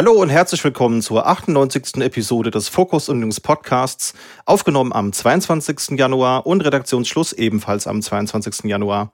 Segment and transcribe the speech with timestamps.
[0.00, 1.96] Hallo und herzlich willkommen zur 98.
[1.96, 4.14] Episode des Fokus und News Podcasts,
[4.46, 5.98] aufgenommen am 22.
[5.98, 8.64] Januar und Redaktionsschluss ebenfalls am 22.
[8.64, 9.12] Januar.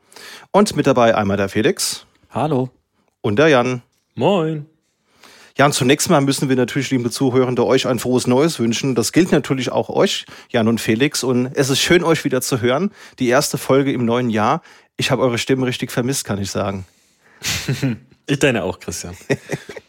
[0.53, 2.07] Und mit dabei einmal der Felix.
[2.31, 2.71] Hallo.
[3.21, 3.83] Und der Jan.
[4.15, 4.67] Moin.
[5.59, 8.95] Ja, und zunächst mal müssen wir natürlich, liebe Zuhörende, euch ein frohes Neues wünschen.
[8.95, 11.25] Das gilt natürlich auch euch, Jan und Felix.
[11.25, 12.93] Und es ist schön, euch wieder zu hören.
[13.19, 14.63] Die erste Folge im neuen Jahr.
[14.97, 16.87] Ich habe eure Stimme richtig vermisst, kann ich sagen.
[18.29, 19.17] ich deine auch, Christian.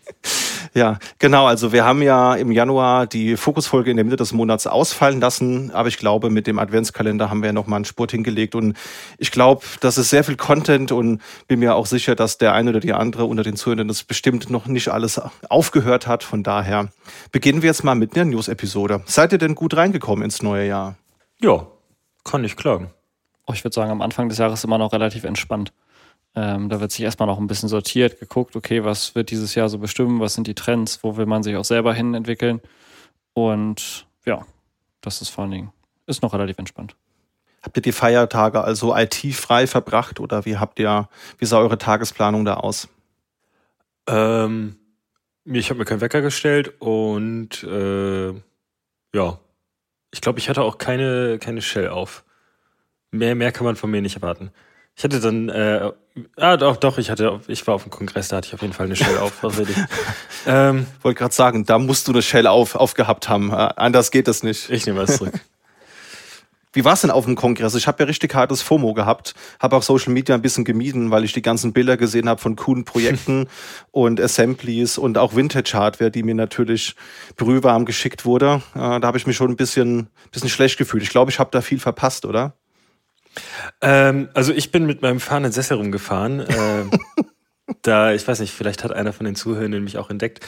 [0.77, 1.47] Ja, genau.
[1.47, 5.71] Also wir haben ja im Januar die Fokusfolge in der Mitte des Monats ausfallen lassen,
[5.71, 8.77] aber ich glaube, mit dem Adventskalender haben wir ja nochmal einen Spurt hingelegt und
[9.17, 12.69] ich glaube, das ist sehr viel Content und bin mir auch sicher, dass der eine
[12.69, 16.23] oder die andere unter den Zuhörern das bestimmt noch nicht alles aufgehört hat.
[16.23, 16.89] Von daher
[17.31, 19.01] beginnen wir jetzt mal mit einer News-Episode.
[19.07, 20.95] Seid ihr denn gut reingekommen ins neue Jahr?
[21.41, 21.65] Ja,
[22.23, 22.91] kann ich klagen.
[23.47, 25.73] Oh, ich würde sagen, am Anfang des Jahres immer noch relativ entspannt.
[26.37, 29.69] Ähm, da wird sich erstmal noch ein bisschen sortiert, geguckt, okay, was wird dieses Jahr
[29.69, 32.61] so bestimmen, was sind die Trends, wo will man sich auch selber hin entwickeln.
[33.33, 34.45] Und ja,
[35.01, 35.73] das ist vor allen Dingen,
[36.05, 36.95] ist noch relativ entspannt.
[37.63, 42.45] Habt ihr die Feiertage also IT-frei verbracht oder wie habt ihr, wie sah eure Tagesplanung
[42.45, 42.87] da aus?
[44.05, 44.77] Ähm,
[45.43, 48.29] ich habe mir keinen Wecker gestellt und äh,
[49.11, 49.39] ja,
[50.11, 52.23] ich glaube, ich hatte auch keine, keine Shell auf.
[53.09, 54.51] Mehr, mehr kann man von mir nicht erwarten.
[54.95, 55.91] Ich hatte dann, äh,
[56.35, 58.73] ah doch, doch, ich hatte, ich war auf dem Kongress, da hatte ich auf jeden
[58.73, 59.33] Fall eine Shell auf.
[60.45, 63.51] Ähm, Wollte gerade sagen, da musst du eine Shell auf, aufgehabt haben.
[63.51, 64.69] Äh, anders geht das nicht.
[64.69, 65.33] Ich nehme was zurück.
[66.77, 67.73] Wie war es denn auf dem Kongress?
[67.75, 71.23] Ich habe ja richtig hartes FOMO gehabt, habe auch Social Media ein bisschen gemieden, weil
[71.23, 73.47] ich die ganzen Bilder gesehen habe von coolen Projekten
[73.91, 76.95] und Assemblies und auch Vintage-Hardware, die mir natürlich
[77.35, 78.61] brühwarm geschickt wurde.
[78.75, 81.01] Äh, da habe ich mich schon ein bisschen, bisschen schlecht gefühlt.
[81.01, 82.53] Ich glaube, ich habe da viel verpasst, oder?
[83.81, 86.41] Ähm, also ich bin mit meinem fahrenden Sessel rumgefahren.
[86.41, 86.85] Äh,
[87.81, 90.45] da, ich weiß nicht, vielleicht hat einer von den Zuhörenden mich auch entdeckt.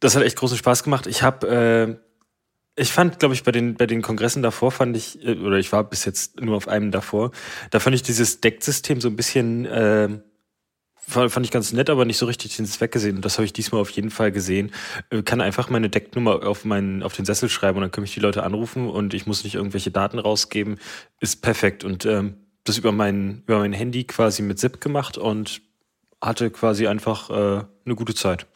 [0.00, 1.06] Das hat echt großen Spaß gemacht.
[1.06, 5.24] Ich habe, äh, ich fand, glaube ich, bei den, bei den Kongressen davor fand ich,
[5.24, 7.30] äh, oder ich war bis jetzt nur auf einem davor,
[7.70, 10.08] da fand ich dieses Decksystem so ein bisschen äh,
[11.06, 13.16] fand ich ganz nett, aber nicht so richtig den Zweck gesehen.
[13.16, 14.72] Und das habe ich diesmal auf jeden Fall gesehen.
[15.10, 18.14] Äh, kann einfach meine Decknummer auf, meinen, auf den Sessel schreiben und dann können mich
[18.14, 20.78] die Leute anrufen und ich muss nicht irgendwelche Daten rausgeben.
[21.20, 21.84] Ist perfekt.
[21.84, 22.34] Und ähm,
[22.64, 25.60] das über mein, über mein Handy quasi mit ZIP gemacht und
[26.20, 28.46] hatte quasi einfach äh, eine gute Zeit.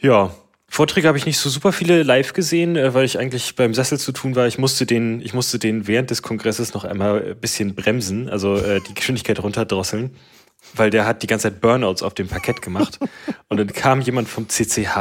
[0.00, 0.34] Ja,
[0.66, 4.00] Vorträge habe ich nicht so super viele live gesehen, äh, weil ich eigentlich beim Sessel
[4.00, 4.48] zu tun war.
[4.48, 8.56] Ich musste den, ich musste den während des Kongresses noch einmal ein bisschen bremsen, also
[8.56, 10.16] äh, die Geschwindigkeit runterdrosseln
[10.74, 12.98] weil der hat die ganze Zeit Burnouts auf dem Parkett gemacht.
[13.48, 14.96] Und dann kam jemand vom CCH,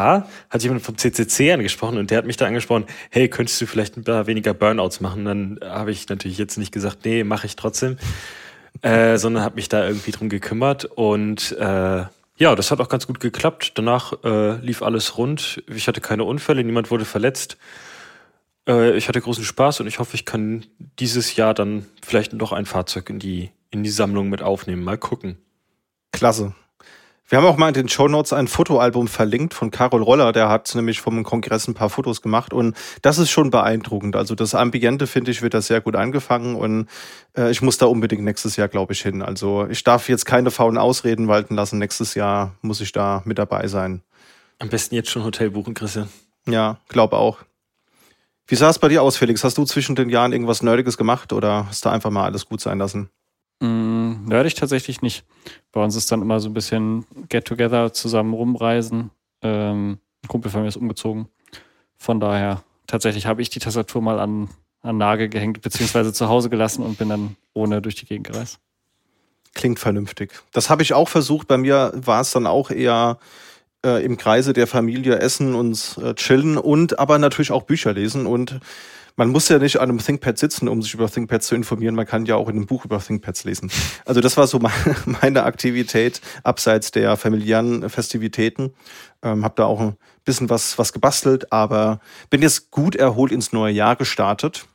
[0.50, 3.96] hat jemand vom CCC angesprochen und der hat mich da angesprochen, hey, könntest du vielleicht
[3.96, 5.24] ein paar weniger Burnouts machen?
[5.24, 7.98] Dann habe ich natürlich jetzt nicht gesagt, nee, mache ich trotzdem,
[8.82, 12.04] äh, sondern habe mich da irgendwie drum gekümmert und äh,
[12.42, 13.74] ja, das hat auch ganz gut geklappt.
[13.76, 15.64] Danach äh, lief alles rund.
[15.74, 17.56] Ich hatte keine Unfälle, niemand wurde verletzt.
[18.68, 20.66] Äh, ich hatte großen Spaß und ich hoffe, ich kann
[21.00, 24.84] dieses Jahr dann vielleicht noch ein Fahrzeug in die, in die Sammlung mit aufnehmen.
[24.84, 25.38] Mal gucken.
[26.12, 26.54] Klasse.
[27.32, 30.50] Wir haben auch mal in den Show Notes ein Fotoalbum verlinkt von Carol Roller, der
[30.50, 34.18] hat nämlich vom Kongress ein paar Fotos gemacht und das ist schon beeindruckend.
[34.18, 36.90] Also das Ambiente, finde ich, wird da sehr gut angefangen und
[37.38, 39.22] äh, ich muss da unbedingt nächstes Jahr, glaube ich, hin.
[39.22, 41.80] Also ich darf jetzt keine faulen Ausreden walten lassen.
[41.80, 44.02] Nächstes Jahr muss ich da mit dabei sein.
[44.60, 46.10] Am besten jetzt schon Hotel buchen, Christian.
[46.46, 47.38] Ja, glaube auch.
[48.46, 49.42] Wie sah es bei dir aus, Felix?
[49.46, 52.60] Hast du zwischen den Jahren irgendwas Nerdiges gemacht oder hast du einfach mal alles gut
[52.60, 53.10] sein lassen?
[53.62, 55.24] Mm, nerdig tatsächlich nicht.
[55.72, 59.12] Bei uns ist dann immer so ein bisschen Get-Together, zusammen rumreisen.
[59.44, 61.28] Ähm, ein Kumpel von mir ist umgezogen.
[61.96, 64.50] Von daher, tatsächlich habe ich die Tastatur mal an,
[64.82, 68.60] an Nagel gehängt, beziehungsweise zu Hause gelassen und bin dann ohne durch die Gegend gereist.
[69.54, 70.32] Klingt vernünftig.
[70.54, 71.48] Das habe ich auch versucht.
[71.48, 73.20] Bei mir war es dann auch eher
[73.86, 78.26] äh, im Kreise der Familie essen und äh, chillen und aber natürlich auch Bücher lesen
[78.26, 78.60] und
[79.16, 81.96] man muss ja nicht an einem ThinkPad sitzen, um sich über ThinkPads zu informieren.
[81.96, 83.72] Man kann ja auch in einem Buch über ThinkPads lesen.
[84.06, 84.60] Also das war so
[85.22, 88.74] meine Aktivität abseits der familiären Festivitäten.
[89.24, 92.00] Ähm, hab da auch ein bisschen was, was gebastelt, aber
[92.30, 94.66] bin jetzt gut erholt ins neue Jahr gestartet.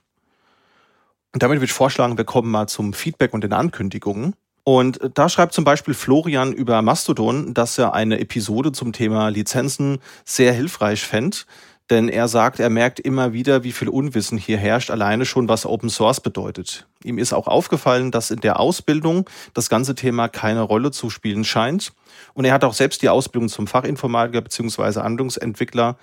[1.32, 4.34] Und damit würde ich vorschlagen, wir kommen mal zum Feedback und den Ankündigungen.
[4.68, 9.98] Und da schreibt zum Beispiel Florian über Mastodon, dass er eine Episode zum Thema Lizenzen
[10.24, 11.38] sehr hilfreich fände.
[11.88, 15.66] Denn er sagt, er merkt immer wieder, wie viel Unwissen hier herrscht, alleine schon, was
[15.66, 16.86] Open Source bedeutet.
[17.04, 21.44] Ihm ist auch aufgefallen, dass in der Ausbildung das ganze Thema keine Rolle zu spielen
[21.44, 21.92] scheint.
[22.34, 25.00] Und er hat auch selbst die Ausbildung zum Fachinformatiker bzw.
[25.00, 25.96] Anwendungsentwickler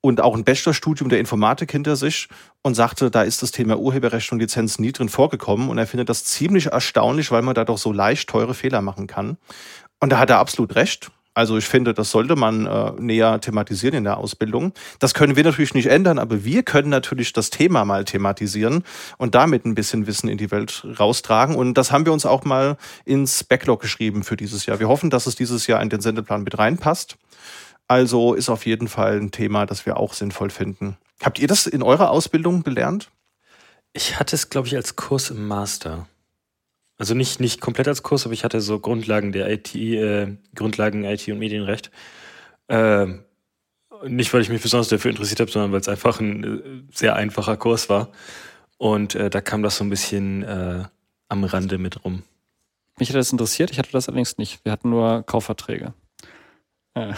[0.00, 2.28] und auch ein Bachelorstudium der Informatik hinter sich
[2.62, 5.68] und sagte, da ist das Thema Urheberrecht und Lizenzen nie drin vorgekommen.
[5.68, 9.06] Und er findet das ziemlich erstaunlich, weil man da doch so leicht teure Fehler machen
[9.06, 9.38] kann.
[10.00, 11.10] Und da hat er absolut recht.
[11.34, 14.72] Also ich finde, das sollte man äh, näher thematisieren in der Ausbildung.
[15.00, 18.84] Das können wir natürlich nicht ändern, aber wir können natürlich das Thema mal thematisieren
[19.18, 21.56] und damit ein bisschen Wissen in die Welt raustragen.
[21.56, 24.78] Und das haben wir uns auch mal ins Backlog geschrieben für dieses Jahr.
[24.78, 27.16] Wir hoffen, dass es dieses Jahr in den Sendeplan mit reinpasst.
[27.88, 30.96] Also ist auf jeden Fall ein Thema, das wir auch sinnvoll finden.
[31.22, 33.10] Habt ihr das in eurer Ausbildung gelernt?
[33.92, 36.06] Ich hatte es, glaube ich, als Kurs im Master.
[36.98, 41.04] Also nicht, nicht komplett als Kurs, aber ich hatte so Grundlagen der IT, äh, Grundlagen
[41.04, 41.90] IT und Medienrecht.
[42.68, 43.06] Äh,
[44.06, 47.16] nicht, weil ich mich besonders dafür interessiert habe, sondern weil es einfach ein äh, sehr
[47.16, 48.10] einfacher Kurs war.
[48.78, 50.84] Und äh, da kam das so ein bisschen äh,
[51.28, 52.22] am Rande mit rum.
[52.98, 54.64] Mich hat das interessiert, ich hatte das allerdings nicht.
[54.64, 55.94] Wir hatten nur Kaufverträge.
[56.94, 57.12] Äh,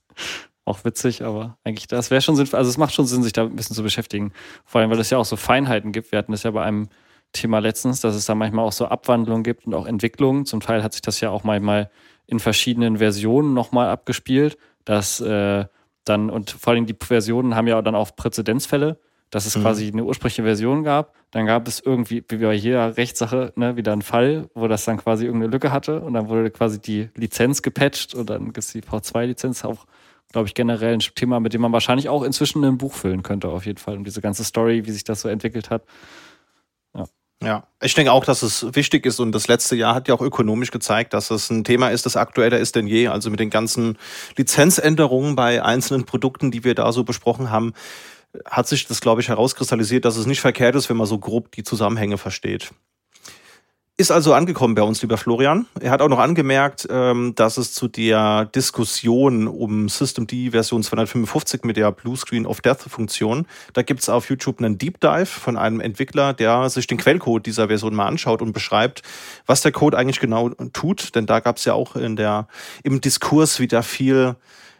[0.64, 2.58] auch witzig, aber eigentlich, das wäre schon sinnvoll.
[2.58, 4.32] Also es macht schon Sinn, sich da ein bisschen zu beschäftigen.
[4.64, 6.12] Vor allem, weil es ja auch so Feinheiten gibt.
[6.12, 6.88] Wir hatten das ja bei einem
[7.32, 10.46] Thema letztens, dass es da manchmal auch so Abwandlungen gibt und auch Entwicklungen.
[10.46, 11.90] Zum Teil hat sich das ja auch manchmal
[12.26, 15.66] in verschiedenen Versionen nochmal abgespielt, dass äh,
[16.04, 18.98] dann, und vor allem die Versionen haben ja dann auch Präzedenzfälle,
[19.30, 19.62] dass es mhm.
[19.62, 21.14] quasi eine ursprüngliche Version gab.
[21.32, 24.98] Dann gab es irgendwie, wie bei jeder Rechtssache, ne, wieder einen Fall, wo das dann
[24.98, 28.72] quasi irgendeine Lücke hatte und dann wurde quasi die Lizenz gepatcht und dann gibt es
[28.72, 29.86] die V2-Lizenz auch,
[30.32, 33.48] glaube ich, generell ein Thema, mit dem man wahrscheinlich auch inzwischen ein Buch füllen könnte,
[33.48, 33.96] auf jeden Fall.
[33.96, 35.82] Und diese ganze Story, wie sich das so entwickelt hat.
[37.42, 40.22] Ja, ich denke auch, dass es wichtig ist und das letzte Jahr hat ja auch
[40.22, 43.08] ökonomisch gezeigt, dass es ein Thema ist, das aktueller ist denn je.
[43.08, 43.98] Also mit den ganzen
[44.36, 47.74] Lizenzänderungen bei einzelnen Produkten, die wir da so besprochen haben,
[48.46, 51.52] hat sich das, glaube ich, herauskristallisiert, dass es nicht verkehrt ist, wenn man so grob
[51.52, 52.72] die Zusammenhänge versteht.
[53.98, 55.64] Ist also angekommen bei uns, lieber Florian.
[55.80, 60.82] Er hat auch noch angemerkt, ähm, dass es zu der Diskussion um System D Version
[60.82, 65.24] 255 mit der Blue Screen of Death Funktion, da gibt's auf YouTube einen Deep Dive
[65.24, 69.00] von einem Entwickler, der sich den Quellcode dieser Version mal anschaut und beschreibt,
[69.46, 71.14] was der Code eigentlich genau tut.
[71.14, 72.48] Denn da gab's ja auch in der,
[72.82, 74.36] im Diskurs wieder viel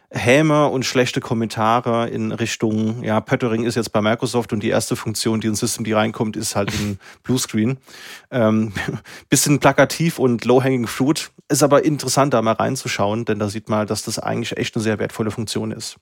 [0.09, 4.95] Häme und schlechte Kommentare in Richtung, ja, Pöttering ist jetzt bei Microsoft und die erste
[4.95, 7.77] Funktion, die ins System, die reinkommt, ist halt ein Bluescreen.
[8.31, 8.71] Ähm,
[9.29, 13.85] bisschen plakativ und low-hanging fruit, ist aber interessant, da mal reinzuschauen, denn da sieht man,
[13.85, 15.97] dass das eigentlich echt eine sehr wertvolle Funktion ist.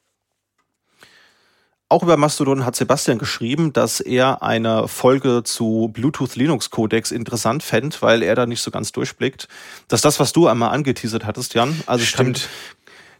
[1.88, 7.62] Auch über Mastodon hat Sebastian geschrieben, dass er eine Folge zu Bluetooth Linux Codex interessant
[7.62, 9.48] fände, weil er da nicht so ganz durchblickt.
[9.88, 11.80] Das ist das, was du einmal angeteasert hattest, Jan.
[11.86, 12.50] Also Stimmt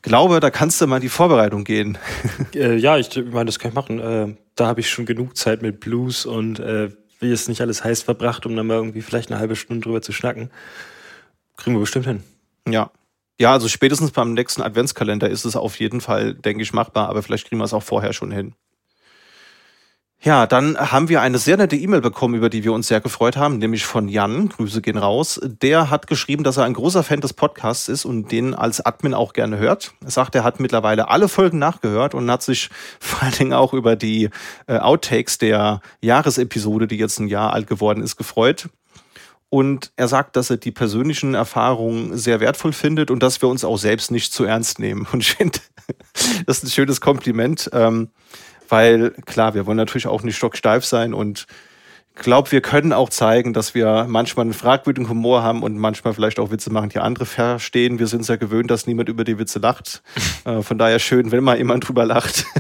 [0.06, 1.98] glaube, da kannst du mal in die Vorbereitung gehen.
[2.54, 4.00] Äh, ja, ich meine, das kann ich machen.
[4.00, 7.84] Äh, da habe ich schon genug Zeit mit Blues und äh, wie es nicht alles
[7.84, 10.50] heiß verbracht, um dann mal irgendwie vielleicht eine halbe Stunde drüber zu schnacken.
[11.58, 12.24] Kriegen wir bestimmt hin.
[12.68, 12.92] Ja.
[13.40, 17.22] Ja, also spätestens beim nächsten Adventskalender ist es auf jeden Fall, denke ich, machbar, aber
[17.22, 18.54] vielleicht kriegen wir es auch vorher schon hin.
[20.26, 23.38] Ja, dann haben wir eine sehr nette E-Mail bekommen, über die wir uns sehr gefreut
[23.38, 24.50] haben, nämlich von Jan.
[24.50, 25.40] Grüße gehen raus.
[25.44, 29.14] Der hat geschrieben, dass er ein großer Fan des Podcasts ist und den als Admin
[29.14, 29.94] auch gerne hört.
[30.04, 33.74] Er sagt, er hat mittlerweile alle Folgen nachgehört und hat sich vor allen Dingen auch
[33.74, 34.32] über die
[34.66, 38.70] äh, Outtakes der Jahresepisode, die jetzt ein Jahr alt geworden ist, gefreut.
[39.50, 43.64] Und er sagt, dass er die persönlichen Erfahrungen sehr wertvoll findet und dass wir uns
[43.64, 45.06] auch selbst nicht zu ernst nehmen.
[45.12, 45.60] Und ich finde,
[46.48, 47.70] das ist ein schönes Kompliment.
[47.74, 48.10] Ähm,
[48.70, 51.48] weil klar, wir wollen natürlich auch nicht stocksteif sein und
[52.16, 56.40] glaube, wir können auch zeigen, dass wir manchmal einen fragwürdigen Humor haben und manchmal vielleicht
[56.40, 58.00] auch Witze machen, die andere verstehen.
[58.00, 60.02] Wir sind sehr gewöhnt, dass niemand über die Witze lacht.
[60.46, 62.46] Äh, von daher schön, wenn mal jemand drüber lacht.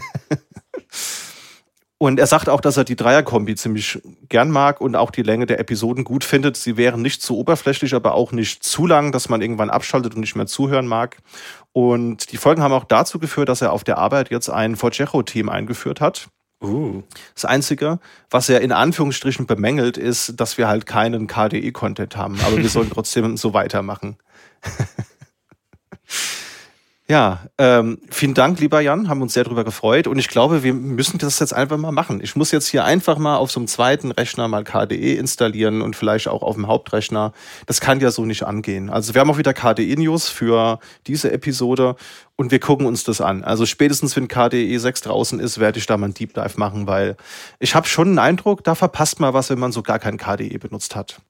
[1.97, 5.45] Und er sagt auch, dass er die Dreierkombi ziemlich gern mag und auch die Länge
[5.45, 6.57] der Episoden gut findet.
[6.57, 10.19] Sie wären nicht zu oberflächlich, aber auch nicht zu lang, dass man irgendwann abschaltet und
[10.19, 11.17] nicht mehr zuhören mag.
[11.77, 15.49] Und die Folgen haben auch dazu geführt, dass er auf der Arbeit jetzt ein Forgejo-Team
[15.49, 16.29] eingeführt hat.
[16.63, 17.03] Uh.
[17.33, 22.39] Das Einzige, was er in Anführungsstrichen bemängelt, ist, dass wir halt keinen KDE-Content haben.
[22.45, 24.15] Aber wir sollen trotzdem so weitermachen.
[27.07, 30.73] Ja, ähm, vielen Dank, lieber Jan, haben uns sehr darüber gefreut und ich glaube, wir
[30.73, 32.19] müssen das jetzt einfach mal machen.
[32.19, 35.95] Ich muss jetzt hier einfach mal auf so einem zweiten Rechner mal KDE installieren und
[35.95, 37.31] vielleicht auch auf dem Hauptrechner.
[37.67, 38.89] Das kann ja so nicht angehen.
[38.89, 41.95] Also wir haben auch wieder KDE-News für diese Episode
[42.37, 43.43] und wir gucken uns das an.
[43.43, 46.87] Also spätestens, wenn KDE 6 draußen ist, werde ich da mal ein Deep Dive machen,
[46.87, 47.17] weil
[47.59, 50.57] ich habe schon einen Eindruck, da verpasst man was, wenn man so gar kein KDE
[50.57, 51.21] benutzt hat.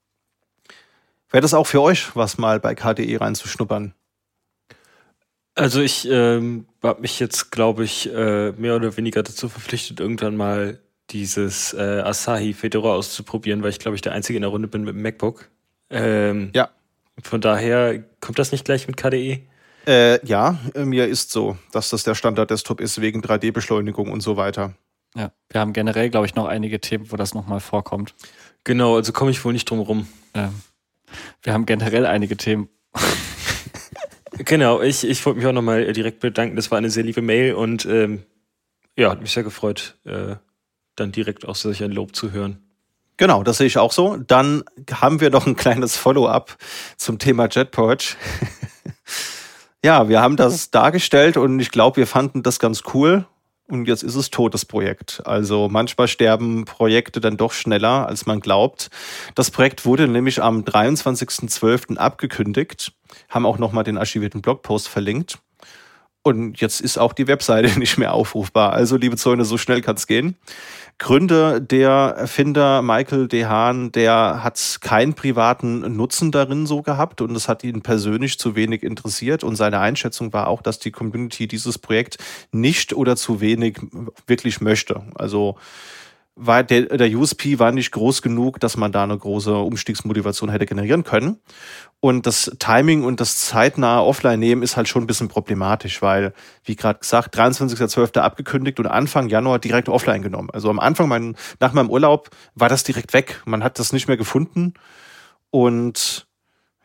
[1.32, 3.94] Wäre das auch für euch was, mal bei KDE reinzuschnuppern?
[5.55, 10.35] Also ich ähm, habe mich jetzt, glaube ich, äh, mehr oder weniger dazu verpflichtet, irgendwann
[10.35, 10.79] mal
[11.12, 14.83] dieses äh, Asahi Fedora auszuprobieren, weil ich, glaube ich, der Einzige in der Runde bin
[14.83, 15.50] mit dem MacBook.
[15.89, 16.69] Ähm, ja.
[17.24, 19.41] Von daher kommt das nicht gleich mit KDE?
[19.88, 24.74] Äh, ja, mir ist so, dass das der Standard-Desktop ist wegen 3D-Beschleunigung und so weiter.
[25.15, 28.13] Ja, wir haben generell, glaube ich, noch einige Themen, wo das nochmal vorkommt.
[28.65, 30.07] Genau, also komme ich wohl nicht drum rum.
[30.33, 30.62] Ähm,
[31.43, 32.67] wir haben generell einige Themen.
[34.38, 36.56] Genau, ich, ich wollte mich auch nochmal direkt bedanken.
[36.56, 38.24] Das war eine sehr liebe Mail und ähm,
[38.98, 40.36] ja, hat mich sehr gefreut, äh,
[40.96, 42.62] dann direkt auch solch ein Lob zu hören.
[43.18, 44.18] Genau, das sehe ich auch so.
[44.18, 46.58] Dann haben wir noch ein kleines Follow-up
[46.98, 48.15] zum Thema JetPurge.
[49.84, 53.25] ja, wir haben das dargestellt und ich glaube, wir fanden das ganz cool.
[53.67, 55.24] Und jetzt ist es totes Projekt.
[55.25, 58.89] Also manchmal sterben Projekte dann doch schneller, als man glaubt.
[59.34, 61.98] Das Projekt wurde nämlich am 23.12.
[61.98, 62.93] abgekündigt,
[63.29, 65.39] haben auch nochmal den archivierten Blogpost verlinkt.
[66.22, 68.74] Und jetzt ist auch die Webseite nicht mehr aufrufbar.
[68.74, 70.36] Also, liebe Zäune, so schnell kann es gehen.
[70.97, 77.49] Gründe der Erfinder Michael Dehan, der hat keinen privaten Nutzen darin so gehabt und es
[77.49, 81.77] hat ihn persönlich zu wenig interessiert und seine Einschätzung war auch, dass die Community dieses
[81.79, 82.17] Projekt
[82.53, 83.77] nicht oder zu wenig
[84.25, 85.03] wirklich möchte.
[85.15, 85.57] Also
[86.36, 90.65] war der, der USP war nicht groß genug, dass man da eine große Umstiegsmotivation hätte
[90.65, 91.39] generieren können.
[92.01, 96.34] Und das Timing und das zeitnahe Offline-Nehmen ist halt schon ein bisschen problematisch, weil,
[96.65, 98.20] wie gerade gesagt, 23.12.
[98.20, 100.50] abgekündigt und Anfang Januar direkt offline genommen.
[100.51, 103.42] Also am Anfang, mein, nach meinem Urlaub, war das direkt weg.
[103.46, 104.74] Man hat das nicht mehr gefunden.
[105.51, 106.27] Und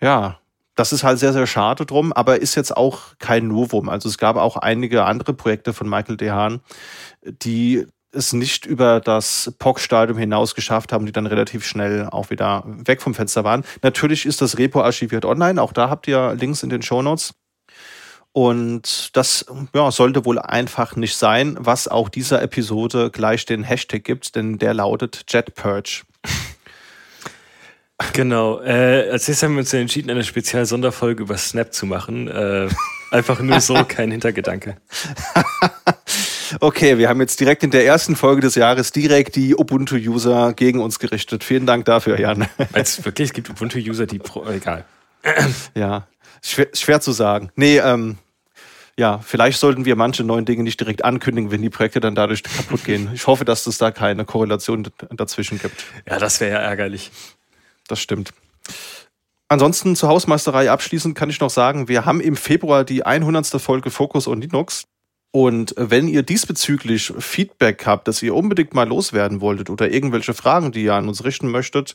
[0.01, 0.39] ja,
[0.77, 3.89] das ist halt sehr, sehr schade drum, aber ist jetzt auch kein Novum.
[3.89, 6.61] Also es gab auch einige andere Projekte von Michael Dehan,
[7.23, 12.65] die es nicht über das POC-Stadium hinaus geschafft haben, die dann relativ schnell auch wieder
[12.67, 13.65] weg vom Fenster waren.
[13.83, 17.35] Natürlich ist das Repo archiviert online, auch da habt ihr Links in den Show Notes.
[18.33, 24.05] Und das ja, sollte wohl einfach nicht sein, was auch dieser Episode gleich den Hashtag
[24.05, 26.03] gibt, denn der lautet JetPurge.
[28.15, 28.63] Genau.
[28.63, 32.29] Äh, als nächstes haben wir uns entschieden, eine Spezial-Sonderfolge über Snap zu machen.
[32.29, 32.69] Äh,
[33.11, 34.79] einfach nur so, kein Hintergedanke.
[36.59, 40.81] Okay, wir haben jetzt direkt in der ersten Folge des Jahres direkt die Ubuntu-User gegen
[40.81, 41.45] uns gerichtet.
[41.45, 42.49] Vielen Dank dafür, Jan.
[42.73, 44.85] Als wirklich, es gibt Ubuntu-User, die pro, egal.
[45.75, 46.09] Ja,
[46.43, 47.51] schwer, schwer zu sagen.
[47.55, 48.19] Nee, ähm,
[48.97, 52.43] ja, vielleicht sollten wir manche neuen Dinge nicht direkt ankündigen, wenn die Projekte dann dadurch
[52.43, 53.11] kaputt gehen.
[53.15, 55.85] Ich hoffe, dass es da keine Korrelation dazwischen gibt.
[56.07, 57.11] Ja, das wäre ja ärgerlich.
[57.89, 58.33] Das stimmt.
[59.49, 63.47] Ansonsten zur Hausmeisterei abschließend kann ich noch sagen, wir haben im Februar die 100.
[63.61, 64.87] Folge Focus on Linux.
[65.33, 70.73] Und wenn ihr diesbezüglich Feedback habt, dass ihr unbedingt mal loswerden wolltet oder irgendwelche Fragen,
[70.73, 71.95] die ihr an uns richten möchtet,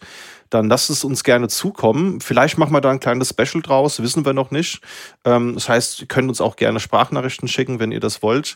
[0.50, 2.22] dann lasst es uns gerne zukommen.
[2.22, 4.80] Vielleicht machen wir da ein kleines Special draus, wissen wir noch nicht.
[5.26, 8.56] Ähm, das heißt, ihr könnt uns auch gerne Sprachnachrichten schicken, wenn ihr das wollt.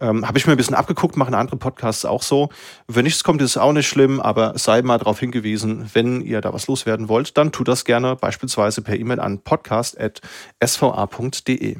[0.00, 2.48] Ähm, Habe ich mir ein bisschen abgeguckt, machen andere Podcasts auch so.
[2.88, 6.40] Wenn nichts kommt, ist es auch nicht schlimm, aber sei mal darauf hingewiesen, wenn ihr
[6.40, 11.76] da was loswerden wollt, dann tut das gerne beispielsweise per E-Mail an podcast.sva.de.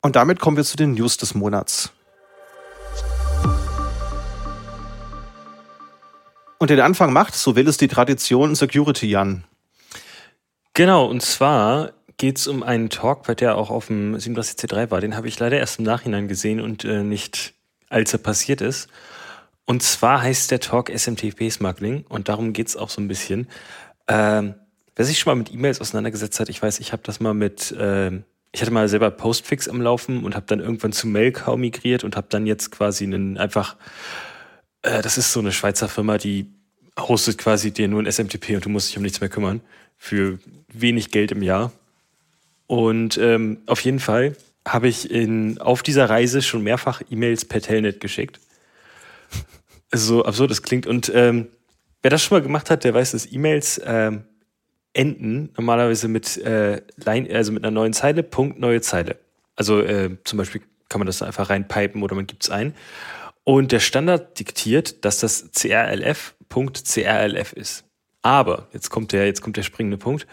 [0.00, 1.92] Und damit kommen wir zu den News des Monats.
[6.58, 9.44] Und den Anfang macht, so will es die Tradition Security, Jan.
[10.74, 15.00] Genau, und zwar geht es um einen Talk, bei der auch auf dem 37C3 war.
[15.00, 17.54] Den habe ich leider erst im Nachhinein gesehen und äh, nicht
[17.88, 18.88] als er passiert ist.
[19.64, 23.48] Und zwar heißt der Talk SMTP-Smuggling und darum geht es auch so ein bisschen.
[24.08, 24.54] Ähm,
[24.96, 27.74] wer sich schon mal mit E-Mails auseinandergesetzt hat, ich weiß, ich habe das mal mit
[27.78, 32.04] ähm, ich hatte mal selber Postfix am Laufen und habe dann irgendwann zu Mailcow migriert
[32.04, 33.76] und habe dann jetzt quasi einen einfach,
[34.82, 36.46] äh, das ist so eine Schweizer Firma, die
[36.98, 39.60] hostet quasi dir nur ein SMTP und du musst dich um nichts mehr kümmern
[39.96, 40.38] für
[40.72, 41.72] wenig Geld im Jahr.
[42.66, 44.36] Und ähm, auf jeden Fall
[44.66, 48.40] habe ich in, auf dieser Reise schon mehrfach E-Mails per Telnet geschickt.
[49.92, 50.86] so absurd es klingt.
[50.86, 51.48] Und ähm,
[52.02, 54.24] wer das schon mal gemacht hat, der weiß, dass E-Mails ähm,
[54.92, 59.16] enden normalerweise mit, äh, Line, also mit einer neuen Zeile, Punkt, neue Zeile.
[59.56, 62.74] Also äh, zum Beispiel kann man das einfach reinpipen oder man gibt es ein.
[63.44, 67.84] Und der Standard diktiert, dass das CRLF Punkt CRLF ist.
[68.22, 70.26] Aber, jetzt kommt der, jetzt kommt der springende Punkt.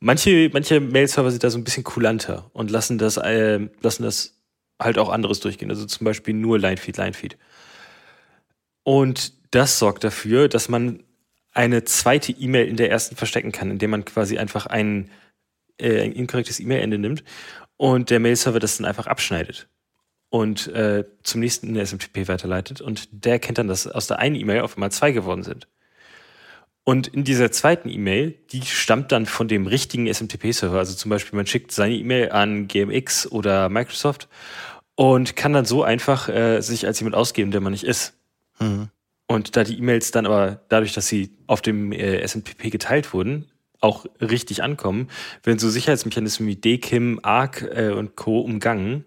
[0.00, 4.38] Manche, manche Mail-Server sind da so ein bisschen kulanter und lassen das, äh, lassen das
[4.80, 5.70] halt auch anderes durchgehen.
[5.70, 7.36] Also zum Beispiel nur Linefeed, Linefeed.
[8.82, 11.04] Und das sorgt dafür, dass man
[11.52, 15.10] eine zweite E-Mail in der ersten verstecken kann, indem man quasi einfach ein,
[15.78, 17.24] äh, ein inkorrektes E-Mail-Ende nimmt
[17.76, 19.68] und der Mail-Server das dann einfach abschneidet
[20.30, 24.18] und äh, zum nächsten in der SMTP weiterleitet und der erkennt dann, dass aus der
[24.18, 25.68] einen E-Mail auf einmal zwei geworden sind.
[26.84, 30.78] Und in dieser zweiten E-Mail, die stammt dann von dem richtigen SMTP-Server.
[30.78, 34.28] Also zum Beispiel, man schickt seine E-Mail an GMX oder Microsoft
[34.96, 38.14] und kann dann so einfach äh, sich als jemand ausgeben, der man nicht ist.
[38.58, 38.88] Mhm.
[39.26, 43.50] Und da die E-Mails dann aber dadurch, dass sie auf dem äh, SMPP geteilt wurden,
[43.80, 45.08] auch richtig ankommen,
[45.42, 48.40] werden so Sicherheitsmechanismen wie DKIM, ARC äh, und Co.
[48.40, 49.06] umgangen.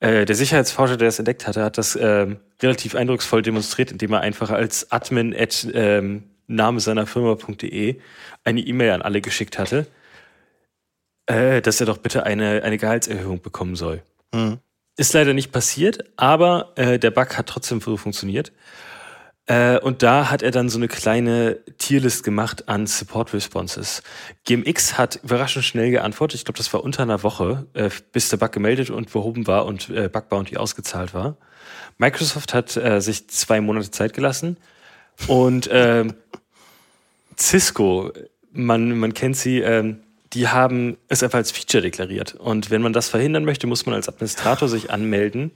[0.00, 2.26] Äh, der Sicherheitsforscher, der das entdeckt hatte, hat das äh,
[2.62, 8.00] relativ eindrucksvoll demonstriert, indem er einfach als Admin at ähm, Name seiner Firma.de
[8.44, 9.86] eine E-Mail an alle geschickt hatte.
[11.26, 14.02] äh, dass er doch bitte eine, eine Gehaltserhöhung bekommen soll.
[14.34, 14.58] Mhm.
[14.96, 18.52] Ist leider nicht passiert, aber äh, der Bug hat trotzdem funktioniert.
[19.48, 24.02] Äh, und da hat er dann so eine kleine Tierlist gemacht an Support Responses.
[24.44, 26.38] GMX hat überraschend schnell geantwortet.
[26.38, 29.64] Ich glaube, das war unter einer Woche, äh, bis der Bug gemeldet und behoben war
[29.64, 31.38] und äh, Bug Bounty ausgezahlt war.
[31.96, 34.58] Microsoft hat äh, sich zwei Monate Zeit gelassen
[35.28, 36.04] und äh,
[37.38, 38.12] Cisco,
[38.52, 39.94] man, man kennt sie, äh,
[40.32, 42.34] die haben es einfach als Feature deklariert.
[42.34, 45.52] Und wenn man das verhindern möchte, muss man als Administrator sich anmelden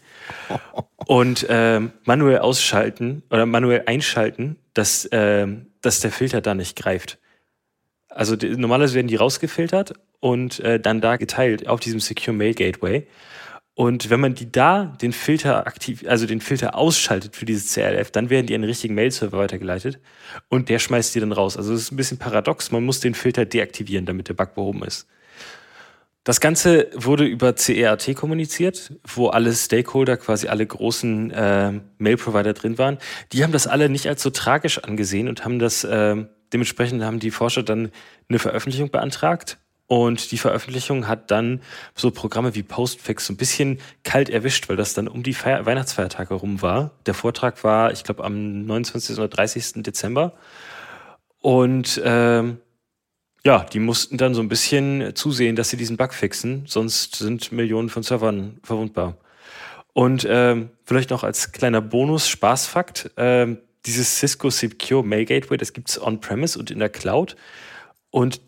[1.07, 5.47] und äh, manuell ausschalten oder manuell einschalten, dass, äh,
[5.81, 7.19] dass der Filter da nicht greift.
[8.09, 12.55] Also die, normalerweise werden die rausgefiltert und äh, dann da geteilt auf diesem Secure Mail
[12.55, 13.07] Gateway.
[13.75, 18.11] Und wenn man die da den Filter aktiv, also den Filter ausschaltet für dieses CLF,
[18.11, 19.99] dann werden die an den richtigen Mail-Server weitergeleitet
[20.49, 21.57] und der schmeißt die dann raus.
[21.57, 22.71] Also es ist ein bisschen paradox.
[22.71, 25.07] Man muss den Filter deaktivieren, damit der Bug behoben ist.
[26.25, 32.79] Das Ganze wurde über CERT kommuniziert, wo alle Stakeholder, quasi alle großen äh, Mail-Provider drin
[32.79, 32.99] waren.
[33.33, 37.19] Die haben das alle nicht als so tragisch angesehen und haben das, äh, dementsprechend haben
[37.19, 37.91] die Forscher dann
[38.29, 41.61] eine Veröffentlichung beantragt und die Veröffentlichung hat dann
[41.95, 45.67] so Programme wie Postfix so ein bisschen kalt erwischt, weil das dann um die Feier
[45.67, 46.93] Weihnachtsfeiertage herum war.
[47.07, 49.19] Der Vortrag war, ich glaube, am 29.
[49.19, 49.83] oder 30.
[49.83, 50.33] Dezember.
[51.41, 52.59] Und ähm,
[53.45, 57.51] ja, die mussten dann so ein bisschen zusehen, dass sie diesen Bug fixen, sonst sind
[57.51, 59.17] Millionen von Servern verwundbar.
[59.93, 65.73] Und ähm, vielleicht noch als kleiner Bonus, Spaßfakt, ähm, dieses Cisco Secure Mail Gateway, das
[65.73, 67.37] gibt's on-premise und in der Cloud.
[68.11, 68.41] Und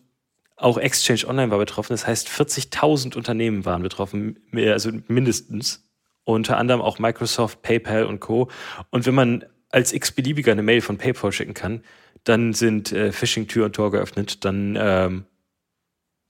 [0.57, 1.93] auch Exchange Online war betroffen.
[1.93, 5.89] Das heißt, 40.000 Unternehmen waren betroffen, also mindestens.
[6.27, 8.49] Unter anderem auch Microsoft, PayPal und Co.
[8.91, 11.83] Und wenn man als x-beliebiger eine Mail von PayPal schicken kann,
[12.23, 14.45] dann sind äh, Phishing Tür und Tor geöffnet.
[14.45, 15.27] Dann, ähm,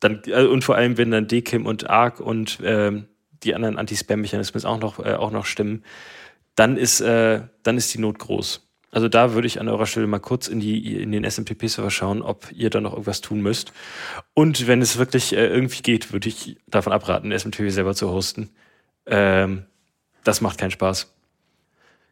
[0.00, 3.06] dann also, und vor allem, wenn dann DKIM und ARC und ähm,
[3.44, 5.84] die anderen Anti-Spam-Mechanismen auch noch, äh, auch noch stimmen,
[6.56, 8.63] dann ist, äh, dann ist die Not groß.
[8.94, 12.22] Also da würde ich an eurer Stelle mal kurz in, die, in den SMTP-Server schauen,
[12.22, 13.72] ob ihr da noch irgendwas tun müsst.
[14.34, 18.50] Und wenn es wirklich äh, irgendwie geht, würde ich davon abraten, SMTP selber zu hosten.
[19.06, 19.64] Ähm,
[20.22, 21.12] das macht keinen Spaß.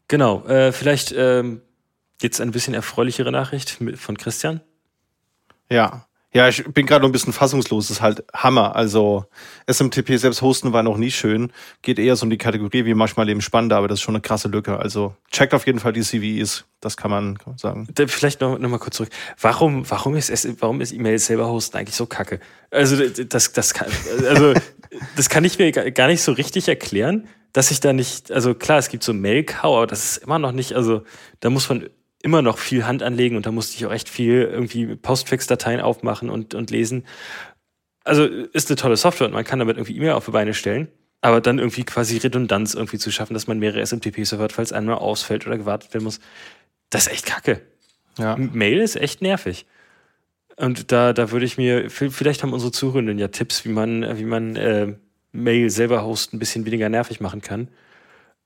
[0.08, 1.62] Genau, äh, vielleicht ähm,
[2.20, 4.60] jetzt ein bisschen erfreulichere Nachricht von Christian.
[5.70, 7.88] Ja, ja, ich bin gerade noch ein bisschen fassungslos.
[7.88, 8.74] Das ist halt Hammer.
[8.74, 9.26] Also
[9.70, 11.52] SMTP selbst hosten war noch nie schön.
[11.82, 14.22] Geht eher so in die Kategorie wie manchmal eben spannender, aber das ist schon eine
[14.22, 14.78] krasse Lücke.
[14.78, 16.64] Also checkt auf jeden Fall die CVEs.
[16.80, 17.86] Das kann man, kann man sagen.
[18.06, 19.10] Vielleicht noch, noch mal kurz zurück.
[19.40, 22.40] Warum, warum ist es, warum ist E-Mail selber hosten eigentlich so kacke?
[22.70, 23.88] Also das, das kann,
[24.26, 24.54] also
[25.16, 28.78] das kann ich mir gar nicht so richtig erklären, dass ich da nicht, also klar,
[28.78, 31.02] es gibt so Mail-Cow, aber das ist immer noch nicht, also
[31.40, 31.90] da muss man
[32.22, 36.30] immer noch viel Hand anlegen und da musste ich auch echt viel irgendwie Postfix-Dateien aufmachen
[36.30, 37.04] und, und lesen.
[38.04, 40.88] Also ist eine tolle Software und man kann damit irgendwie E-Mail auf die Beine stellen,
[41.20, 44.96] aber dann irgendwie quasi Redundanz irgendwie zu schaffen, dass man mehrere SMTP-Server hat, falls einmal
[44.96, 46.20] ausfällt oder gewartet werden muss,
[46.90, 47.60] das ist echt kacke.
[48.18, 48.36] Ja.
[48.36, 49.66] Mail ist echt nervig.
[50.56, 54.24] Und da, da würde ich mir, vielleicht haben unsere Zuhörenden ja Tipps, wie man, wie
[54.24, 54.94] man äh,
[55.32, 57.68] Mail selber hosten ein bisschen weniger nervig machen kann.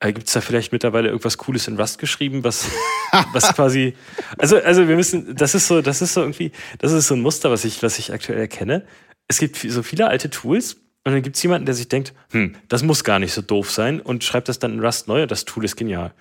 [0.00, 2.68] Äh, Gibt es da vielleicht mittlerweile irgendwas Cooles in Rust geschrieben, was,
[3.32, 3.94] was quasi.
[4.38, 7.22] Also, also wir müssen, das ist so, das ist so irgendwie, das ist so ein
[7.22, 8.84] Muster, was ich, was ich aktuell erkenne.
[9.28, 12.56] Es gibt so viele alte Tools und dann gibt es jemanden, der sich denkt, hm,
[12.68, 15.30] das muss gar nicht so doof sein und schreibt das dann in Rust neu und
[15.30, 16.12] das Tool ist genial.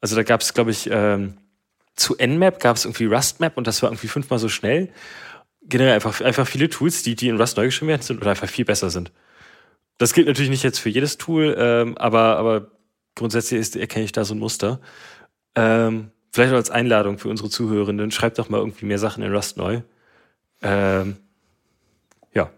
[0.00, 1.34] Also da gab es, glaube ich, ähm,
[1.94, 4.88] zu Nmap gab es irgendwie RustMap und das war irgendwie fünfmal so schnell.
[5.62, 8.48] Generell einfach, einfach viele Tools, die, die in Rust neu geschrieben werden sind oder einfach
[8.48, 9.12] viel besser sind.
[9.98, 12.70] Das gilt natürlich nicht jetzt für jedes Tool, ähm, aber, aber
[13.14, 14.80] grundsätzlich ist, erkenne ich da so ein Muster.
[15.54, 19.56] Ähm, vielleicht als Einladung für unsere Zuhörenden, schreibt doch mal irgendwie mehr Sachen in Rust
[19.56, 19.82] neu.
[20.62, 21.16] Ähm,
[22.32, 22.50] ja.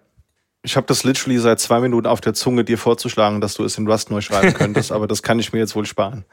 [0.63, 3.77] Ich habe das literally seit zwei Minuten auf der Zunge, dir vorzuschlagen, dass du es
[3.77, 6.25] in Rust neu schreiben könntest, aber das kann ich mir jetzt wohl sparen.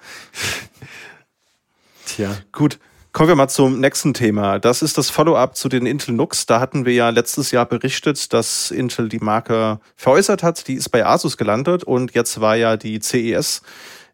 [2.06, 2.38] Tja.
[2.52, 2.80] Gut.
[3.14, 4.58] Kommen wir mal zum nächsten Thema.
[4.58, 6.46] Das ist das Follow-up zu den Intel NUCs.
[6.46, 10.66] Da hatten wir ja letztes Jahr berichtet, dass Intel die Marke veräußert hat.
[10.70, 13.64] Die ist bei Asus gelandet und jetzt war ja die CES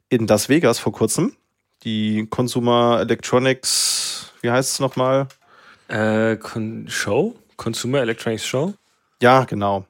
[0.10, 1.34] in Las Vegas vor kurzem.
[1.84, 5.28] Die Consumer Electronics, wie heißt es nochmal?
[5.88, 7.36] Äh, Con Show?
[7.56, 8.74] Consumer Electronics Show?
[9.22, 9.86] Ja, genau.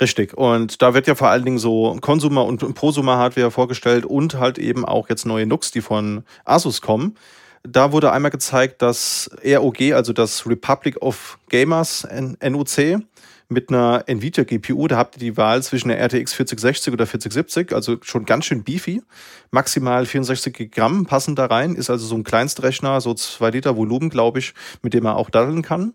[0.00, 0.34] Richtig.
[0.34, 4.58] Und da wird ja vor allen Dingen so Consumer und Prosumer Hardware vorgestellt und halt
[4.58, 7.16] eben auch jetzt neue NUCs, die von Asus kommen.
[7.62, 12.08] Da wurde einmal gezeigt, dass ROG, also das Republic of Gamers,
[12.42, 13.02] NUC,
[13.50, 17.74] mit einer Nvidia GPU, da habt ihr die Wahl zwischen der RTX 4060 oder 4070,
[17.74, 19.02] also schon ganz schön beefy.
[19.50, 24.08] Maximal 64 Gramm passen da rein, ist also so ein Kleinstrechner, so zwei Liter Volumen,
[24.08, 25.94] glaube ich, mit dem man auch daddeln kann.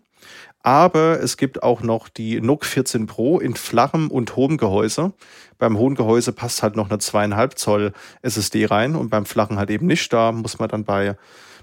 [0.62, 5.12] Aber es gibt auch noch die NUC 14 Pro in flachem und hohem Gehäuse.
[5.58, 7.92] Beim hohen Gehäuse passt halt noch eine zweieinhalb Zoll
[8.22, 10.12] SSD rein und beim flachen halt eben nicht.
[10.12, 11.16] Da muss man dann bei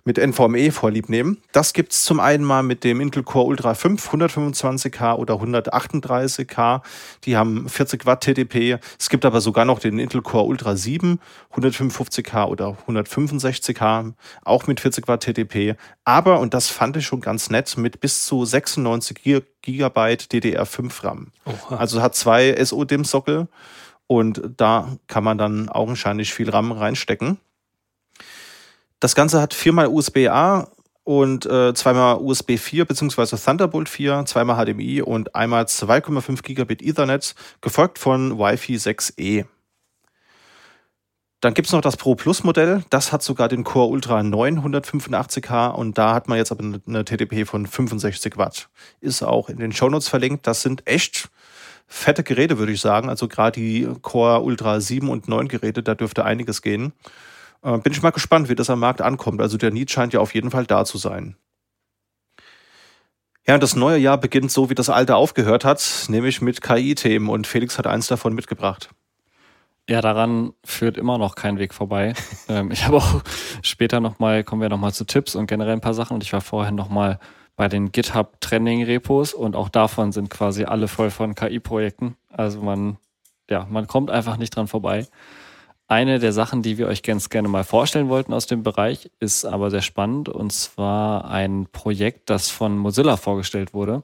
[0.06, 1.42] mit NVMe vorlieb nehmen.
[1.52, 6.82] Das gibt's zum einen mal mit dem Intel Core Ultra 5 125K oder 138K.
[7.24, 8.80] Die haben 40 Watt TDP.
[9.00, 11.20] Es gibt aber sogar noch den Intel Core Ultra 7
[11.54, 14.14] 155K oder 165K,
[14.44, 15.76] auch mit 40 Watt TDP.
[16.04, 19.22] Aber, und das fand ich schon ganz nett, mit bis zu 96
[19.62, 21.28] Gigabyte DDR5 RAM.
[21.46, 21.78] Oha.
[21.78, 23.48] Also hat zwei SO-DIMM-Sockel
[24.08, 27.40] und da kann man dann augenscheinlich viel RAM reinstecken.
[29.04, 30.70] Das Ganze hat viermal USB-A
[31.04, 33.36] und äh, zweimal USB 4 bzw.
[33.36, 39.44] Thunderbolt 4, zweimal HDMI und einmal 2,5 Gigabit Ethernet, gefolgt von Wi-Fi 6E.
[41.42, 44.62] Dann gibt es noch das Pro Plus Modell, das hat sogar den Core Ultra 9
[44.62, 48.70] 185H und da hat man jetzt aber eine TDP von 65 Watt.
[49.02, 50.48] Ist auch in den Shownotes verlinkt.
[50.48, 51.28] Das sind echt
[51.88, 53.10] fette Geräte, würde ich sagen.
[53.10, 56.94] Also gerade die Core Ultra 7 und 9 Geräte, da dürfte einiges gehen.
[57.64, 59.42] Äh, bin ich mal gespannt, wie das am Markt ankommt.
[59.42, 61.38] Also der Need scheint ja auf jeden Fall da zu sein.
[63.48, 67.30] Ja, und das neue Jahr beginnt so, wie das alte aufgehört hat, nämlich mit KI-Themen
[67.30, 68.90] und Felix hat eins davon mitgebracht.
[69.90, 72.14] Ja, daran führt immer noch kein Weg vorbei.
[72.48, 73.22] ähm, ich habe auch
[73.62, 76.40] später nochmal, kommen wir nochmal zu Tipps und generell ein paar Sachen und ich war
[76.40, 77.20] vorher nochmal
[77.58, 82.16] bei den GitHub Trending Repos und auch davon sind quasi alle voll von KI-Projekten.
[82.30, 82.98] Also man,
[83.50, 85.06] ja, man kommt einfach nicht dran vorbei.
[85.94, 89.46] Eine der Sachen, die wir euch ganz gerne mal vorstellen wollten aus dem Bereich, ist
[89.46, 94.04] aber sehr spannend und zwar ein Projekt, das von Mozilla vorgestellt wurde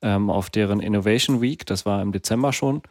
[0.00, 1.66] ähm, auf deren Innovation Week.
[1.66, 2.82] Das war im Dezember schon.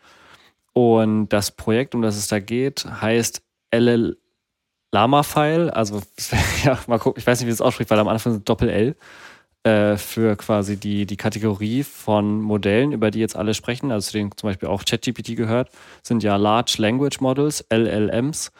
[0.73, 3.41] Und das Projekt, um das es da geht, heißt
[3.73, 4.17] LL
[4.91, 5.69] Lama File.
[5.69, 6.01] Also,
[6.65, 8.97] ja, mal gucken, ich weiß nicht, wie es ausspricht, weil am Anfang sind Doppel-L.
[9.65, 14.17] Äh, für quasi die, die Kategorie von Modellen, über die jetzt alle sprechen, also zu
[14.17, 15.69] denen zum Beispiel auch ChatGPT gehört,
[16.01, 18.51] sind ja Large Language Models, LLMs.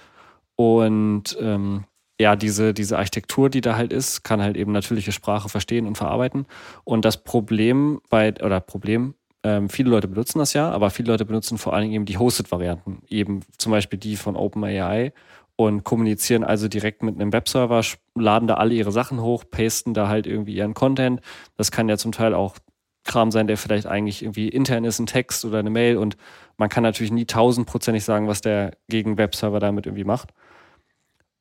[0.55, 1.83] Und ähm,
[2.21, 5.97] ja, diese, diese Architektur, die da halt ist, kann halt eben natürliche Sprache verstehen und
[5.97, 6.45] verarbeiten.
[6.85, 11.25] Und das Problem bei, oder Problem, ähm, viele Leute benutzen das ja, aber viele Leute
[11.25, 15.11] benutzen vor allen Dingen eben die Hosted-Varianten, eben zum Beispiel die von OpenAI
[15.55, 17.81] und kommunizieren also direkt mit einem Webserver,
[18.15, 21.21] laden da alle ihre Sachen hoch, pasten da halt irgendwie ihren Content.
[21.57, 22.57] Das kann ja zum Teil auch
[23.03, 26.17] Kram sein, der vielleicht eigentlich irgendwie intern ist, ein Text oder eine Mail und
[26.57, 30.29] man kann natürlich nie tausendprozentig sagen, was der gegen Webserver damit irgendwie macht.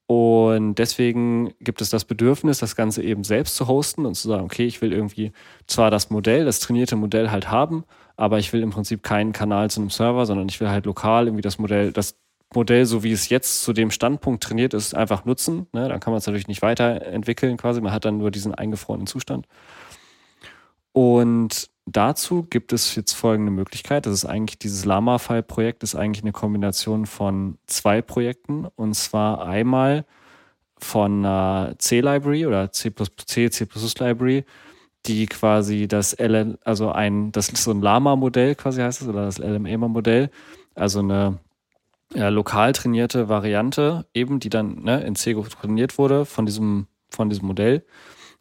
[0.07, 4.45] Und deswegen gibt es das Bedürfnis, das Ganze eben selbst zu hosten und zu sagen,
[4.45, 5.33] okay, ich will irgendwie
[5.67, 7.85] zwar das Modell, das trainierte Modell halt haben,
[8.17, 11.29] aber ich will im Prinzip keinen Kanal zu einem Server, sondern ich will halt lokal
[11.29, 12.19] irgendwie das Modell, das
[12.55, 15.67] Modell, so wie es jetzt zu dem Standpunkt trainiert ist, einfach nutzen.
[15.73, 15.89] Ne?
[15.89, 17.81] Dann kann man es natürlich nicht weiterentwickeln quasi.
[17.81, 19.47] Man hat dann nur diesen eingefrorenen Zustand.
[20.93, 24.07] Und dazu gibt es jetzt folgende Möglichkeit.
[24.07, 28.67] Das ist eigentlich dieses Lama-File-Projekt ist eigentlich eine Kombination von zwei Projekten.
[28.77, 30.05] Und zwar einmal
[30.79, 32.93] von einer C-Library oder C++,
[33.27, 34.45] C, C++-Library,
[35.07, 39.25] die quasi das LN, also ein, das ist so ein Lama-Modell quasi heißt es, oder
[39.25, 40.31] das LMA-Modell,
[40.75, 41.39] also eine
[42.15, 47.29] ja, lokal trainierte Variante, eben, die dann ne, in C trainiert wurde von diesem, von
[47.31, 47.85] diesem Modell,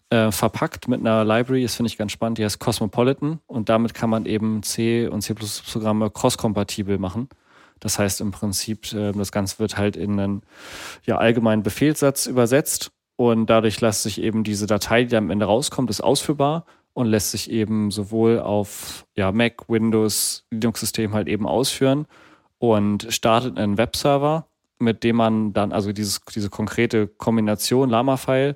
[0.10, 3.93] äh, verpackt mit einer Library, das finde ich ganz spannend, die heißt Cosmopolitan und damit
[3.93, 7.29] kann man eben C und C++-Programme cross-kompatibel machen.
[7.79, 10.41] Das heißt im Prinzip, äh, das Ganze wird halt in einen
[11.05, 15.89] ja, allgemeinen Befehlssatz übersetzt und dadurch lässt sich eben diese Datei, die am Ende rauskommt,
[15.89, 22.05] ist ausführbar und lässt sich eben sowohl auf ja, Mac, Windows, Linux-System halt eben ausführen
[22.62, 24.45] und startet einen Webserver,
[24.78, 28.56] mit dem man dann, also dieses, diese konkrete Kombination Lama-File,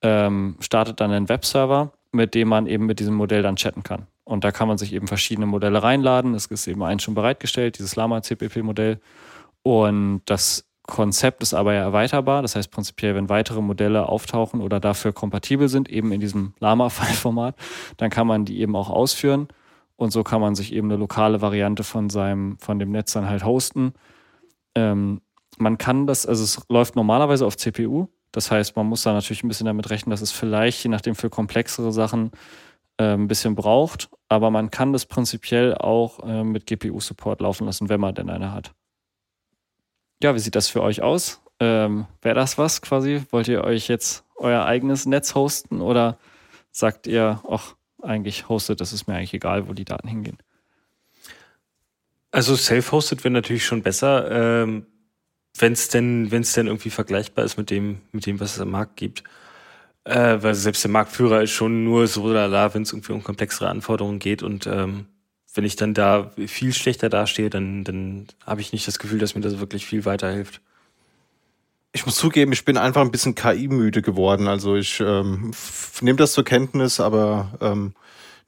[0.00, 4.06] ähm, startet dann einen Webserver, mit dem man eben mit diesem Modell dann chatten kann.
[4.24, 6.34] Und da kann man sich eben verschiedene Modelle reinladen.
[6.34, 8.98] Es ist eben eins schon bereitgestellt, dieses Lama-CPP-Modell.
[9.62, 12.40] Und das Konzept ist aber ja erweiterbar.
[12.40, 17.56] Das heißt prinzipiell, wenn weitere Modelle auftauchen oder dafür kompatibel sind, eben in diesem Lama-File-Format,
[17.98, 19.48] dann kann man die eben auch ausführen.
[19.96, 23.28] Und so kann man sich eben eine lokale Variante von seinem, von dem Netz dann
[23.28, 23.94] halt hosten.
[24.74, 25.20] Ähm,
[25.56, 28.08] man kann das, also es läuft normalerweise auf CPU.
[28.32, 31.14] Das heißt, man muss da natürlich ein bisschen damit rechnen, dass es vielleicht, je nachdem
[31.14, 32.32] für komplexere Sachen,
[32.96, 34.08] äh, ein bisschen braucht.
[34.28, 38.52] Aber man kann das prinzipiell auch äh, mit GPU-Support laufen lassen, wenn man denn eine
[38.52, 38.74] hat.
[40.22, 41.42] Ja, wie sieht das für euch aus?
[41.60, 43.22] Ähm, Wäre das was quasi?
[43.30, 46.18] Wollt ihr euch jetzt euer eigenes Netz hosten oder
[46.72, 50.38] sagt ihr, ach, eigentlich hostet, das ist mir eigentlich egal, wo die Daten hingehen.
[52.30, 54.86] Also self-hosted wäre natürlich schon besser, ähm,
[55.56, 58.60] wenn es denn, wenn es denn irgendwie vergleichbar ist mit dem, mit dem, was es
[58.60, 59.22] am Markt gibt.
[60.04, 63.68] Äh, weil selbst der Marktführer ist schon nur so lala, wenn es irgendwie um komplexere
[63.68, 64.42] Anforderungen geht.
[64.42, 65.06] Und ähm,
[65.54, 69.34] wenn ich dann da viel schlechter dastehe, dann, dann habe ich nicht das Gefühl, dass
[69.34, 70.60] mir das wirklich viel weiterhilft.
[71.96, 74.48] Ich muss zugeben, ich bin einfach ein bisschen KI-müde geworden.
[74.48, 75.52] Also ich ähm,
[76.00, 77.94] nehme das zur Kenntnis, aber ähm,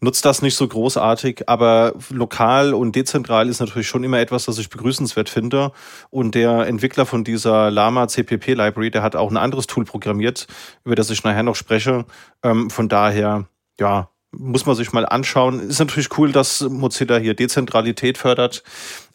[0.00, 4.58] nutze das nicht so großartig, aber lokal und dezentral ist natürlich schon immer etwas, das
[4.58, 5.70] ich begrüßenswert finde.
[6.10, 10.48] Und der Entwickler von dieser Lama CPP Library, der hat auch ein anderes Tool programmiert,
[10.84, 12.04] über das ich nachher noch spreche.
[12.42, 13.46] Ähm, von daher,
[13.78, 15.60] ja, muss man sich mal anschauen.
[15.60, 18.64] Ist natürlich cool, dass Mozilla hier Dezentralität fördert.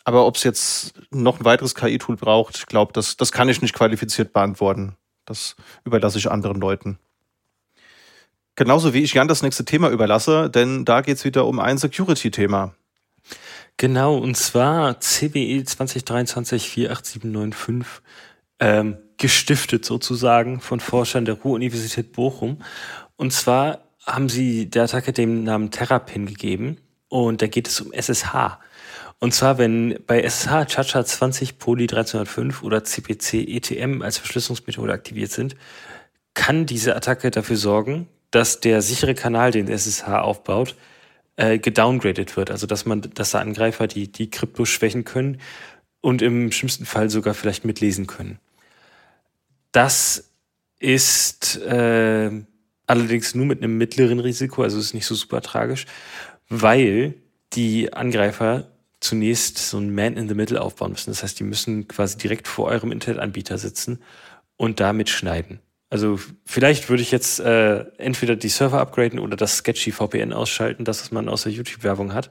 [0.04, 3.62] Aber ob es jetzt noch ein weiteres KI-Tool braucht, ich glaube, das, das kann ich
[3.62, 4.96] nicht qualifiziert beantworten.
[5.26, 6.98] Das überlasse ich anderen Leuten.
[8.56, 11.78] Genauso wie ich Jan das nächste Thema überlasse, denn da geht es wieder um ein
[11.78, 12.74] Security-Thema.
[13.78, 18.04] Genau, und zwar CWE 2023 48795,
[18.60, 22.62] ähm, gestiftet sozusagen von Forschern der Ruhr-Universität Bochum.
[23.16, 27.92] Und zwar haben sie der Attacke den Namen Terrapin gegeben und da geht es um
[27.94, 28.60] SSH.
[29.22, 35.32] Und zwar, wenn bei SSH Chacha 20 Poly 1305 oder CPC ETM als Verschlüsselungsmethode aktiviert
[35.32, 35.56] sind,
[36.34, 40.76] kann diese Attacke dafür sorgen, dass der sichere Kanal, den SSH aufbaut,
[41.36, 42.50] äh, gedowngradet wird.
[42.50, 45.40] Also dass man, dass da Angreifer die, die Krypto schwächen können
[46.02, 48.40] und im schlimmsten Fall sogar vielleicht mitlesen können.
[49.72, 50.32] Das
[50.80, 52.32] ist äh,
[52.88, 55.86] allerdings nur mit einem mittleren Risiko, also ist nicht so super tragisch,
[56.50, 57.14] weil
[57.54, 58.71] die Angreifer
[59.02, 61.12] zunächst so ein Man in the Middle aufbauen müssen.
[61.12, 64.02] Das heißt, die müssen quasi direkt vor eurem Internetanbieter sitzen
[64.56, 65.60] und damit schneiden.
[65.90, 70.86] Also vielleicht würde ich jetzt äh, entweder die Server upgraden oder das sketchy VPN ausschalten,
[70.86, 72.30] das, was man aus der YouTube-Werbung hat.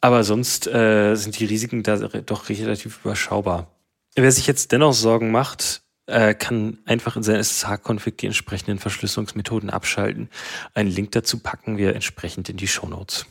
[0.00, 3.72] Aber sonst äh, sind die Risiken da doch relativ überschaubar.
[4.14, 9.70] Wer sich jetzt dennoch Sorgen macht, äh, kann einfach in seinen SSH-Config die entsprechenden Verschlüsselungsmethoden
[9.70, 10.28] abschalten.
[10.74, 13.26] Einen Link dazu packen wir entsprechend in die Show Notes.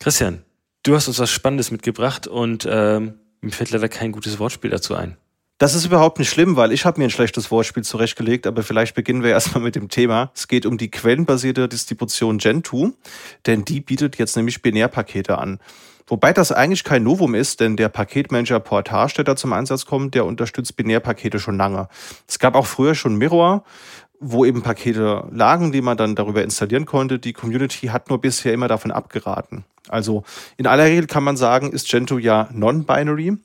[0.00, 0.42] Christian,
[0.84, 4.94] du hast uns was Spannendes mitgebracht und ähm, mir fällt leider kein gutes Wortspiel dazu
[4.94, 5.16] ein.
[5.58, 8.94] Das ist überhaupt nicht schlimm, weil ich habe mir ein schlechtes Wortspiel zurechtgelegt, aber vielleicht
[8.94, 10.30] beginnen wir erstmal mit dem Thema.
[10.34, 12.92] Es geht um die quellenbasierte Distribution Gentoo,
[13.46, 15.60] denn die bietet jetzt nämlich Binärpakete an.
[16.06, 20.14] Wobei das eigentlich kein Novum ist, denn der Paketmanager Portage, der da zum Einsatz kommt,
[20.14, 21.88] der unterstützt Binärpakete schon lange.
[22.28, 23.64] Es gab auch früher schon Mirror,
[24.20, 27.18] wo eben Pakete lagen, die man dann darüber installieren konnte.
[27.18, 29.64] Die Community hat nur bisher immer davon abgeraten.
[29.88, 30.24] Also
[30.56, 33.38] in aller Regel kann man sagen, ist Gentoo ja non-binary.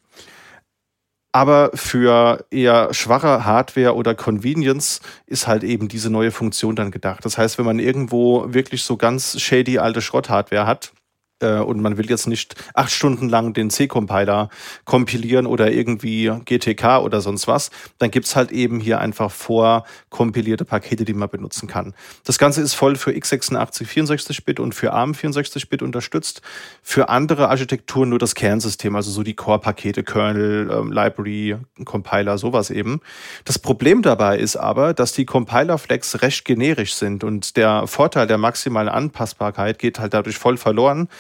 [1.31, 7.23] Aber für eher schwache Hardware oder Convenience ist halt eben diese neue Funktion dann gedacht.
[7.23, 10.91] Das heißt, wenn man irgendwo wirklich so ganz shady alte Schrott-Hardware hat,
[11.39, 14.49] äh, und man will jetzt nicht acht Stunden lang den C-Compiler
[14.86, 21.06] kompilieren oder irgendwie GTK oder sonst was, dann gibt's halt eben hier einfach vorkompilierte Pakete,
[21.06, 21.93] die man benutzen kann.
[22.25, 26.41] Das Ganze ist voll für x86 64-Bit und für ARM 64-Bit unterstützt.
[26.82, 32.69] Für andere Architekturen nur das Kernsystem, also so die Core-Pakete, Kernel, ähm, Library, Compiler, sowas
[32.69, 33.02] eben.
[33.45, 38.38] Das Problem dabei ist aber, dass die Compiler-Flags recht generisch sind und der Vorteil der
[38.38, 41.10] maximalen Anpassbarkeit geht halt dadurch voll verloren,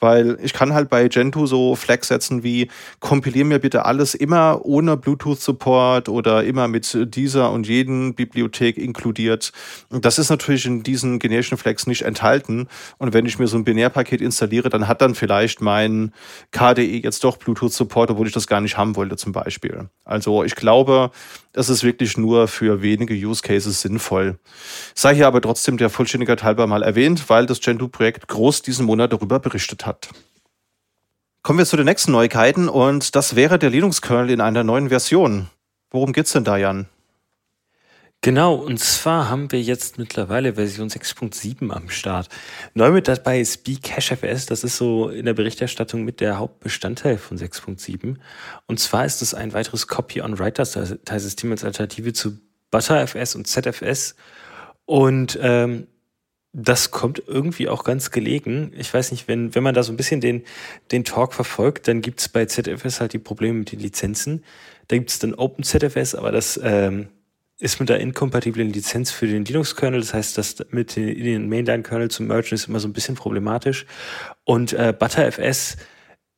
[0.00, 2.68] weil ich kann halt bei Gentoo so Flags setzen wie
[3.00, 9.52] kompilier mir bitte alles immer ohne Bluetooth-Support oder immer mit dieser und jeden Bibliothek inkludiert.
[9.90, 12.68] Das ist natürlich in diesen generischen Flags nicht enthalten.
[12.98, 16.12] Und wenn ich mir so ein Binärpaket installiere, dann hat dann vielleicht mein
[16.52, 19.88] KDE jetzt doch Bluetooth-Support, obwohl ich das gar nicht haben wollte zum Beispiel.
[20.04, 21.10] Also ich glaube,
[21.52, 24.38] das ist wirklich nur für wenige Use Cases sinnvoll.
[24.94, 29.12] Sei hier aber trotzdem der Vollständigkeit halber mal erwähnt, weil das Gentoo-Projekt groß diesen Monat
[29.12, 29.85] darüber berichtet hat.
[31.42, 35.48] Kommen wir zu den nächsten Neuigkeiten und das wäre der Linux-Kernel in einer neuen Version.
[35.90, 36.88] Worum geht's denn da, Jan?
[38.22, 42.28] Genau, und zwar haben wir jetzt mittlerweile Version 6.7 am Start.
[42.74, 47.38] Neu mit dabei ist bCacheFS, das ist so in der Berichterstattung mit der Hauptbestandteil von
[47.38, 48.16] 6.7.
[48.66, 52.38] Und zwar ist es ein weiteres Copy-on-Write-Dateisystem als Alternative zu
[52.72, 54.16] ButterFS und ZFS.
[54.86, 55.86] Und ähm,
[56.58, 58.72] das kommt irgendwie auch ganz gelegen.
[58.78, 60.42] Ich weiß nicht, wenn, wenn man da so ein bisschen den,
[60.90, 64.42] den Talk verfolgt, dann gibt's bei ZFS halt die Probleme mit den Lizenzen.
[64.88, 67.08] Da gibt's dann OpenZFS, aber das ähm,
[67.60, 70.00] ist mit der inkompatiblen Lizenz für den Linux-Kernel.
[70.00, 73.84] Das heißt, das mit den, den Mainline-Kernel zu mergen ist immer so ein bisschen problematisch.
[74.44, 75.76] Und äh, ButterFS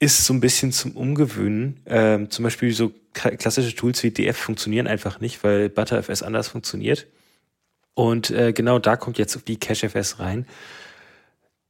[0.01, 1.81] ist so ein bisschen zum Umgewöhnen.
[1.87, 7.07] Ähm, zum Beispiel so klassische Tools wie DF funktionieren einfach nicht, weil ButterFS anders funktioniert.
[7.99, 10.47] Und äh, genau da kommt jetzt die CacheFS rein.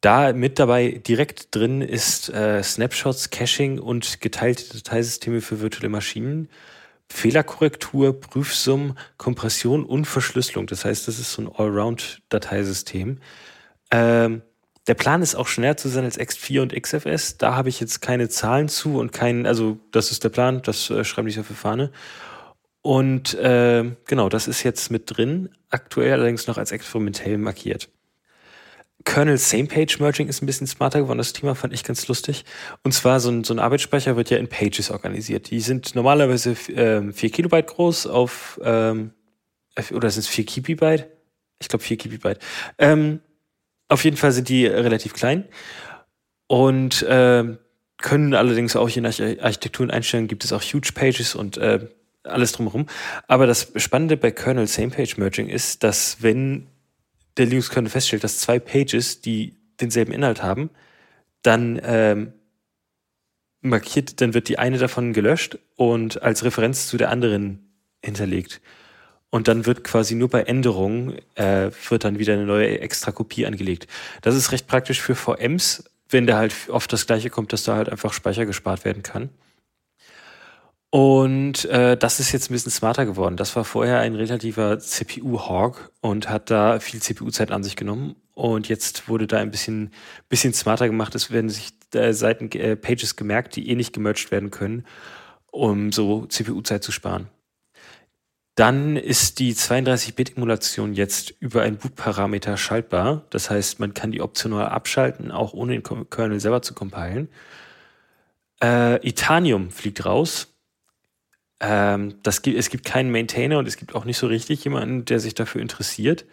[0.02, 6.50] Da mit dabei direkt drin ist äh, Snapshots, Caching und geteilte Dateisysteme für virtuelle Maschinen
[7.08, 10.66] Fehlerkorrektur, Prüfsummen, Kompression und Verschlüsselung.
[10.66, 13.20] Das heißt, das ist so ein Allround-Dateisystem.
[13.90, 14.42] Ähm,
[14.86, 17.38] der Plan ist auch schneller zu sein als X4 und XFS.
[17.38, 20.90] Da habe ich jetzt keine Zahlen zu und keinen, also das ist der Plan, das
[20.90, 21.90] äh, schreibe ich auf die Fahne.
[22.88, 27.90] Und äh, genau, das ist jetzt mit drin, aktuell allerdings noch als experimentell markiert.
[29.04, 31.18] Kernel Same Page Merging ist ein bisschen smarter geworden.
[31.18, 32.46] Das Thema fand ich ganz lustig.
[32.84, 35.50] Und zwar so ein, so ein Arbeitsspeicher wird ja in Pages organisiert.
[35.50, 39.12] Die sind normalerweise ähm, 4 Kilobyte groß auf, ähm,
[39.92, 41.08] oder sind es 4 Kibibyte?
[41.58, 42.38] Ich glaube 4 Kibibyte.
[42.78, 43.20] Ähm,
[43.88, 45.44] auf jeden Fall sind die relativ klein
[46.46, 47.44] und äh,
[47.98, 51.86] können allerdings auch je nach Architektur und Einstellungen gibt es auch Huge Pages und äh,
[52.28, 52.86] alles drumherum.
[53.26, 56.66] Aber das Spannende bei Kernel Same Page Merging ist, dass wenn
[57.36, 60.70] der Linux-Kernel feststellt, dass zwei Pages, die denselben Inhalt haben,
[61.42, 62.32] dann ähm,
[63.60, 67.72] markiert, dann wird die eine davon gelöscht und als Referenz zu der anderen
[68.04, 68.60] hinterlegt.
[69.30, 73.46] Und dann wird quasi nur bei Änderungen äh, wird dann wieder eine neue extra Kopie
[73.46, 73.86] angelegt.
[74.22, 77.76] Das ist recht praktisch für VMs, wenn da halt oft das gleiche kommt, dass da
[77.76, 79.28] halt einfach Speicher gespart werden kann.
[80.90, 83.36] Und äh, das ist jetzt ein bisschen smarter geworden.
[83.36, 88.16] Das war vorher ein relativer CPU-Hog und hat da viel CPU-Zeit an sich genommen.
[88.34, 89.92] Und jetzt wurde da ein bisschen,
[90.28, 91.14] bisschen smarter gemacht.
[91.14, 94.86] Es werden sich äh, Seiten, äh, Pages gemerkt, die eh nicht gemerged werden können,
[95.50, 97.28] um so CPU-Zeit zu sparen.
[98.54, 103.24] Dann ist die 32-Bit-Emulation jetzt über einen Boot-Parameter schaltbar.
[103.30, 107.28] Das heißt, man kann die optional abschalten, auch ohne den Kernel selber zu compilen.
[108.62, 110.57] Äh, Itanium fliegt raus.
[111.60, 115.04] Ähm, das gibt, es gibt keinen Maintainer und es gibt auch nicht so richtig jemanden,
[115.04, 116.24] der sich dafür interessiert.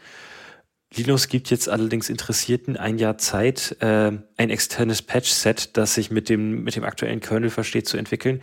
[0.93, 6.29] Linux gibt jetzt allerdings Interessierten ein Jahr Zeit, äh, ein externes Patch-Set, das sich mit
[6.29, 8.41] dem, mit dem aktuellen Kernel versteht, zu entwickeln.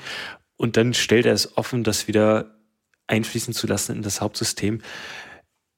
[0.56, 2.56] Und dann stellt er es offen, das wieder
[3.06, 4.82] einfließen zu lassen in das Hauptsystem.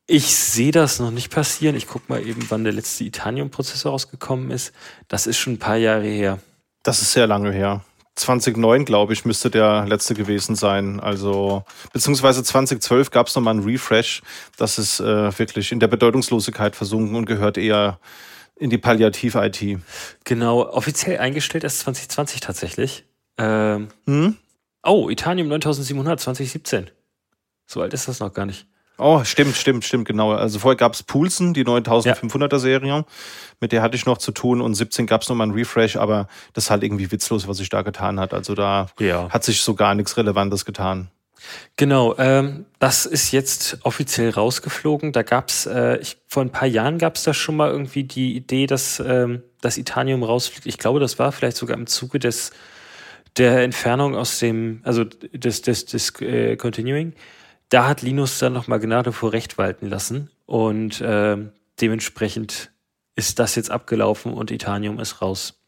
[0.07, 1.77] Ich sehe das noch nicht passieren.
[1.77, 4.75] Ich gucke mal eben, wann der letzte Itanium-Prozessor rausgekommen ist.
[5.09, 6.38] Das ist schon ein paar Jahre her.
[6.83, 7.83] Das ist sehr lange her.
[8.16, 11.00] 2009, glaube ich, müsste der letzte gewesen sein.
[11.00, 14.22] Also, beziehungsweise 2012 gab es nochmal einen Refresh.
[14.57, 17.98] Das ist äh, wirklich in der Bedeutungslosigkeit versunken und gehört eher
[18.57, 19.81] in die Palliativ-IT.
[20.24, 23.05] Genau, offiziell eingestellt erst 2020 tatsächlich.
[23.37, 24.37] Ähm, hm?
[24.85, 26.90] Oh, Itanium 9700, 2017.
[27.66, 28.66] So alt ist das noch gar nicht.
[28.96, 30.33] Oh, stimmt, stimmt, stimmt, genau.
[30.33, 33.04] Also vorher gab es Pulsen, die 9500er Serie,
[33.61, 36.28] mit der hatte ich noch zu tun und 17 gab es nochmal einen Refresh, aber
[36.52, 38.33] das ist halt irgendwie witzlos, was sich da getan hat.
[38.33, 39.28] Also da ja.
[39.30, 41.09] hat sich so gar nichts Relevantes getan.
[41.76, 45.12] Genau, ähm, das ist jetzt offiziell rausgeflogen.
[45.12, 48.37] Da gab es, äh, vor ein paar Jahren gab es da schon mal irgendwie die
[48.37, 50.66] Idee, dass ähm, das Itanium rausfliegt.
[50.66, 52.52] Ich glaube, das war vielleicht sogar im Zuge des
[53.37, 57.14] der Entfernung aus dem, also des, des, des äh, Continuing
[57.75, 61.37] da hat Linus dann nochmal Gnade vor Recht walten lassen und äh,
[61.81, 62.71] dementsprechend
[63.17, 65.61] ist das jetzt abgelaufen und Itanium ist raus.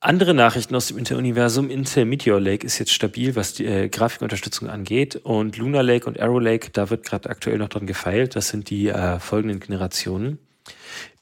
[0.00, 1.68] Andere Nachrichten aus dem Intel-Universum.
[1.68, 5.16] Intel Meteor Lake ist jetzt stabil, was die äh, Grafikunterstützung angeht.
[5.16, 8.34] Und Lunar Lake und Arrow Lake, da wird gerade aktuell noch dran gefeilt.
[8.34, 10.38] Das sind die äh, folgenden Generationen.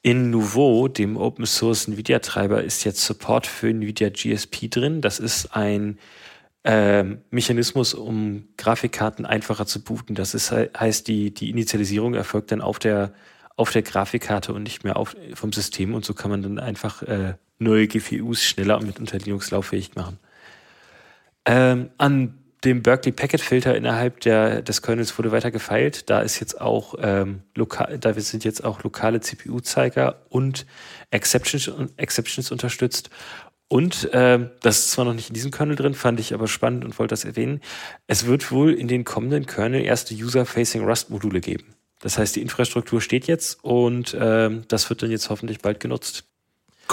[0.03, 5.01] In Nouveau, dem Open Source NVIDIA-Treiber, ist jetzt Support für NVIDIA GSP drin.
[5.01, 5.99] Das ist ein
[6.65, 10.15] äh, Mechanismus, um Grafikkarten einfacher zu booten.
[10.15, 13.13] Das ist, heißt, die, die Initialisierung erfolgt dann auf der,
[13.57, 15.95] auf der Grafikkarte und nicht mehr auf, vom System.
[15.95, 19.95] Und so kann man dann einfach äh, neue GPUs schneller und mit unter Linux lauffähig
[19.95, 20.19] machen.
[21.45, 26.09] Ähm, an dem Berkeley Packet Filter innerhalb der, des Kernels wurde weiter gefeilt.
[26.11, 30.65] Da ist jetzt auch ähm, lokal, da sind jetzt auch lokale CPU-Zeiger und
[31.11, 33.11] Exceptions, Exceptions unterstützt.
[33.73, 36.85] Und äh, das ist zwar noch nicht in diesem Kernel drin, fand ich aber spannend
[36.85, 37.63] und wollte das erwähnen.
[38.07, 41.75] Es wird wohl in den kommenden Kernel erste User-Facing Rust-Module geben.
[42.01, 46.25] Das heißt, die Infrastruktur steht jetzt und äh, das wird dann jetzt hoffentlich bald genutzt.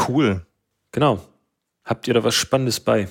[0.08, 0.46] Cool.
[0.94, 1.20] Genau.
[1.84, 3.10] Habt ihr da was Spannendes bei?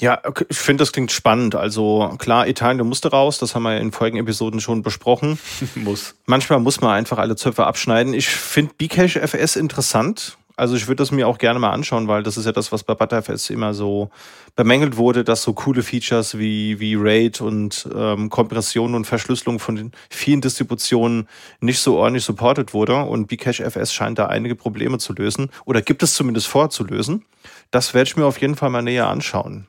[0.00, 1.54] Ja, ich finde, das klingt spannend.
[1.54, 5.38] Also klar, Italien musste raus, das haben wir in vorigen Episoden schon besprochen.
[5.76, 6.16] muss.
[6.26, 8.14] Manchmal muss man einfach alle Zöpfe abschneiden.
[8.14, 10.38] Ich finde Bcache FS interessant.
[10.56, 12.84] Also ich würde das mir auch gerne mal anschauen, weil das ist ja das, was
[12.84, 14.10] bei Butterfest immer so
[14.54, 19.74] bemängelt wurde, dass so coole Features wie, wie RAID und ähm, Kompression und Verschlüsselung von
[19.74, 21.28] den vielen Distributionen
[21.60, 23.02] nicht so ordentlich supported wurde.
[23.04, 26.84] Und Bcache FS scheint da einige Probleme zu lösen oder gibt es zumindest vor zu
[26.84, 27.24] lösen.
[27.72, 29.66] Das werde ich mir auf jeden Fall mal näher anschauen.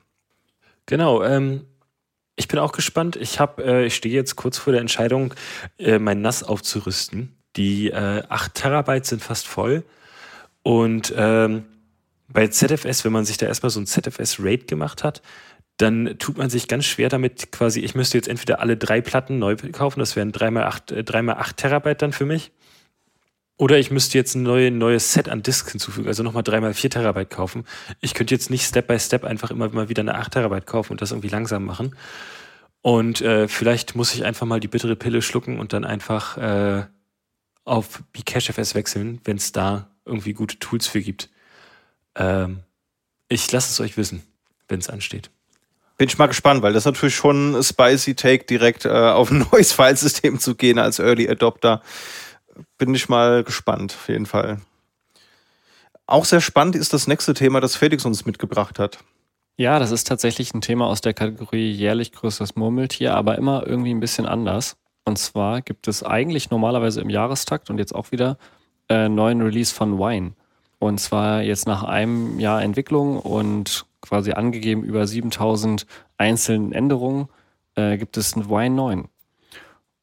[0.85, 1.65] Genau, ähm,
[2.35, 3.15] ich bin auch gespannt.
[3.15, 5.33] Ich habe, äh, ich stehe jetzt kurz vor der Entscheidung,
[5.79, 7.35] äh, mein NAS aufzurüsten.
[7.55, 9.83] Die äh, 8 Terabyte sind fast voll.
[10.65, 11.65] Und ähm,
[12.27, 15.21] bei ZFS, wenn man sich da erstmal so ein ZFS-Rate gemacht hat,
[15.77, 19.37] dann tut man sich ganz schwer damit quasi, ich müsste jetzt entweder alle drei Platten
[19.37, 22.51] neu kaufen, das wären 3x8, äh, 3x8 Terabyte dann für mich.
[23.57, 27.29] Oder ich müsste jetzt ein neue, neues Set an Disks hinzufügen, also nochmal 3x4 Terabyte
[27.29, 27.65] kaufen.
[28.01, 30.93] Ich könnte jetzt nicht Step by Step einfach immer mal wieder eine 8 Terabyte kaufen
[30.93, 31.95] und das irgendwie langsam machen.
[32.81, 36.85] Und äh, vielleicht muss ich einfach mal die bittere Pille schlucken und dann einfach äh,
[37.65, 41.29] auf Bcachefs wechseln, wenn es da irgendwie gute Tools für gibt.
[42.15, 42.61] Ähm,
[43.27, 44.23] ich lasse es euch wissen,
[44.67, 45.29] wenn es ansteht.
[45.97, 49.31] Bin ich mal gespannt, weil das ist natürlich schon ein spicy Take, direkt äh, auf
[49.31, 51.81] ein neues Filesystem zu gehen als Early Adopter.
[52.77, 54.61] Bin ich mal gespannt, auf jeden Fall.
[56.05, 58.99] Auch sehr spannend ist das nächste Thema, das Felix uns mitgebracht hat.
[59.57, 63.93] Ja, das ist tatsächlich ein Thema aus der Kategorie jährlich größeres Murmeltier, aber immer irgendwie
[63.93, 64.75] ein bisschen anders.
[65.05, 68.37] Und zwar gibt es eigentlich normalerweise im Jahrestakt und jetzt auch wieder
[68.89, 70.33] äh, neuen Release von Wine.
[70.79, 75.85] Und zwar jetzt nach einem Jahr Entwicklung und quasi angegeben über 7000
[76.17, 77.27] einzelnen Änderungen
[77.75, 79.07] äh, gibt es ein Wine 9.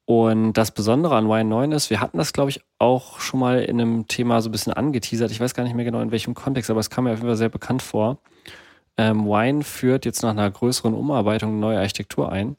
[0.04, 3.60] Und das Besondere an Wine 9 ist, wir hatten das, glaube ich, auch schon mal
[3.62, 5.30] in einem Thema so ein bisschen angeteasert.
[5.30, 7.28] Ich weiß gar nicht mehr genau in welchem Kontext, aber es kam mir auf jeden
[7.28, 8.18] Fall sehr bekannt vor.
[8.96, 12.56] Ähm, Wine führt jetzt nach einer größeren Umarbeitung eine neue Architektur ein.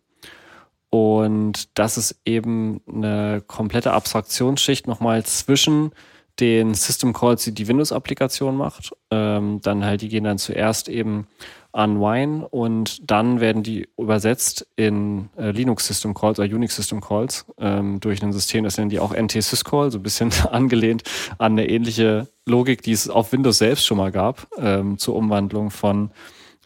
[0.90, 5.92] Und das ist eben eine komplette Abstraktionsschicht nochmal zwischen
[6.40, 8.92] den System Calls, die die Windows-Applikation macht.
[9.12, 11.28] Ähm, dann halt, die gehen dann zuerst eben
[11.72, 17.02] an Wine und dann werden die übersetzt in äh, Linux System Calls oder Unix System
[17.02, 21.04] Calls ähm, durch ein System, das nennen die auch NT-Syscall, so ein bisschen angelehnt
[21.40, 25.72] an eine ähnliche Logik, die es auf Windows selbst schon mal gab, ähm, zur Umwandlung
[25.72, 26.12] von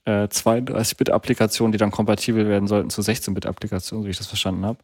[0.03, 4.79] äh, 32-Bit-Applikationen, die dann kompatibel werden sollten zu 16-Bit-Applikationen, so wie ich das verstanden habe.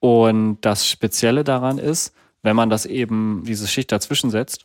[0.00, 2.14] Und das Spezielle daran ist,
[2.46, 4.64] wenn man das eben, diese Schicht dazwischen setzt,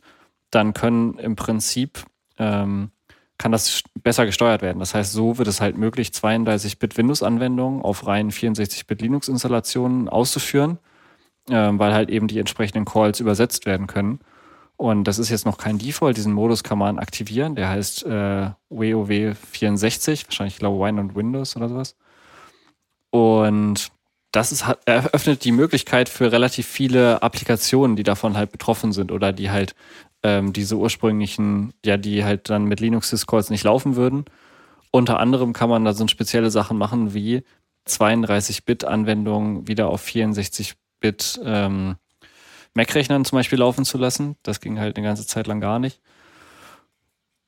[0.50, 2.04] dann können im Prinzip,
[2.38, 2.92] ähm,
[3.38, 4.78] kann das besser gesteuert werden.
[4.78, 10.78] Das heißt, so wird es halt möglich, 32-Bit Windows-Anwendungen auf reinen 64-Bit Linux-Installationen auszuführen,
[11.50, 14.20] ähm, weil halt eben die entsprechenden Calls übersetzt werden können.
[14.76, 16.16] Und das ist jetzt noch kein Default.
[16.16, 17.56] Diesen Modus kann man aktivieren.
[17.56, 21.96] Der heißt äh, WoW 64, wahrscheinlich, ich glaube, Wine und Windows oder sowas.
[23.10, 23.90] Und
[24.32, 29.32] das ist, eröffnet die Möglichkeit für relativ viele Applikationen, die davon halt betroffen sind oder
[29.32, 29.74] die halt
[30.22, 34.24] ähm, diese ursprünglichen, ja, die halt dann mit Linux-Discords nicht laufen würden.
[34.90, 37.42] Unter anderem kann man da so spezielle Sachen machen wie
[37.86, 41.96] 32-Bit-Anwendungen wieder auf 64-Bit ähm,
[42.74, 44.36] Mac-Rechnern zum Beispiel laufen zu lassen.
[44.42, 46.00] Das ging halt eine ganze Zeit lang gar nicht.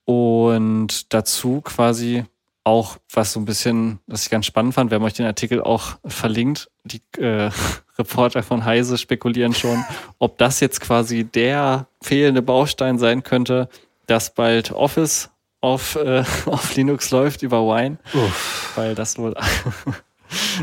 [0.04, 2.24] Und dazu quasi
[2.64, 5.62] auch, was so ein bisschen, was ich ganz spannend fand, wir haben euch den Artikel
[5.62, 6.70] auch verlinkt.
[6.84, 7.50] Die äh,
[7.98, 9.84] Reporter von Heise spekulieren schon,
[10.18, 13.68] ob das jetzt quasi der fehlende Baustein sein könnte,
[14.06, 17.98] dass bald Office auf, äh, auf Linux läuft über Wine.
[18.14, 18.72] Uff.
[18.76, 19.34] Weil das wohl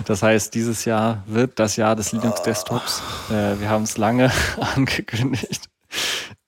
[0.06, 3.02] Das heißt, dieses Jahr wird das Jahr des Linux-Desktops.
[3.30, 4.32] Äh, wir haben es lange
[4.76, 5.70] angekündigt.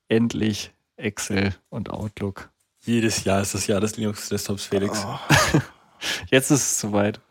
[0.10, 2.49] Endlich Excel und Outlook.
[2.86, 5.05] Jedes Jahr ist das Jahr des Linux-Desktops, Felix.
[5.05, 5.19] Oh.
[6.31, 7.21] Jetzt ist es soweit.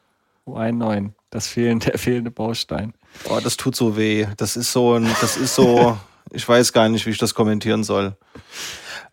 [0.46, 2.94] Y9, das fehlende, der fehlende Baustein.
[3.28, 4.26] Oh, das tut so weh.
[4.38, 5.98] Das ist so ein, das ist so,
[6.30, 8.16] ich weiß gar nicht, wie ich das kommentieren soll.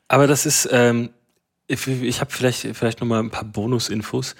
[0.07, 1.09] Aber das ist, ähm,
[1.67, 4.35] ich, ich habe vielleicht, vielleicht nochmal ein paar Bonusinfos.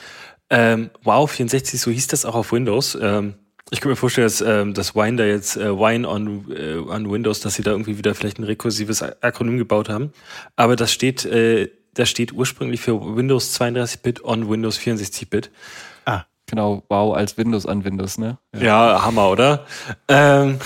[0.50, 2.98] Ähm, wow 64, so hieß das auch auf Windows.
[3.00, 3.36] Ähm,
[3.72, 7.12] ich kann mir vorstellen, dass, ähm, dass Wine da jetzt äh, Wine on, äh, on
[7.12, 10.12] Windows, dass sie da irgendwie wieder vielleicht ein rekursives Akronym gebaut haben.
[10.56, 15.52] Aber das steht, äh, das steht ursprünglich für Windows 32-Bit on Windows 64-Bit.
[16.06, 16.24] Ah.
[16.46, 18.38] Genau, wow, als Windows an Windows, ne?
[18.54, 19.66] Ja, ja Hammer, oder?
[20.08, 20.60] Ähm,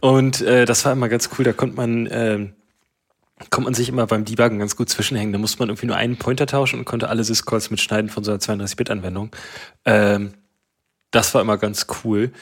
[0.00, 2.52] und äh, das war immer ganz cool, da konnte man ähm,
[3.48, 5.32] kommt man sich immer beim Debuggen ganz gut zwischenhängen.
[5.32, 8.32] Da musste man irgendwie nur einen Pointer tauschen und konnte alle Syscalls mitschneiden von so
[8.32, 9.30] einer 32-Bit-Anwendung.
[9.86, 10.34] Ähm,
[11.10, 12.32] das war immer ganz cool.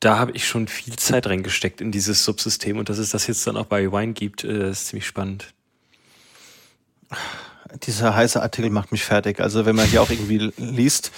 [0.00, 3.46] Da habe ich schon viel Zeit reingesteckt in dieses Subsystem und dass es das jetzt
[3.46, 5.54] dann auch bei Wine gibt, äh, ist ziemlich spannend.
[7.82, 9.40] Dieser heiße Artikel macht mich fertig.
[9.40, 11.10] Also wenn man hier auch irgendwie liest,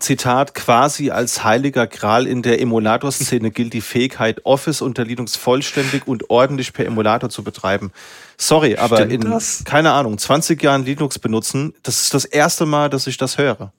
[0.00, 6.08] Zitat, quasi als heiliger Gral in der Emulator-Szene gilt die Fähigkeit, Office unter Linux vollständig
[6.08, 7.92] und ordentlich per Emulator zu betreiben.
[8.36, 9.62] Sorry, aber Stimmt in, das?
[9.64, 13.72] keine Ahnung, 20 Jahren Linux benutzen, das ist das erste Mal, dass ich das höre.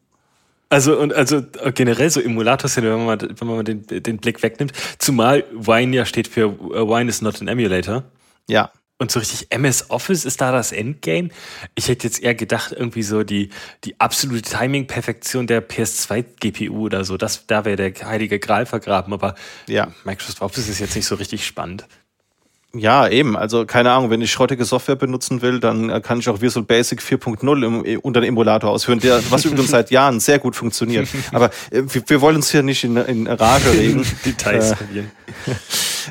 [0.69, 1.43] Also, und also
[1.73, 5.95] generell so Emulator-Szene, wenn man mal, wenn man mal den, den Blick wegnimmt, zumal Wine
[5.95, 8.03] ja steht für uh, Wine is not an emulator.
[8.47, 8.71] Ja.
[8.97, 11.29] Und so richtig MS Office ist da das Endgame?
[11.75, 13.49] Ich hätte jetzt eher gedacht, irgendwie so die,
[13.83, 17.17] die absolute Timing-Perfektion der PS2-GPU oder so.
[17.17, 19.35] Das, da wäre der heilige Gral vergraben, aber
[19.67, 19.91] ja.
[20.05, 21.85] Microsoft Office ist jetzt nicht so richtig spannend.
[22.73, 23.37] Ja, eben.
[23.37, 26.65] Also keine Ahnung, wenn ich schrottige Software benutzen will, dann äh, kann ich auch Visual
[26.65, 31.07] Basic 4.0 im, unter dem Emulator ausführen, der, was übrigens seit Jahren sehr gut funktioniert.
[31.31, 34.05] Aber äh, wir, wir, wollen uns hier nicht in, in Rage reden.
[34.25, 34.71] Details.
[34.71, 35.55] Äh,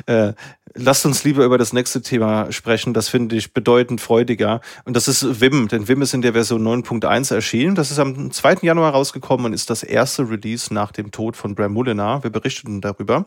[0.05, 0.33] äh,
[0.73, 2.93] lasst uns lieber über das nächste Thema sprechen.
[2.93, 4.61] Das finde ich bedeutend freudiger.
[4.83, 5.67] Und das ist Vim.
[5.67, 7.75] Denn Vim ist in der Version 9.1 erschienen.
[7.75, 8.57] Das ist am 2.
[8.61, 12.23] Januar rausgekommen und ist das erste Release nach dem Tod von Bram Mulinar.
[12.23, 13.25] Wir berichteten darüber.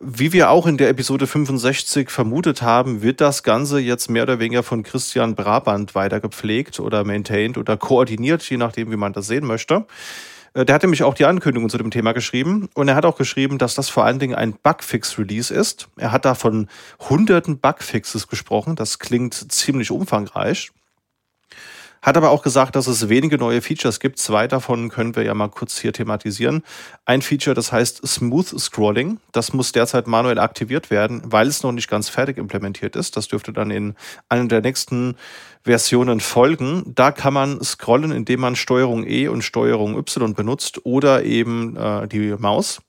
[0.00, 4.38] Wie wir auch in der Episode 65 vermutet haben, wird das Ganze jetzt mehr oder
[4.38, 9.26] weniger von Christian Brabant weiter gepflegt oder maintained oder koordiniert, je nachdem, wie man das
[9.26, 9.86] sehen möchte.
[10.54, 13.16] Äh, der hat nämlich auch die Ankündigung zu dem Thema geschrieben und er hat auch
[13.16, 15.88] geschrieben, dass das vor allen Dingen ein Bugfix-Release ist.
[15.96, 16.68] Er hat da von
[17.08, 18.76] hunderten Bugfixes gesprochen.
[18.76, 20.70] Das klingt ziemlich umfangreich.
[22.00, 24.18] Hat aber auch gesagt, dass es wenige neue Features gibt.
[24.18, 26.62] Zwei davon können wir ja mal kurz hier thematisieren.
[27.04, 29.18] Ein Feature, das heißt Smooth Scrolling.
[29.32, 33.16] Das muss derzeit manuell aktiviert werden, weil es noch nicht ganz fertig implementiert ist.
[33.16, 33.96] Das dürfte dann in
[34.28, 35.16] einer der nächsten
[35.64, 36.92] Versionen folgen.
[36.94, 42.08] Da kann man scrollen, indem man Steuerung E und Steuerung Y benutzt oder eben äh,
[42.08, 42.80] die Maus.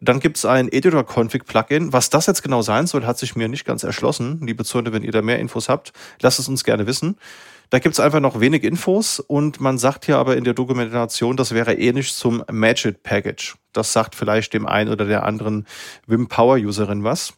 [0.00, 1.92] Dann gibt es ein Editor-Config-Plugin.
[1.92, 4.40] Was das jetzt genau sein soll, hat sich mir nicht ganz erschlossen.
[4.42, 7.16] Liebe Zuhörer, wenn ihr da mehr Infos habt, lasst es uns gerne wissen.
[7.70, 11.36] Da gibt es einfach noch wenig Infos und man sagt hier aber in der Dokumentation,
[11.38, 13.54] das wäre ähnlich zum Magic Package.
[13.72, 15.66] Das sagt vielleicht dem einen oder der anderen
[16.06, 17.32] Wim Power Userin was.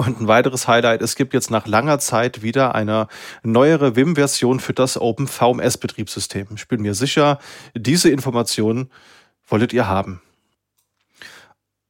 [0.00, 3.06] Und ein weiteres Highlight, es gibt jetzt nach langer Zeit wieder eine
[3.42, 6.46] neuere Vim-Version für das Open VMS-Betriebssystem.
[6.54, 7.38] Ich bin mir sicher,
[7.74, 8.90] diese Informationen
[9.46, 10.22] wolltet ihr haben.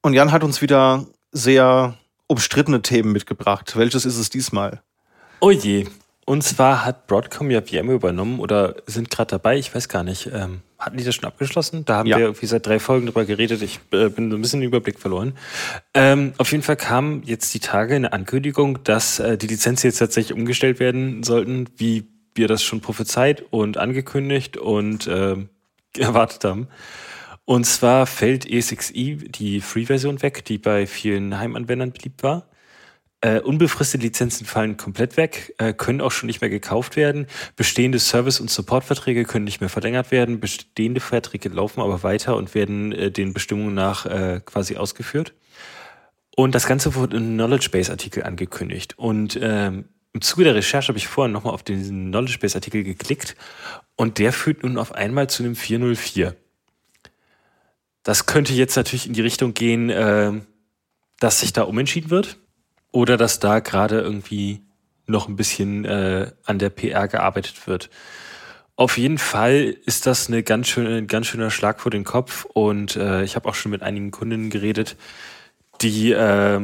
[0.03, 1.95] Und Jan hat uns wieder sehr
[2.27, 3.77] umstrittene Themen mitgebracht.
[3.77, 4.83] Welches ist es diesmal?
[5.39, 5.87] Oh je,
[6.31, 10.31] und zwar hat Broadcom ja VMware übernommen oder sind gerade dabei, ich weiß gar nicht.
[10.33, 11.85] Ähm, hatten die das schon abgeschlossen?
[11.85, 12.19] Da haben ja.
[12.19, 13.63] wir irgendwie seit drei Folgen drüber geredet.
[13.63, 15.33] Ich äh, bin so ein bisschen den Überblick verloren.
[15.93, 19.99] Ähm, auf jeden Fall kam jetzt die Tage eine Ankündigung, dass äh, die Lizenzen jetzt
[19.99, 22.07] tatsächlich umgestellt werden sollten, wie
[22.37, 25.35] wir das schon prophezeit und angekündigt und äh,
[25.99, 26.69] erwartet haben.
[27.45, 32.47] Und zwar fällt E6i die Free-Version weg, die bei vielen Heimanwendern beliebt war.
[33.23, 37.27] Äh, unbefristete Lizenzen fallen komplett weg, äh, können auch schon nicht mehr gekauft werden.
[37.55, 40.41] Bestehende Service- und Supportverträge können nicht mehr verlängert werden.
[40.41, 45.35] Bestehende Verträge laufen aber weiter und werden äh, den Bestimmungen nach äh, quasi ausgeführt.
[46.35, 48.99] Und das Ganze wurde im Knowledge Base Artikel angekündigt.
[48.99, 52.83] Und ähm, im Zuge der Recherche habe ich vorhin nochmal auf den Knowledge Base Artikel
[52.83, 53.37] geklickt
[53.97, 56.35] und der führt nun auf einmal zu einem 404.
[58.03, 60.33] Das könnte jetzt natürlich in die Richtung gehen, äh,
[61.19, 62.39] dass sich da umentschieden wird.
[62.93, 64.63] Oder dass da gerade irgendwie
[65.07, 67.91] noch ein bisschen äh, an der PR gearbeitet wird.
[68.77, 72.47] Auf jeden Fall ist das eine ganz schöne, ein ganz schöner Schlag vor den Kopf
[72.47, 74.97] und äh, ich habe auch schon mit einigen Kundinnen geredet,
[75.83, 76.61] die äh,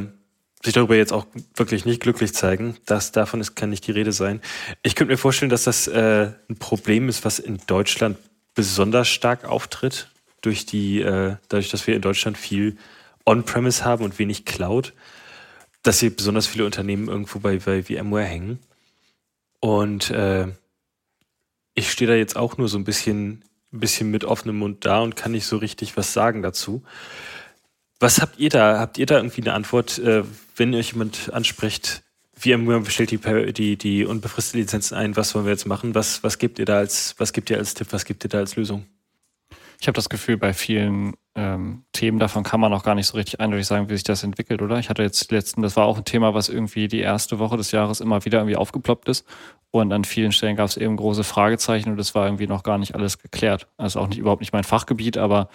[0.64, 2.76] sich darüber jetzt auch wirklich nicht glücklich zeigen.
[2.86, 4.40] Das davon ist, kann nicht die Rede sein.
[4.82, 8.16] Ich könnte mir vorstellen, dass das äh, ein Problem ist, was in Deutschland
[8.54, 10.08] besonders stark auftritt,
[10.40, 12.76] durch die, äh, dadurch, dass wir in Deutschland viel
[13.26, 14.94] On-Premise haben und wenig Cloud
[15.86, 18.58] dass hier besonders viele Unternehmen irgendwo bei, bei VMware hängen.
[19.60, 20.48] Und äh,
[21.74, 25.14] ich stehe da jetzt auch nur so ein bisschen, bisschen mit offenem Mund da und
[25.14, 26.82] kann nicht so richtig was sagen dazu.
[28.00, 28.80] Was habt ihr da?
[28.80, 30.24] Habt ihr da irgendwie eine Antwort, äh,
[30.56, 32.02] wenn euch jemand anspricht,
[32.34, 35.94] VMware bestellt die, die, die unbefristete Lizenzen ein, was wollen wir jetzt machen?
[35.94, 38.38] Was, was gebt ihr da als, was gebt ihr als Tipp, was gebt ihr da
[38.38, 38.86] als Lösung?
[39.80, 43.16] Ich habe das Gefühl, bei vielen ähm, Themen davon kann man auch gar nicht so
[43.16, 44.78] richtig eindeutig sagen, wie sich das entwickelt, oder?
[44.78, 47.72] Ich hatte jetzt letzten, das war auch ein Thema, was irgendwie die erste Woche des
[47.72, 49.26] Jahres immer wieder irgendwie aufgeploppt ist.
[49.70, 52.78] Und an vielen Stellen gab es eben große Fragezeichen und es war irgendwie noch gar
[52.78, 53.68] nicht alles geklärt.
[53.76, 55.50] Also auch nicht überhaupt nicht mein Fachgebiet, aber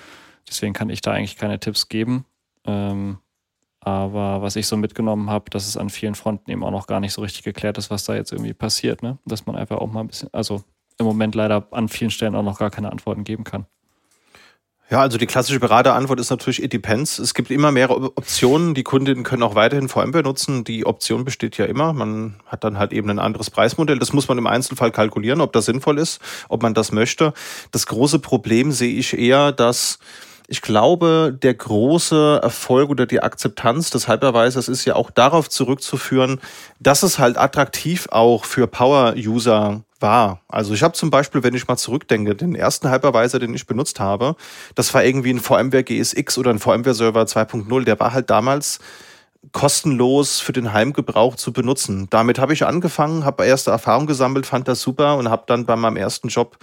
[0.48, 2.26] deswegen kann ich da eigentlich keine Tipps geben.
[2.64, 3.18] Ähm,
[3.80, 7.00] aber was ich so mitgenommen habe, dass es an vielen Fronten eben auch noch gar
[7.00, 9.18] nicht so richtig geklärt ist, was da jetzt irgendwie passiert, ne?
[9.26, 10.64] Dass man einfach auch mal ein bisschen, also
[11.00, 13.66] im Moment leider an vielen Stellen auch noch gar keine Antworten geben kann.
[14.92, 17.18] Ja, also die klassische Beraterantwort ist natürlich, it depends.
[17.18, 18.74] Es gibt immer mehrere Optionen.
[18.74, 20.66] Die Kundinnen können auch weiterhin VM benutzen.
[20.66, 21.94] Die Option besteht ja immer.
[21.94, 24.00] Man hat dann halt eben ein anderes Preismodell.
[24.00, 26.20] Das muss man im Einzelfall kalkulieren, ob das sinnvoll ist,
[26.50, 27.32] ob man das möchte.
[27.72, 29.98] Das große Problem sehe ich eher, dass
[30.50, 36.42] ich glaube, der große Erfolg oder die Akzeptanz des Hypervisors ist ja auch darauf zurückzuführen,
[36.82, 40.42] dass es halt attraktiv auch für Power-User war.
[40.48, 44.00] Also ich habe zum Beispiel, wenn ich mal zurückdenke, den ersten Hypervisor, den ich benutzt
[44.00, 44.36] habe,
[44.76, 48.80] das war irgendwie ein VMware GSX oder ein VMware Server 2.0, der war halt damals
[49.54, 52.08] kostenlos für den Heimgebrauch zu benutzen.
[52.12, 55.76] Damit habe ich angefangen, habe erste Erfahrung gesammelt, fand das super und habe dann bei
[55.76, 56.58] meinem ersten Job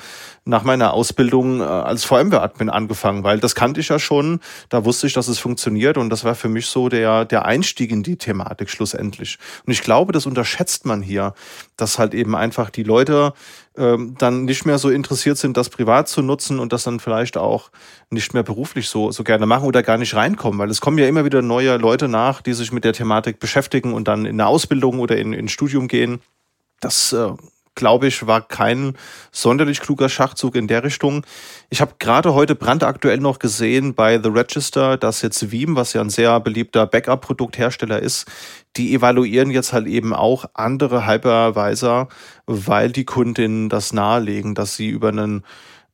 [0.45, 5.09] nach meiner Ausbildung äh, als VMware-Admin angefangen, weil das kannte ich ja schon, da wusste
[5.09, 8.17] ich, dass es funktioniert und das war für mich so der, der Einstieg in die
[8.17, 9.39] Thematik schlussendlich.
[9.67, 11.35] Und ich glaube, das unterschätzt man hier,
[11.77, 13.33] dass halt eben einfach die Leute
[13.79, 17.37] ähm, dann nicht mehr so interessiert sind, das privat zu nutzen und das dann vielleicht
[17.37, 17.71] auch
[18.11, 21.07] nicht mehr beruflich so, so gerne machen oder gar nicht reinkommen, weil es kommen ja
[21.07, 24.47] immer wieder neue Leute nach, die sich mit der Thematik beschäftigen und dann in eine
[24.47, 26.21] Ausbildung oder in, in Studium gehen.
[26.81, 27.33] Das äh,
[27.79, 28.95] glaube ich, war kein
[29.31, 31.25] sonderlich kluger Schachzug in der Richtung.
[31.71, 36.01] Ich habe gerade heute brandaktuell noch gesehen bei The Register, dass jetzt Veeam, was ja
[36.01, 38.27] ein sehr beliebter Backup-Produkthersteller ist,
[38.77, 42.09] die evaluieren jetzt halt eben auch andere Hypervisor,
[42.49, 45.45] weil die Kundinnen das nahelegen, dass sie über einen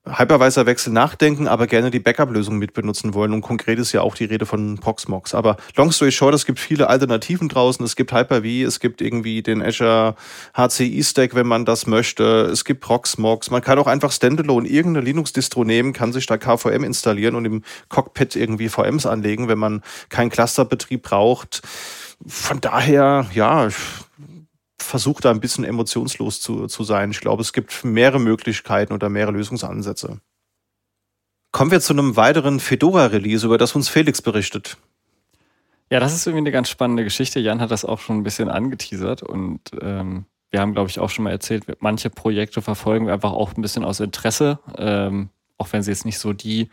[0.06, 3.32] Hypervisor-Wechsel nachdenken, aber gerne die Backup-Lösung mitbenutzen wollen.
[3.32, 5.34] Und konkret ist ja auch die Rede von Proxmox.
[5.34, 7.84] Aber long story short, es gibt viele Alternativen draußen.
[7.84, 10.14] Es gibt Hyper-V, es gibt irgendwie den Azure
[10.54, 12.50] HCI-Stack, wenn man das möchte.
[12.52, 13.50] Es gibt Proxmox.
[13.50, 17.62] Man kann auch einfach Standalone irgendeine Linux-Distro nehmen, kann sich da KVM installieren und im
[17.88, 21.62] Cockpit irgendwie VMs anlegen, wenn man keinen Clusterbetrieb braucht.
[22.26, 23.68] Von daher, ja,
[24.84, 27.10] versuche da ein bisschen emotionslos zu, zu sein.
[27.10, 30.20] Ich glaube, es gibt mehrere Möglichkeiten oder mehrere Lösungsansätze.
[31.52, 34.76] Kommen wir zu einem weiteren Fedora-Release, über das uns Felix berichtet.
[35.90, 37.40] Ja, das ist irgendwie eine ganz spannende Geschichte.
[37.40, 41.10] Jan hat das auch schon ein bisschen angeteasert und ähm, wir haben, glaube ich, auch
[41.10, 45.72] schon mal erzählt, manche Projekte verfolgen wir einfach auch ein bisschen aus Interesse, ähm, auch
[45.72, 46.70] wenn sie jetzt nicht so die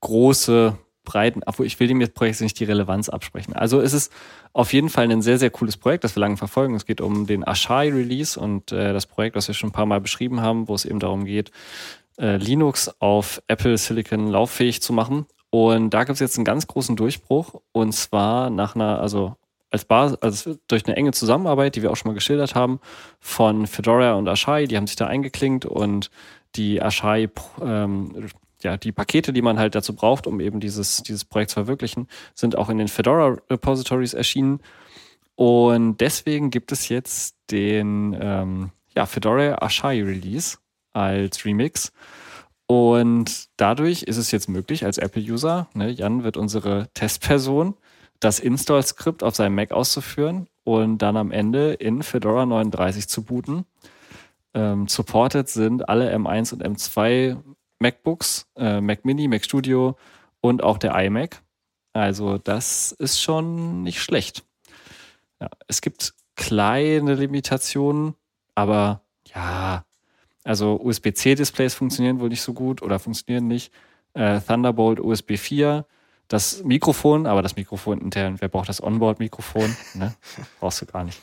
[0.00, 3.54] große breiten, obwohl ich will dem jetzt Projekt nicht die Relevanz absprechen.
[3.54, 4.12] Also es ist
[4.52, 6.74] auf jeden Fall ein sehr, sehr cooles Projekt, das wir lange verfolgen.
[6.74, 10.02] Es geht um den Ashai-Release und äh, das Projekt, das wir schon ein paar Mal
[10.02, 11.50] beschrieben haben, wo es eben darum geht,
[12.18, 15.24] äh, Linux auf Apple Silicon lauffähig zu machen.
[15.48, 19.36] Und da gibt es jetzt einen ganz großen Durchbruch und zwar nach einer, also
[19.70, 22.80] als Basis, also durch eine enge Zusammenarbeit, die wir auch schon mal geschildert haben,
[23.20, 26.10] von Fedora und Ashai, die haben sich da eingeklinkt und
[26.56, 27.28] die Ashai
[27.60, 28.28] ähm,
[28.66, 32.08] ja, die Pakete, die man halt dazu braucht, um eben dieses, dieses Projekt zu verwirklichen,
[32.34, 34.58] sind auch in den Fedora Repositories erschienen.
[35.36, 40.58] Und deswegen gibt es jetzt den ähm, ja, Fedora Ashai Release
[40.92, 41.92] als Remix.
[42.66, 47.74] Und dadurch ist es jetzt möglich, als Apple-User, ne, Jan wird unsere Testperson,
[48.18, 53.64] das Install-Skript auf seinem Mac auszuführen und dann am Ende in Fedora 39 zu booten.
[54.54, 57.36] Ähm, supported sind alle M1 und M2
[57.78, 59.96] MacBooks, äh, Mac Mini, Mac Studio
[60.40, 61.42] und auch der iMac.
[61.92, 64.44] Also das ist schon nicht schlecht.
[65.40, 68.14] Ja, es gibt kleine Limitationen,
[68.54, 69.02] aber
[69.34, 69.84] ja,
[70.44, 73.72] also USB-C-Displays funktionieren wohl nicht so gut oder funktionieren nicht.
[74.14, 75.86] Äh, Thunderbolt USB 4,
[76.28, 79.76] das Mikrofon, aber das Mikrofon intern, wer braucht das Onboard-Mikrofon?
[79.94, 80.14] Ne?
[80.60, 81.20] Brauchst du gar nicht.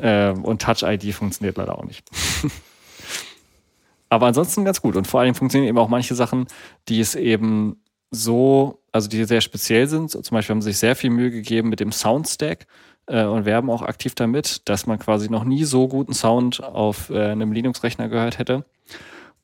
[0.00, 2.08] Ähm, und Touch ID funktioniert leider auch nicht.
[4.10, 4.96] Aber ansonsten ganz gut.
[4.96, 6.46] Und vor allem funktionieren eben auch manche Sachen,
[6.88, 7.80] die es eben
[8.10, 10.10] so, also die sehr speziell sind.
[10.10, 12.66] Zum Beispiel haben sie sich sehr viel Mühe gegeben mit dem Soundstack
[13.06, 17.08] äh, und werben auch aktiv damit, dass man quasi noch nie so guten Sound auf
[17.10, 18.64] äh, einem Linux-Rechner gehört hätte.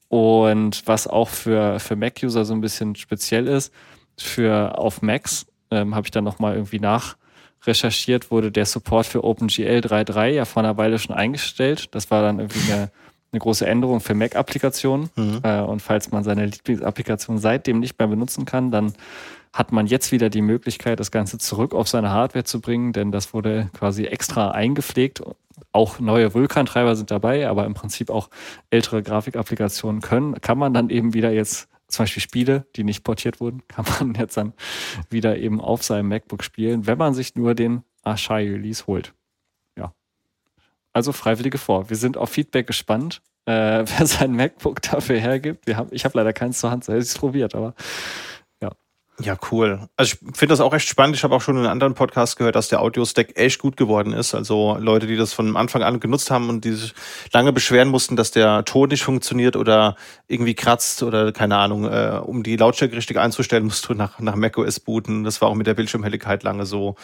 [0.09, 3.73] Und was auch für, für Mac-User so ein bisschen speziell ist,
[4.19, 7.17] für auf Macs ähm, habe ich dann nochmal irgendwie nach
[7.67, 11.95] recherchiert, wurde der Support für OpenGL 3.3 ja vor einer Weile schon eingestellt.
[11.95, 12.91] Das war dann irgendwie eine
[13.37, 15.11] eine große Änderung für Mac-Applikationen.
[15.15, 15.41] Mhm.
[15.43, 18.95] Äh, und falls man seine Lieblingsapplikation seitdem nicht mehr benutzen kann, dann
[19.53, 23.13] hat man jetzt wieder die Möglichkeit, das Ganze zurück auf seine Hardware zu bringen, denn
[23.13, 25.23] das wurde quasi extra eingepflegt.
[25.73, 28.29] Auch neue Vulkan-Treiber sind dabei, aber im Prinzip auch
[28.71, 33.41] ältere Grafikapplikationen können, kann man dann eben wieder jetzt zum Beispiel Spiele, die nicht portiert
[33.41, 34.53] wurden, kann man jetzt dann
[35.11, 39.13] wieder eben auf seinem MacBook spielen, wenn man sich nur den Ashai Release holt.
[40.97, 41.91] Also Freiwillige vor.
[41.91, 43.53] Wir sind auf Feedback gespannt, äh,
[43.85, 45.67] wer sein MacBook dafür hergibt.
[45.67, 47.75] Wir haben, ich habe leider keins zur Hand, ich es probiert, aber
[49.21, 49.37] ja.
[49.51, 49.89] Cool.
[49.97, 51.17] Also ich finde das auch echt spannend.
[51.17, 54.13] Ich habe auch schon in einem anderen Podcast gehört, dass der Audio-Stack echt gut geworden
[54.13, 54.35] ist.
[54.35, 56.95] Also Leute, die das von Anfang an genutzt haben und die sich
[57.33, 59.97] lange beschweren mussten, dass der Ton nicht funktioniert oder
[60.29, 64.37] irgendwie kratzt oder keine Ahnung, äh, um die Lautstärke richtig einzustellen, musst du nach, nach
[64.37, 65.25] macOS booten.
[65.25, 66.97] Das war auch mit der Bildschirmhelligkeit lange so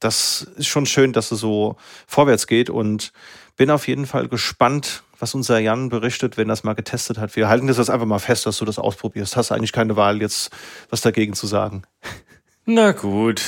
[0.00, 3.12] das ist schon schön, dass es so vorwärts geht und
[3.56, 7.36] bin auf jeden Fall gespannt, was unser Jan berichtet, wenn das mal getestet hat.
[7.36, 9.36] Wir halten das jetzt einfach mal fest, dass du das ausprobierst.
[9.36, 10.50] Hast eigentlich keine Wahl, jetzt
[10.90, 11.82] was dagegen zu sagen.
[12.64, 13.42] Na gut.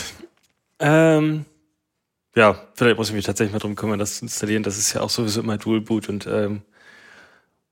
[0.78, 1.44] Ähm,
[2.34, 4.62] ja, vielleicht muss ich mich tatsächlich mal drum kümmern, das zu installieren.
[4.62, 6.62] Das ist ja auch sowieso immer Dual Boot und ähm,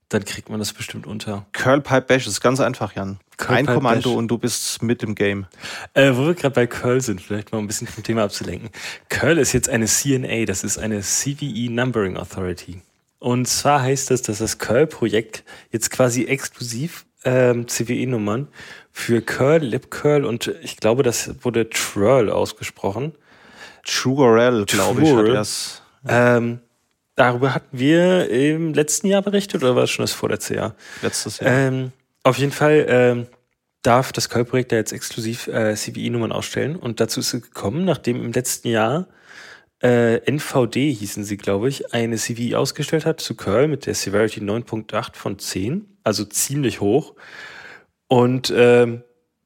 [0.09, 1.47] dann kriegt man das bestimmt unter.
[1.53, 3.19] Curl Pipe Bash ist ganz einfach, Jan.
[3.39, 5.47] Curl ein Kommando und du bist mit im Game.
[5.95, 8.71] Äh, wo wir gerade bei Curl sind, vielleicht mal ein bisschen vom Thema abzulenken.
[9.09, 12.83] Curl ist jetzt eine CNA, das ist eine CVE Numbering Authority.
[13.19, 18.49] Und zwar heißt das, dass das Curl-Projekt jetzt quasi exklusiv ähm, CVE-Nummern
[18.93, 23.13] für Curl, LibCurl und ich glaube, das wurde Twirl ausgesprochen.
[23.85, 25.83] Truerel, glaube ich, hat das.
[26.09, 26.61] Ähm,
[27.15, 30.75] darüber hatten wir im letzten Jahr berichtet oder war es schon das vorletzte Jahr?
[31.03, 31.51] Letztes Jahr.
[31.53, 31.93] Ähm,
[32.23, 33.27] auf jeden Fall ähm,
[33.83, 38.23] darf das Curl-Projekt da jetzt exklusiv äh, CVE-Nummern ausstellen und dazu ist es gekommen, nachdem
[38.25, 39.07] im letzten Jahr
[39.83, 44.41] äh, NVD hießen sie, glaube ich, eine CVE ausgestellt hat zu Curl mit der Severity
[44.41, 47.15] 9.8 von 10, also ziemlich hoch.
[48.09, 49.03] Und ähm,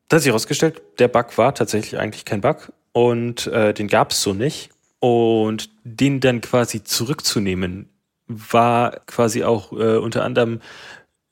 [0.09, 4.13] da hat sich herausgestellt, der Bug war tatsächlich eigentlich kein Bug und äh, den gab
[4.13, 4.71] es so nicht.
[5.01, 7.89] Und den dann quasi zurückzunehmen,
[8.27, 10.61] war quasi auch äh, unter anderem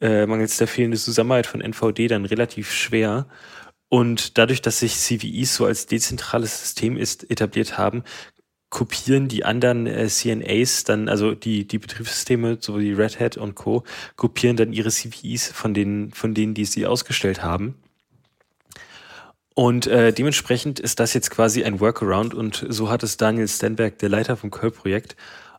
[0.01, 3.27] äh, mangels der fehlenden Zusammenarbeit von NVD dann relativ schwer.
[3.91, 8.05] Und dadurch, dass sich CVEs so als dezentrales System ist, etabliert haben,
[8.71, 13.55] kopieren die anderen äh, CNAs dann, also die, die Betriebssysteme, so wie Red Hat und
[13.55, 13.85] Co.,
[14.17, 17.77] kopieren dann ihre CVEs von denen, von denen, die sie ausgestellt haben.
[19.55, 23.99] Und äh, dementsprechend ist das jetzt quasi ein Workaround und so hat es Daniel Stenberg,
[23.99, 25.17] der Leiter vom Curl-Projekt,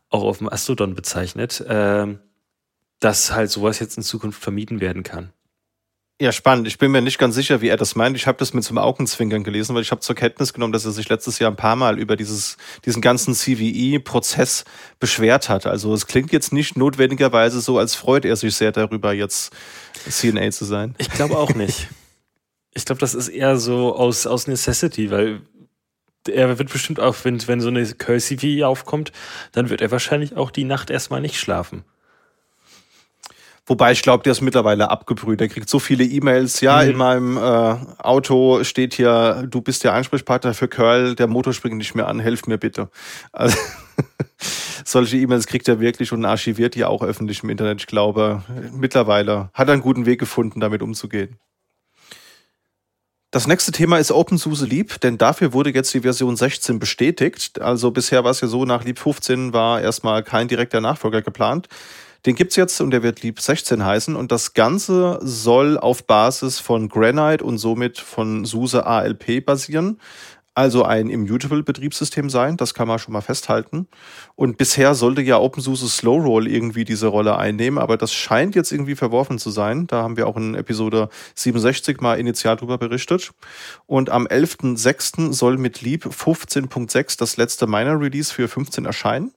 [0.08, 2.06] auch auf dem Astrodon bezeichnet, äh,
[3.00, 5.32] dass halt sowas jetzt in Zukunft vermieden werden kann.
[6.20, 6.68] Ja, spannend.
[6.68, 8.14] Ich bin mir nicht ganz sicher, wie er das meint.
[8.14, 10.84] Ich habe das mit so einem Augenzwinkern gelesen, weil ich habe zur Kenntnis genommen, dass
[10.84, 14.66] er sich letztes Jahr ein paar Mal über dieses, diesen ganzen CVE-Prozess
[14.98, 15.64] beschwert hat.
[15.64, 19.54] Also es klingt jetzt nicht notwendigerweise so, als freut er sich sehr darüber, jetzt
[20.10, 20.94] CNA zu sein.
[20.98, 21.88] Ich glaube auch nicht.
[22.74, 25.40] ich glaube, das ist eher so aus, aus Necessity, weil
[26.28, 29.10] er wird bestimmt auch, wenn, wenn so eine Curl-CVE aufkommt,
[29.52, 31.82] dann wird er wahrscheinlich auch die Nacht erstmal nicht schlafen.
[33.70, 35.38] Wobei ich glaube, der ist mittlerweile abgebrüht.
[35.38, 36.60] Der kriegt so viele E-Mails.
[36.60, 36.90] Ja, mhm.
[36.90, 41.76] in meinem äh, Auto steht hier, du bist der Ansprechpartner für Curl, der Motor springt
[41.76, 42.88] nicht mehr an, helft mir bitte.
[43.30, 43.56] Also,
[44.84, 47.78] solche E-Mails kriegt er wirklich und archiviert die auch öffentlich im Internet.
[47.78, 48.42] Ich glaube,
[48.72, 51.38] mittlerweile hat er einen guten Weg gefunden, damit umzugehen.
[53.30, 57.60] Das nächste Thema ist OpenSUSE Leap, denn dafür wurde jetzt die Version 16 bestätigt.
[57.60, 61.68] Also bisher war es ja so, nach Leap 15 war erstmal kein direkter Nachfolger geplant.
[62.26, 66.58] Den gibt's jetzt und der wird Leap 16 heißen und das Ganze soll auf Basis
[66.58, 69.98] von Granite und somit von SUSE ALP basieren.
[70.52, 73.86] Also ein immutable Betriebssystem sein, das kann man schon mal festhalten.
[74.34, 78.72] Und bisher sollte ja OpenSUSE Slow Roll irgendwie diese Rolle einnehmen, aber das scheint jetzt
[78.72, 79.86] irgendwie verworfen zu sein.
[79.86, 83.30] Da haben wir auch in Episode 67 mal initial drüber berichtet.
[83.86, 85.32] Und am 11.06.
[85.32, 89.32] soll mit Leap 15.6 das letzte Minor Release für 15 erscheinen.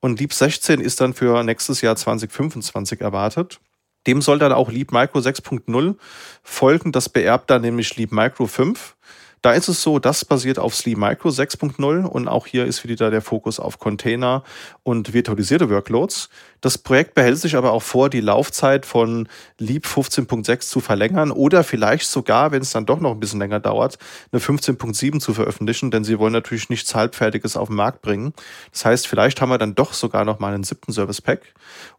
[0.00, 3.60] Und Leap 16 ist dann für nächstes Jahr 2025 erwartet.
[4.06, 5.96] Dem soll dann auch Leap Micro 6.0
[6.42, 6.92] folgen.
[6.92, 8.96] Das beerbt dann nämlich Leap Micro 5.
[9.42, 13.10] Da ist es so, das basiert auf Sleep Micro 6.0 und auch hier ist wieder
[13.10, 14.44] der Fokus auf Container
[14.82, 16.28] und virtualisierte Workloads.
[16.60, 21.64] Das Projekt behält sich aber auch vor, die Laufzeit von Leap 15.6 zu verlängern oder
[21.64, 23.96] vielleicht sogar, wenn es dann doch noch ein bisschen länger dauert,
[24.30, 28.34] eine 15.7 zu veröffentlichen, denn sie wollen natürlich nichts Halbfertiges auf den Markt bringen.
[28.72, 31.54] Das heißt, vielleicht haben wir dann doch sogar noch mal einen siebten Service Pack.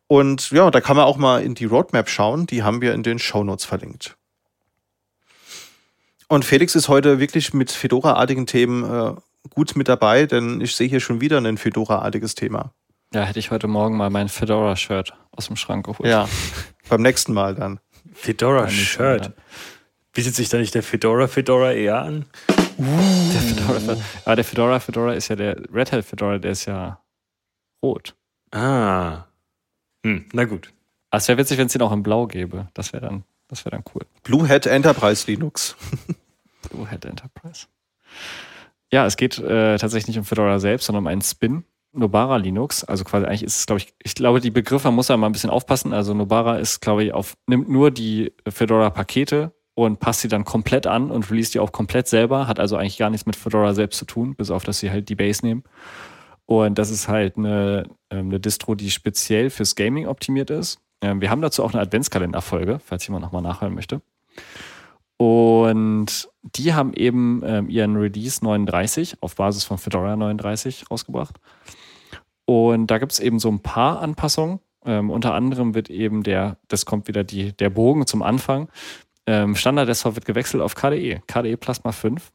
[0.06, 3.02] Und ja, da kann man auch mal in die Roadmap schauen, die haben wir in
[3.02, 4.16] den Show Notes verlinkt.
[6.32, 9.16] Und Felix ist heute wirklich mit Fedora-artigen Themen äh,
[9.50, 12.74] gut mit dabei, denn ich sehe hier schon wieder ein Fedora-artiges Thema.
[13.14, 16.10] Ja, hätte ich heute Morgen mal mein Fedora-Shirt aus dem Schrank geholt.
[16.10, 16.30] Ja,
[16.88, 17.82] beim nächsten Mal dann.
[18.14, 19.34] Fedora-Shirt.
[20.14, 22.26] Bietet sich da nicht der Fedora-Fedora eher an?
[22.78, 22.86] Uh.
[23.34, 27.02] Der Fedora, aber der Fedora Fedora ist ja der Red Hat Fedora, der ist ja
[27.84, 28.16] rot.
[28.52, 29.26] Ah.
[30.06, 30.72] Hm, na gut.
[31.12, 32.70] Es wäre witzig, wenn es den auch in Blau gäbe.
[32.74, 34.02] Das wäre dann, das wäre dann cool.
[34.24, 35.76] Blue Hat Enterprise Linux.
[36.70, 37.68] Blue Hat Enterprise.
[38.92, 41.64] Ja, es geht äh, tatsächlich nicht um Fedora selbst, sondern um einen Spin.
[41.94, 45.18] Nobara Linux, also quasi eigentlich ist es, glaube ich, ich glaube, die Begriffe muss da
[45.18, 45.92] mal ein bisschen aufpassen.
[45.94, 50.88] Also Nobara ist, glaube ich, auf, nimmt nur die Fedora-Pakete und passt sie dann komplett
[50.88, 53.98] an und release die auch komplett selber, hat also eigentlich gar nichts mit Fedora selbst
[53.98, 55.64] zu tun, bis auf, dass sie halt die Base nehmen.
[56.46, 60.80] Und das ist halt eine, ähm, eine Distro, die speziell fürs Gaming optimiert ist.
[61.02, 64.02] Ähm, wir haben dazu auch eine Adventskalenderfolge, falls jemand nochmal nachhören möchte.
[65.18, 71.36] Und die haben eben ähm, ihren Release 39 auf Basis von Fedora 39 rausgebracht.
[72.46, 74.60] Und da gibt es eben so ein paar Anpassungen.
[74.84, 78.70] Ähm, unter anderem wird eben der, das kommt wieder die, der Bogen zum Anfang.
[79.28, 82.32] Ähm, Standard Desktop wird gewechselt auf KDE, KDE Plasma 5.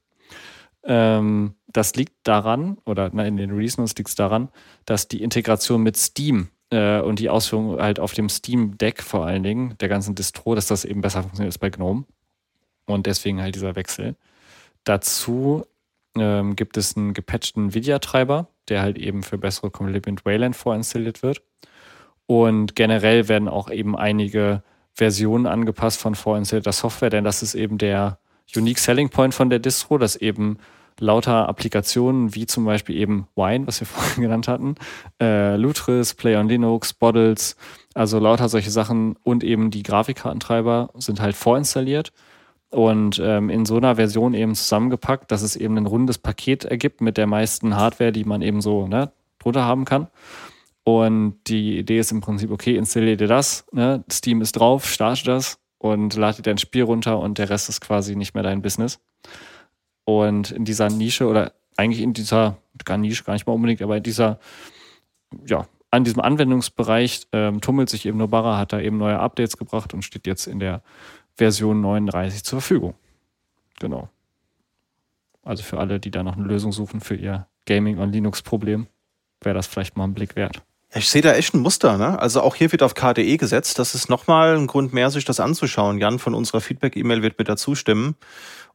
[0.85, 4.49] Ähm, das liegt daran, oder na, in den Release Notes liegt es daran,
[4.85, 9.27] dass die Integration mit Steam äh, und die Ausführung halt auf dem Steam Deck vor
[9.27, 12.05] allen Dingen, der ganzen Distro, dass das eben besser funktioniert als bei GNOME.
[12.87, 14.15] Und deswegen halt dieser Wechsel.
[14.85, 15.67] Dazu
[16.17, 21.43] ähm, gibt es einen gepatchten Nvidia-Treiber, der halt eben für bessere mit Wayland vorinstalliert wird.
[22.27, 24.63] Und generell werden auch eben einige
[24.93, 28.19] Versionen angepasst von vorinstallierter Software, denn das ist eben der
[28.55, 30.59] Unique Selling Point von der Distro, dass eben
[31.01, 34.77] lauter Applikationen wie zum Beispiel eben Wine, was wir vorhin genannt hatten,
[35.21, 37.57] äh, Lutris, Play on Linux, Bottles,
[37.95, 42.13] also lauter solche Sachen und eben die Grafikkartentreiber sind halt vorinstalliert
[42.71, 47.01] und ähm, in so einer Version eben zusammengepackt, dass es eben ein rundes Paket ergibt
[47.01, 50.09] mit der meisten Hardware, die man eben so ne, drunter haben kann.
[50.85, 55.25] Und die Idee ist im Prinzip, okay, installiert ihr das, ne, Steam ist drauf, starte
[55.25, 58.63] das und lade dir dein Spiel runter und der Rest ist quasi nicht mehr dein
[58.63, 59.01] Business.
[60.07, 63.99] Und in dieser Nische oder eigentlich in dieser, gar Nische, gar nicht mal unbedingt, aber
[63.99, 64.39] in dieser,
[65.45, 69.93] ja, an diesem Anwendungsbereich ähm, tummelt sich eben Nobara, hat da eben neue Updates gebracht
[69.93, 70.83] und steht jetzt in der
[71.35, 72.95] Version 39 zur Verfügung.
[73.81, 74.09] Genau.
[75.43, 78.87] Also für alle, die da noch eine Lösung suchen für ihr Gaming- und Linux-Problem,
[79.41, 80.63] wäre das vielleicht mal ein Blick wert.
[80.95, 82.19] Ich sehe da echt ein Muster, ne?
[82.19, 83.79] Also auch hier wird auf KDE gesetzt.
[83.79, 85.99] Das ist nochmal ein Grund mehr, sich das anzuschauen.
[85.99, 88.15] Jan von unserer Feedback-E-Mail wird mir da zustimmen.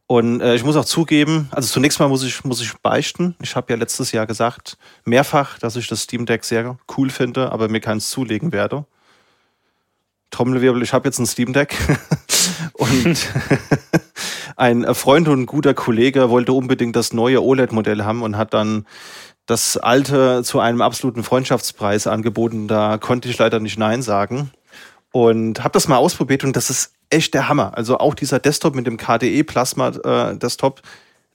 [0.06, 3.34] Und äh, ich muss auch zugeben, also zunächst mal muss ich, muss ich beichten.
[3.40, 7.50] Ich habe ja letztes Jahr gesagt, mehrfach, dass ich das Steam Deck sehr cool finde,
[7.52, 8.84] aber mir keins zulegen werde.
[10.30, 11.76] Trommelwirbel, ich habe jetzt ein Steam Deck.
[12.74, 13.28] und
[14.56, 18.86] ein Freund und ein guter Kollege wollte unbedingt das neue OLED-Modell haben und hat dann
[19.46, 22.68] das alte zu einem absoluten Freundschaftspreis angeboten.
[22.68, 24.50] Da konnte ich leider nicht Nein sagen.
[25.12, 27.76] Und habe das mal ausprobiert und das ist echt der Hammer.
[27.76, 30.80] Also auch dieser Desktop mit dem KDE Plasma äh, Desktop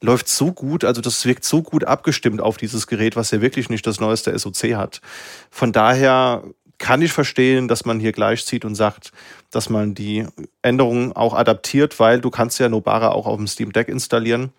[0.01, 3.69] läuft so gut, also das wirkt so gut abgestimmt auf dieses Gerät, was ja wirklich
[3.69, 5.01] nicht das neueste SoC hat.
[5.49, 6.43] Von daher
[6.77, 9.11] kann ich verstehen, dass man hier gleichzieht und sagt,
[9.49, 10.27] dass man die
[10.61, 14.51] Änderungen auch adaptiert, weil du kannst ja Nobara auch auf dem Steam Deck installieren.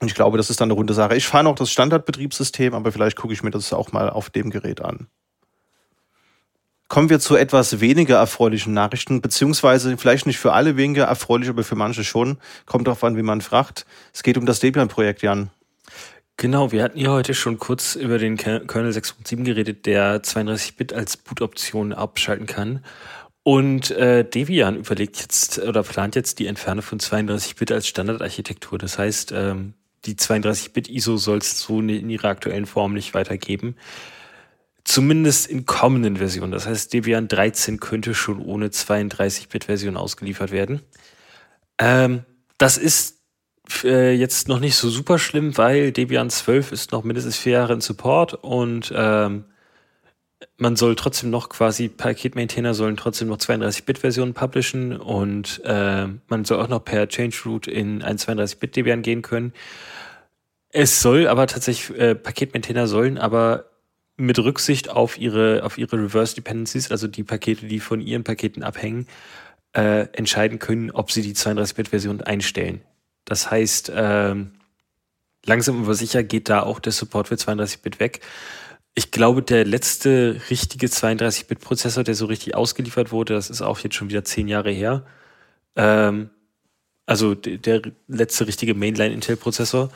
[0.00, 1.14] Und ich glaube, das ist dann eine runde Sache.
[1.14, 4.50] Ich fahre noch das Standardbetriebssystem, aber vielleicht gucke ich mir das auch mal auf dem
[4.50, 5.06] Gerät an.
[6.92, 11.64] Kommen wir zu etwas weniger erfreulichen Nachrichten, beziehungsweise vielleicht nicht für alle weniger erfreulich, aber
[11.64, 12.36] für manche schon.
[12.66, 13.86] Kommt darauf an, wie man fragt.
[14.12, 15.48] Es geht um das Debian-Projekt, Jan.
[16.36, 21.16] Genau, wir hatten ja heute schon kurz über den Kernel 6.7 geredet, der 32-Bit als
[21.16, 22.84] Boot-Option abschalten kann.
[23.42, 28.76] Und äh, Debian überlegt jetzt oder plant jetzt die Entfernung von 32-Bit als Standardarchitektur.
[28.76, 29.72] Das heißt, ähm,
[30.04, 33.76] die 32-Bit-ISO soll es so in ihrer aktuellen Form nicht weitergeben.
[34.84, 36.52] Zumindest in kommenden Versionen.
[36.52, 40.82] Das heißt, Debian 13 könnte schon ohne 32-Bit-Version ausgeliefert werden.
[41.78, 42.24] Ähm,
[42.58, 43.20] das ist
[43.84, 47.74] äh, jetzt noch nicht so super schlimm, weil Debian 12 ist noch mindestens vier Jahre
[47.74, 49.44] in Support und ähm,
[50.56, 56.60] man soll trotzdem noch quasi, Paketmaintainer sollen trotzdem noch 32-Bit-Versionen publishen und äh, man soll
[56.60, 59.52] auch noch per Change-Root in ein 32-Bit-Debian gehen können.
[60.70, 63.71] Es soll aber tatsächlich, äh, Paketmaintainer sollen aber
[64.16, 68.62] mit Rücksicht auf ihre, auf ihre Reverse Dependencies, also die Pakete, die von ihren Paketen
[68.62, 69.06] abhängen,
[69.74, 72.82] äh, entscheiden können, ob sie die 32-Bit-Version einstellen.
[73.24, 74.52] Das heißt, ähm,
[75.44, 78.20] langsam aber sicher geht da auch der Support für 32-Bit weg.
[78.94, 83.94] Ich glaube, der letzte richtige 32-Bit-Prozessor, der so richtig ausgeliefert wurde, das ist auch jetzt
[83.94, 85.06] schon wieder zehn Jahre her.
[85.76, 86.30] Ähm,
[87.06, 89.90] also der letzte richtige Mainline-Intel-Prozessor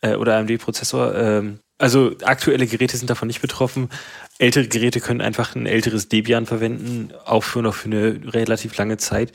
[0.00, 1.14] äh, oder AMD-Prozessor.
[1.14, 3.88] Ähm, also aktuelle Geräte sind davon nicht betroffen.
[4.38, 8.96] Ältere Geräte können einfach ein älteres Debian verwenden, auch für noch für eine relativ lange
[8.96, 9.32] Zeit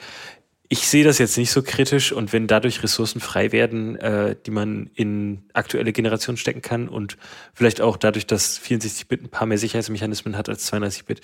[0.68, 4.52] ich sehe das jetzt nicht so kritisch und wenn dadurch Ressourcen frei werden, äh, die
[4.52, 7.18] man in aktuelle Generationen stecken kann und
[7.54, 11.22] vielleicht auch dadurch, dass 64-Bit ein paar mehr Sicherheitsmechanismen hat als 32-Bit,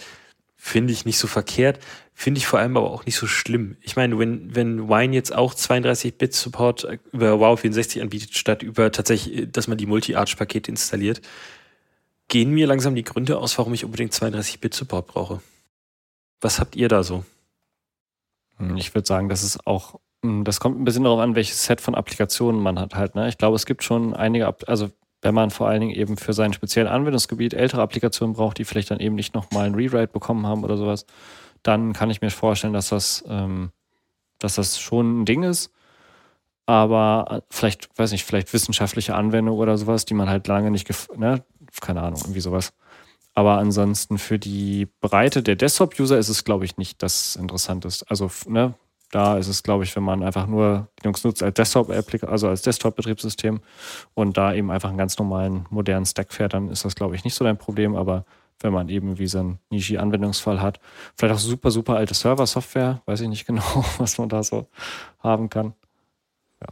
[0.63, 1.79] finde ich nicht so verkehrt,
[2.13, 3.77] finde ich vor allem aber auch nicht so schlimm.
[3.81, 9.51] Ich meine, wenn, wenn Wine jetzt auch 32-Bit-Support über Wow 64 anbietet, statt über tatsächlich,
[9.51, 11.19] dass man die Multi-Arch-Pakete installiert,
[12.27, 15.41] gehen mir langsam die Gründe aus, warum ich unbedingt 32-Bit-Support brauche.
[16.41, 17.25] Was habt ihr da so?
[18.57, 21.65] Hm, ich würde sagen, das ist auch, hm, das kommt ein bisschen darauf an, welches
[21.65, 23.15] Set von Applikationen man hat halt.
[23.15, 23.27] Ne?
[23.29, 24.91] Ich glaube, es gibt schon einige, also
[25.21, 28.91] wenn man vor allen Dingen eben für sein spezielles Anwendungsgebiet ältere Applikationen braucht, die vielleicht
[28.91, 31.05] dann eben nicht nochmal ein Rewrite bekommen haben oder sowas,
[31.63, 33.71] dann kann ich mir vorstellen, dass das, ähm,
[34.39, 35.71] dass das schon ein Ding ist.
[36.65, 40.89] Aber äh, vielleicht, weiß nicht, vielleicht wissenschaftliche Anwendung oder sowas, die man halt lange nicht,
[41.17, 41.43] ne,
[41.81, 42.73] keine Ahnung, irgendwie sowas.
[43.33, 48.05] Aber ansonsten für die Breite der Desktop-User ist es, glaube ich, nicht das Interessanteste.
[48.09, 48.73] Also, ne,
[49.11, 51.89] da ist es, glaube ich, wenn man einfach nur Linux nutzt als Desktop,
[52.27, 53.59] also als Desktop-Betriebssystem
[54.13, 57.23] und da eben einfach einen ganz normalen modernen Stack fährt, dann ist das, glaube ich,
[57.23, 57.95] nicht so dein Problem.
[57.95, 58.25] Aber
[58.61, 60.79] wenn man eben wie so einen Nishi-Anwendungsfall hat,
[61.15, 64.67] vielleicht auch super, super alte Server-Software, weiß ich nicht genau, was man da so
[65.19, 65.73] haben kann.
[66.61, 66.67] Ja,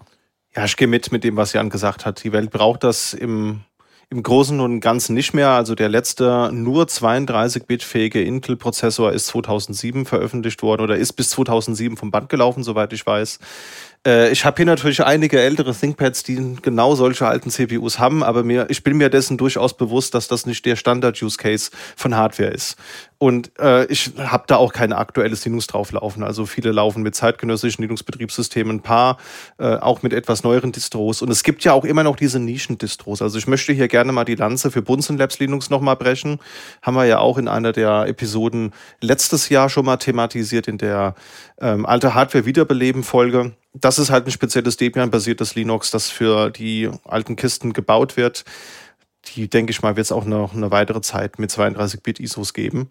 [0.56, 2.24] ja ich gehe mit mit dem, was Jan gesagt hat.
[2.24, 3.62] Die Welt braucht das im
[4.12, 5.49] im Großen und Ganzen nicht mehr.
[5.49, 12.10] Also der letzte nur 32-Bit-fähige Intel-Prozessor ist 2007 veröffentlicht worden oder ist bis 2007 vom
[12.10, 13.39] Band gelaufen, soweit ich weiß.
[14.08, 18.43] Äh, ich habe hier natürlich einige ältere ThinkPads, die genau solche alten CPUs haben, aber
[18.43, 22.78] mir, ich bin mir dessen durchaus bewusst, dass das nicht der Standard-Use-Case von Hardware ist.
[23.18, 26.24] Und äh, ich habe da auch kein aktuelles Linux drauflaufen.
[26.24, 29.18] Also viele laufen mit zeitgenössischen Linux-Betriebssystemen, ein paar
[29.58, 31.22] äh, auch mit etwas neueren Distros.
[31.22, 33.22] Und es gibt ja auch immer noch diese Nischen-Distros.
[33.22, 36.39] Also ich möchte hier gerne mal die Lanze für Bunsen Labs Linux nochmal brechen.
[36.82, 38.72] Haben wir ja auch in einer der Episoden
[39.02, 41.14] letztes Jahr schon mal thematisiert in der
[41.60, 47.74] ähm, alte Hardware-Wiederbeleben-Folge das ist halt ein spezielles Debian-basiertes Linux, das für die alten Kisten
[47.74, 48.44] gebaut wird.
[49.36, 52.90] Die, denke ich mal, wird es auch noch eine weitere Zeit mit 32-Bit-ISOs geben.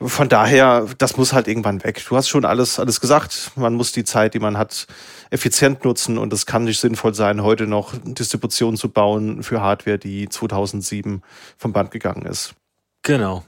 [0.00, 2.02] Von daher, das muss halt irgendwann weg.
[2.08, 3.50] Du hast schon alles, alles gesagt.
[3.56, 4.86] Man muss die Zeit, die man hat,
[5.30, 9.98] effizient nutzen und es kann nicht sinnvoll sein, heute noch Distributionen zu bauen für Hardware,
[9.98, 11.22] die 2007
[11.58, 12.54] vom Band gegangen ist.
[13.02, 13.44] Genau.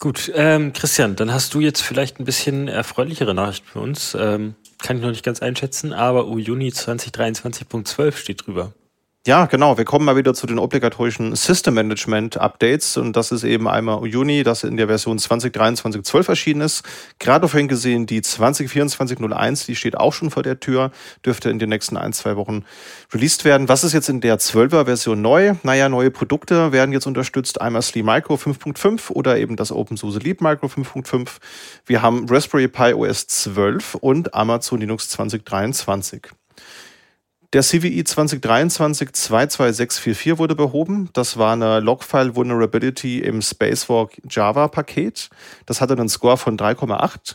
[0.00, 4.16] Gut, ähm, Christian, dann hast du jetzt vielleicht ein bisschen erfreulichere Nachrichten für uns.
[4.18, 8.72] Ähm, kann ich noch nicht ganz einschätzen, aber Juni 2023.12 steht drüber.
[9.26, 9.76] Ja, genau.
[9.76, 12.96] Wir kommen mal wieder zu den obligatorischen System Management Updates.
[12.96, 16.82] Und das ist eben einmal Juni, das in der Version 2023.12 erschienen ist.
[17.18, 20.90] Gerade vorhin gesehen, die 2024.01, die steht auch schon vor der Tür,
[21.22, 22.64] dürfte in den nächsten ein, zwei Wochen
[23.12, 23.68] released werden.
[23.68, 25.52] Was ist jetzt in der 12er Version neu?
[25.64, 27.60] Naja, neue Produkte werden jetzt unterstützt.
[27.60, 31.28] Einmal Sli Micro 5.5 oder eben das OpenSUSE Leap Micro 5.5.
[31.84, 36.30] Wir haben Raspberry Pi OS 12 und Amazon Linux 2023.
[37.52, 41.10] Der CVE 2023-22644 wurde behoben.
[41.14, 45.30] Das war eine Logfile Vulnerability im Spacewalk Java Paket.
[45.66, 47.34] Das hatte einen Score von 3,8.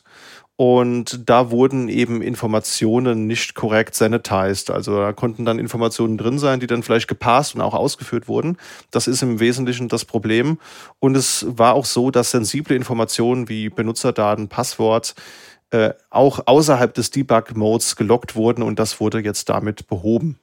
[0.55, 4.71] Und da wurden eben Informationen nicht korrekt sanitized.
[4.71, 8.55] Also da konnten dann Informationen drin sein, die dann vielleicht gepasst und auch ausgeführt wurden.
[8.91, 10.59] Das ist im Wesentlichen das Problem.
[10.99, 15.13] Und es war auch so, dass sensible Informationen wie Benutzerdaten, Passwort,
[15.71, 20.39] äh, auch außerhalb des Debug-Modes gelockt wurden und das wurde jetzt damit behoben.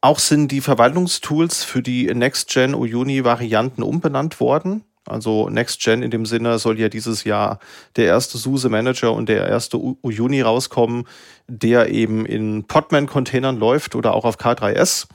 [0.00, 4.84] Auch sind die Verwaltungstools für die Next-Gen Uyuni-Varianten umbenannt worden.
[5.06, 7.58] Also Next-Gen in dem Sinne soll ja dieses Jahr
[7.96, 11.08] der erste SUSE Manager und der erste Uyuni rauskommen,
[11.48, 15.06] der eben in Podman-Containern läuft oder auch auf K3S.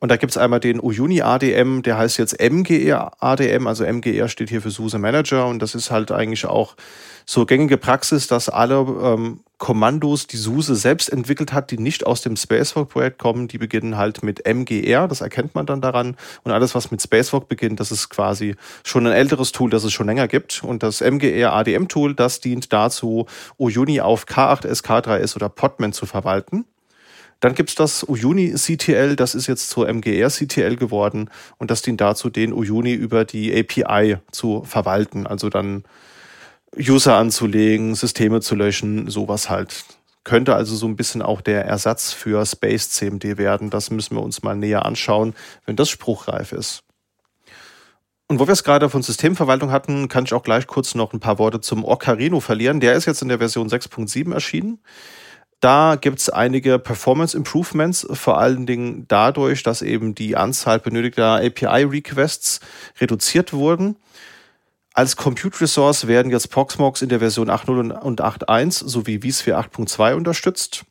[0.00, 4.28] Und da gibt es einmal den Uyuni ADM, der heißt jetzt MGR ADM, also MGR
[4.28, 6.74] steht hier für SUSE Manager und das ist halt eigentlich auch
[7.24, 12.20] so gängige Praxis, dass alle ähm, Kommandos, die SUSE selbst entwickelt hat, die nicht aus
[12.20, 16.16] dem Spacewalk-Projekt kommen, die beginnen halt mit MGR, das erkennt man dann daran.
[16.42, 19.92] Und alles, was mit Spacewalk beginnt, das ist quasi schon ein älteres Tool, das es
[19.92, 20.64] schon länger gibt.
[20.64, 23.26] Und das MGR ADM-Tool, das dient dazu,
[23.56, 26.64] Uyuni auf K8S, K3S oder Podman zu verwalten.
[27.40, 31.28] Dann gibt es das Uyuni CTL, das ist jetzt zur MGR CTL geworden
[31.58, 35.26] und das dient dazu, den Uyuni über die API zu verwalten.
[35.26, 35.82] Also dann
[36.78, 39.84] User anzulegen, Systeme zu löschen, sowas halt.
[40.22, 43.70] Könnte also so ein bisschen auch der Ersatz für Space CMD werden.
[43.70, 45.34] Das müssen wir uns mal näher anschauen,
[45.66, 46.84] wenn das spruchreif ist.
[48.28, 51.20] Und wo wir es gerade von Systemverwaltung hatten, kann ich auch gleich kurz noch ein
[51.20, 52.80] paar Worte zum Ocarino verlieren.
[52.80, 54.78] Der ist jetzt in der Version 6.7 erschienen.
[55.62, 61.36] Da gibt es einige Performance Improvements, vor allen Dingen dadurch, dass eben die Anzahl benötigter
[61.36, 62.58] API-Requests
[63.00, 63.94] reduziert wurden.
[64.92, 70.14] Als Compute Resource werden jetzt Proxmox in der Version 8.0 und 8.1 sowie vSphere 8.2
[70.14, 70.84] unterstützt.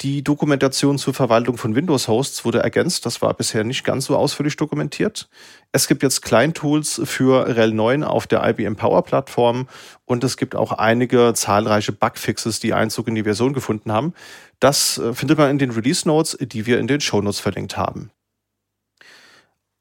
[0.00, 3.04] Die Dokumentation zur Verwaltung von Windows-Hosts wurde ergänzt.
[3.04, 5.28] Das war bisher nicht ganz so ausführlich dokumentiert.
[5.72, 9.66] Es gibt jetzt Kleintools für RHEL 9 auf der IBM Power Plattform
[10.04, 14.14] und es gibt auch einige zahlreiche Bugfixes, die Einzug in die Version gefunden haben.
[14.60, 17.76] Das äh, findet man in den Release Notes, die wir in den Show Notes verlinkt
[17.76, 18.12] haben.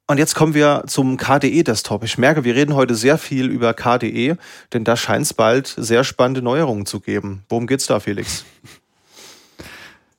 [0.08, 2.04] Und jetzt kommen wir zum KDE-Desktop.
[2.04, 4.38] Ich merke, wir reden heute sehr viel über KDE,
[4.74, 7.44] denn da scheint es bald sehr spannende Neuerungen zu geben.
[7.50, 8.46] Worum geht's da, Felix?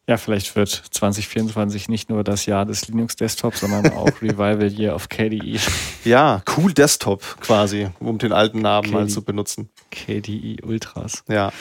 [0.08, 5.10] Ja, vielleicht wird 2024 nicht nur das Jahr des Linux-Desktops, sondern auch Revival Year of
[5.10, 5.58] KDE.
[6.02, 9.68] Ja, cool Desktop quasi, um den alten Namen KDE, mal zu benutzen.
[9.90, 11.24] KDE Ultras.
[11.28, 11.52] Ja.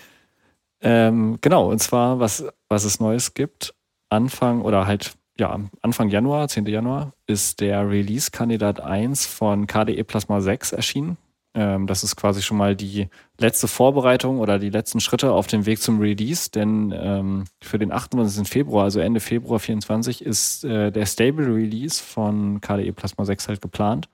[0.82, 3.74] ähm, genau, und zwar, was, was es Neues gibt,
[4.10, 6.66] Anfang oder halt ja, Anfang Januar, 10.
[6.66, 11.16] Januar, ist der Release-Kandidat 1 von KDE Plasma 6 erschienen.
[11.52, 15.66] Ähm, das ist quasi schon mal die letzte Vorbereitung oder die letzten Schritte auf dem
[15.66, 18.48] Weg zum Release, denn ähm, für den 28.
[18.48, 23.60] Februar, also Ende Februar 24, ist äh, der Stable Release von KDE Plasma 6 halt
[23.60, 24.08] geplant.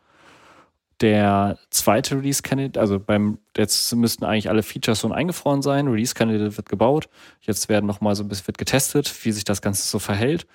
[1.02, 5.88] Der zweite Release Candidate, also beim, jetzt müssten eigentlich alle Features schon eingefroren sein.
[5.88, 7.10] Release Candidate wird gebaut.
[7.42, 10.46] Jetzt werden nochmal so ein bisschen wird getestet, wie sich das Ganze so verhält.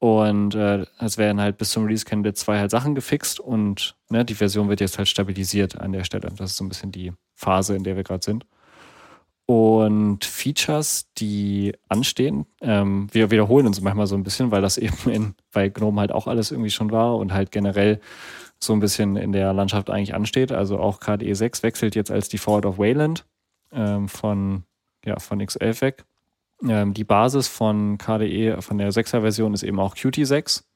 [0.00, 4.24] Und äh, es werden halt bis zum Release Candidate 2 halt Sachen gefixt und ne,
[4.24, 6.30] die Version wird jetzt halt stabilisiert an der Stelle.
[6.34, 8.46] Das ist so ein bisschen die Phase, in der wir gerade sind.
[9.44, 15.10] Und Features, die anstehen, ähm, wir wiederholen uns manchmal so ein bisschen, weil das eben
[15.10, 18.00] in, bei GNOME halt auch alles irgendwie schon war und halt generell
[18.58, 20.50] so ein bisschen in der Landschaft eigentlich ansteht.
[20.50, 23.26] Also auch KDE 6 wechselt jetzt als Default auf Wayland
[23.70, 24.64] ähm, von,
[25.04, 26.04] ja, von X11 weg.
[26.66, 30.68] Ähm, die Basis von KDE, von der 6er Version ist eben auch Qt 6.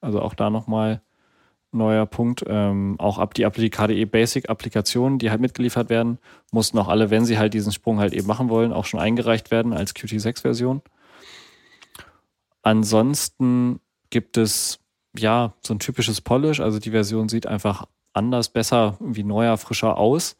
[0.00, 1.02] Also auch da nochmal
[1.72, 2.44] neuer Punkt.
[2.46, 6.18] Ähm, auch ab die, die KDE Basic Applikationen, die halt mitgeliefert werden,
[6.50, 9.50] mussten auch alle, wenn sie halt diesen Sprung halt eben machen wollen, auch schon eingereicht
[9.50, 10.82] werden als Qt 6 Version.
[12.62, 13.80] Ansonsten
[14.10, 14.80] gibt es
[15.16, 16.60] ja, so ein typisches Polish.
[16.60, 20.36] Also die Version sieht einfach anders, besser, wie neuer, frischer aus.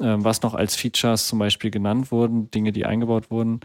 [0.00, 3.60] Ähm, was noch als Features zum Beispiel genannt wurden, Dinge, die eingebaut wurden,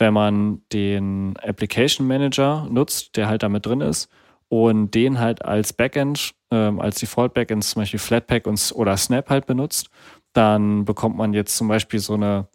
[0.00, 4.08] wenn man den Application Manager nutzt, der halt damit drin ist,
[4.48, 9.30] und den halt als Backend, ähm, als Default Backend zum Beispiel Flatpak und, oder Snap
[9.30, 9.90] halt benutzt,
[10.32, 12.48] dann bekommt man jetzt zum Beispiel so eine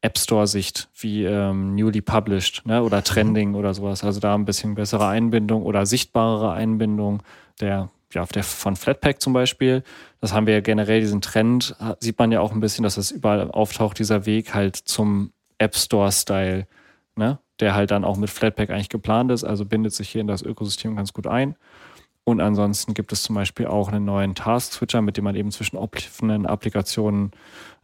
[0.00, 4.04] App Store-Sicht wie ähm, newly published ne, oder Trending oder sowas.
[4.04, 7.22] Also da ein bisschen bessere Einbindung oder sichtbarere Einbindung
[7.60, 9.82] der, ja, der von Flatpak zum Beispiel.
[10.20, 13.10] Das haben wir ja generell, diesen Trend, sieht man ja auch ein bisschen, dass es
[13.10, 16.66] überall auftaucht, dieser Weg halt zum App Store-Style,
[17.16, 19.44] ne, der halt dann auch mit Flatpak eigentlich geplant ist.
[19.44, 21.56] Also bindet sich hier in das Ökosystem ganz gut ein.
[22.24, 25.76] Und ansonsten gibt es zum Beispiel auch einen neuen Task-Switcher, mit dem man eben zwischen
[25.76, 27.32] offenen Applikationen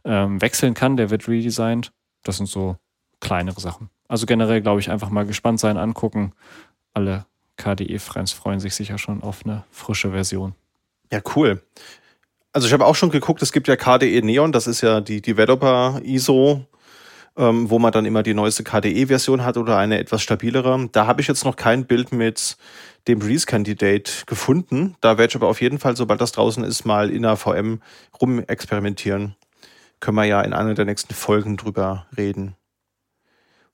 [0.05, 0.97] ähm, wechseln kann.
[0.97, 1.91] Der wird redesigned.
[2.23, 2.77] Das sind so
[3.19, 3.89] kleinere Sachen.
[4.07, 6.33] Also generell, glaube ich, einfach mal gespannt sein, angucken.
[6.93, 7.25] Alle
[7.57, 10.53] KDE-Friends freuen sich sicher schon auf eine frische Version.
[11.11, 11.61] Ja, cool.
[12.53, 15.21] Also ich habe auch schon geguckt, es gibt ja KDE Neon, das ist ja die
[15.21, 16.65] Developer ISO,
[17.37, 20.89] ähm, wo man dann immer die neueste KDE-Version hat oder eine etwas stabilere.
[20.91, 22.57] Da habe ich jetzt noch kein Bild mit
[23.07, 24.95] dem Release-Candidate gefunden.
[25.01, 27.81] Da werde ich aber auf jeden Fall, sobald das draußen ist, mal in der VM
[28.21, 29.35] rumexperimentieren
[29.99, 32.56] können wir ja in einer der nächsten Folgen drüber reden.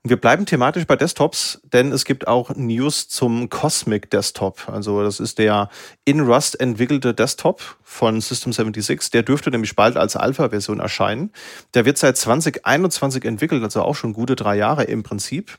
[0.06, 4.68] Wir bleiben thematisch bei Desktops, denn es gibt auch News zum Cosmic Desktop.
[4.68, 5.70] Also das ist der
[6.04, 9.12] in Rust entwickelte Desktop von System76.
[9.14, 11.32] Der dürfte nämlich bald als Alpha-Version erscheinen.
[11.74, 15.58] Der wird seit 2021 entwickelt, also auch schon gute drei Jahre im Prinzip.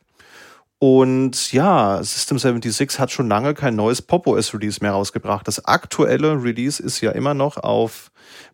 [0.79, 5.49] Und ja, System76 hat schon lange kein neues Pop OS Release mehr rausgebracht.
[5.49, 8.11] Das aktuelle Release ist ja immer noch auf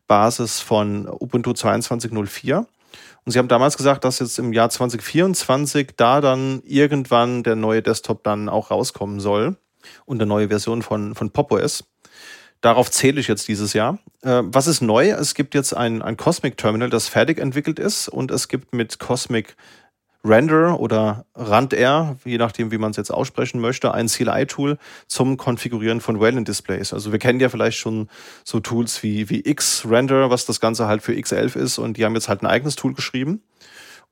[0.07, 2.67] Basis von Ubuntu 22.04.
[3.25, 7.83] Und sie haben damals gesagt, dass jetzt im Jahr 2024 da dann irgendwann der neue
[7.83, 9.57] Desktop dann auch rauskommen soll
[10.07, 11.85] und eine neue Version von, von PopOS.
[12.61, 13.99] Darauf zähle ich jetzt dieses Jahr.
[14.23, 15.11] Äh, was ist neu?
[15.11, 18.99] Es gibt jetzt ein, ein Cosmic Terminal, das fertig entwickelt ist und es gibt mit
[18.99, 19.57] Cosmic
[20.25, 26.01] Render oder RandR, je nachdem, wie man es jetzt aussprechen möchte, ein CLI-Tool zum Konfigurieren
[26.01, 26.93] von Wayland-Displays.
[26.93, 28.09] Also wir kennen ja vielleicht schon
[28.45, 32.15] so Tools wie, wie X-Render, was das Ganze halt für X11 ist und die haben
[32.15, 33.43] jetzt halt ein eigenes Tool geschrieben.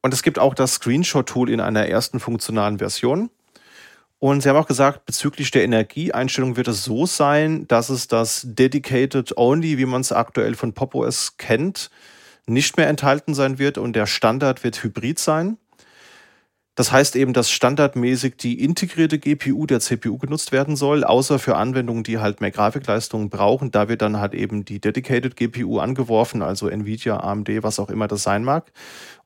[0.01, 3.31] Und es gibt auch das Screenshot-Tool in einer ersten funktionalen Version.
[4.21, 8.43] Und sie haben auch gesagt, bezüglich der Energieeinstellung wird es so sein, dass es das
[8.45, 11.91] Dedicated Only, wie man es aktuell von PopOS kennt,
[12.47, 15.59] nicht mehr enthalten sein wird und der Standard wird Hybrid sein.
[16.79, 21.57] Das heißt eben, dass standardmäßig die integrierte GPU der CPU genutzt werden soll, außer für
[21.57, 23.73] Anwendungen, die halt mehr Grafikleistung brauchen.
[23.73, 28.07] Da wird dann halt eben die Dedicated GPU angeworfen, also Nvidia, AMD, was auch immer
[28.07, 28.71] das sein mag.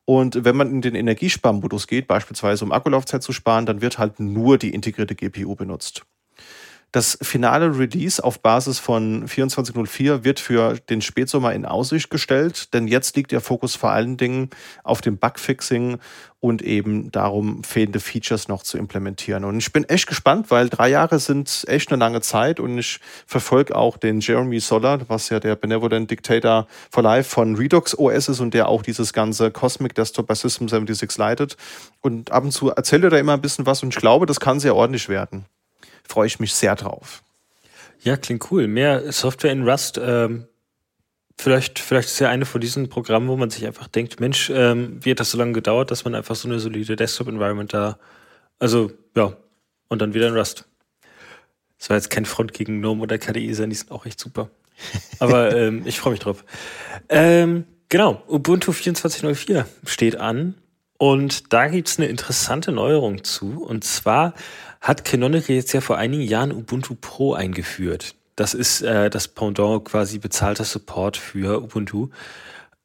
[0.03, 4.19] Und wenn man in den Energiesparmodus geht, beispielsweise um Akkulaufzeit zu sparen, dann wird halt
[4.19, 6.07] nur die integrierte GPU benutzt.
[6.93, 12.87] Das finale Release auf Basis von 24.04 wird für den Spätsommer in Aussicht gestellt, denn
[12.87, 14.51] jetzt liegt der Fokus vor allen Dingen
[14.83, 15.97] auf dem Bugfixing
[16.39, 19.43] und eben darum, fehlende Features noch zu implementieren.
[19.43, 22.99] Und ich bin echt gespannt, weil drei Jahre sind echt eine lange Zeit und ich
[23.25, 28.29] verfolge auch den Jeremy Soller, was ja der Benevolent Dictator for Life von Redux OS
[28.29, 31.57] ist und der auch dieses ganze Cosmic Desktop bei System 76 leitet.
[32.01, 34.39] Und ab und zu erzählt er da immer ein bisschen was und ich glaube, das
[34.39, 35.47] kann sehr ordentlich werden
[36.07, 37.23] freue ich mich sehr drauf.
[38.01, 38.67] Ja, klingt cool.
[38.67, 39.99] Mehr Software in Rust.
[40.01, 40.47] Ähm,
[41.39, 44.99] vielleicht, vielleicht ist ja eine von diesen Programmen, wo man sich einfach denkt, Mensch, ähm,
[45.01, 47.97] wie hat das so lange gedauert, dass man einfach so eine solide Desktop-Environment da,
[48.59, 49.35] also ja,
[49.87, 50.65] und dann wieder in Rust.
[51.79, 54.49] Das war jetzt kein Front gegen GNOME oder KDE sein, die sind auch echt super.
[55.19, 56.43] Aber ähm, ich freue mich drauf.
[57.09, 60.55] Ähm, genau, Ubuntu 24.04 steht an
[60.97, 63.63] und da gibt's eine interessante Neuerung zu.
[63.63, 64.33] Und zwar
[64.83, 68.15] hat Canonical jetzt ja vor einigen Jahren Ubuntu Pro eingeführt.
[68.35, 72.09] das ist äh, das Pendant quasi bezahlter Support für Ubuntu.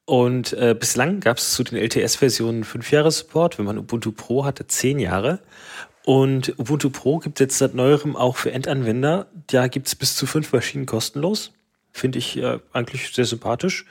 [0.05, 3.59] Und äh, bislang gab es zu den LTS-Versionen fünf Jahre Support.
[3.59, 5.41] Wenn man Ubuntu Pro hatte, zehn Jahre.
[6.05, 9.27] Und Ubuntu Pro gibt es jetzt seit neuerem auch für Endanwender.
[9.49, 11.53] Da gibt es bis zu fünf Maschinen kostenlos.
[11.93, 13.87] Finde ich äh, eigentlich sehr sympathisch.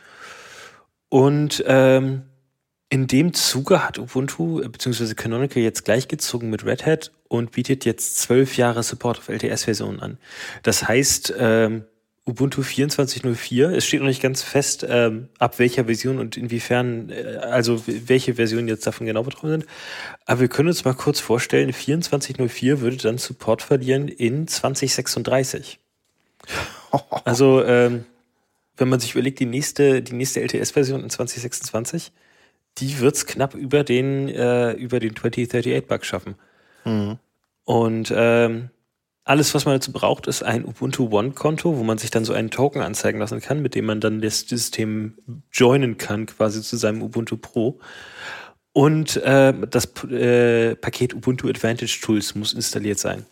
[1.09, 2.23] Und ähm,
[2.89, 5.13] in dem Zuge hat Ubuntu äh, bzw.
[5.13, 10.17] Canonical jetzt gleichgezogen mit Red Hat und bietet jetzt zwölf Jahre Support auf LTS-Versionen an.
[10.63, 11.85] Das heißt, ähm,
[12.27, 17.37] Ubuntu 24.04, es steht noch nicht ganz fest, ähm, ab welcher Version und inwiefern, äh,
[17.37, 19.65] also welche Versionen jetzt davon genau betroffen sind.
[20.25, 25.79] Aber wir können uns mal kurz vorstellen, 24.04 würde dann Support verlieren in 2036.
[27.25, 28.05] Also, ähm,
[28.77, 32.13] wenn man sich überlegt, die nächste, die nächste LTS-Version in 2026,
[32.77, 36.35] die wird es knapp über den, äh, über den 2038-Bug schaffen.
[36.87, 37.17] Mhm.
[37.65, 38.69] Und ähm,
[39.23, 42.49] alles, was man dazu braucht, ist ein Ubuntu One-Konto, wo man sich dann so einen
[42.49, 45.17] Token anzeigen lassen kann, mit dem man dann das System
[45.51, 47.79] joinen kann, quasi zu seinem Ubuntu Pro.
[48.71, 53.25] Und äh, das äh, Paket Ubuntu Advantage Tools muss installiert sein.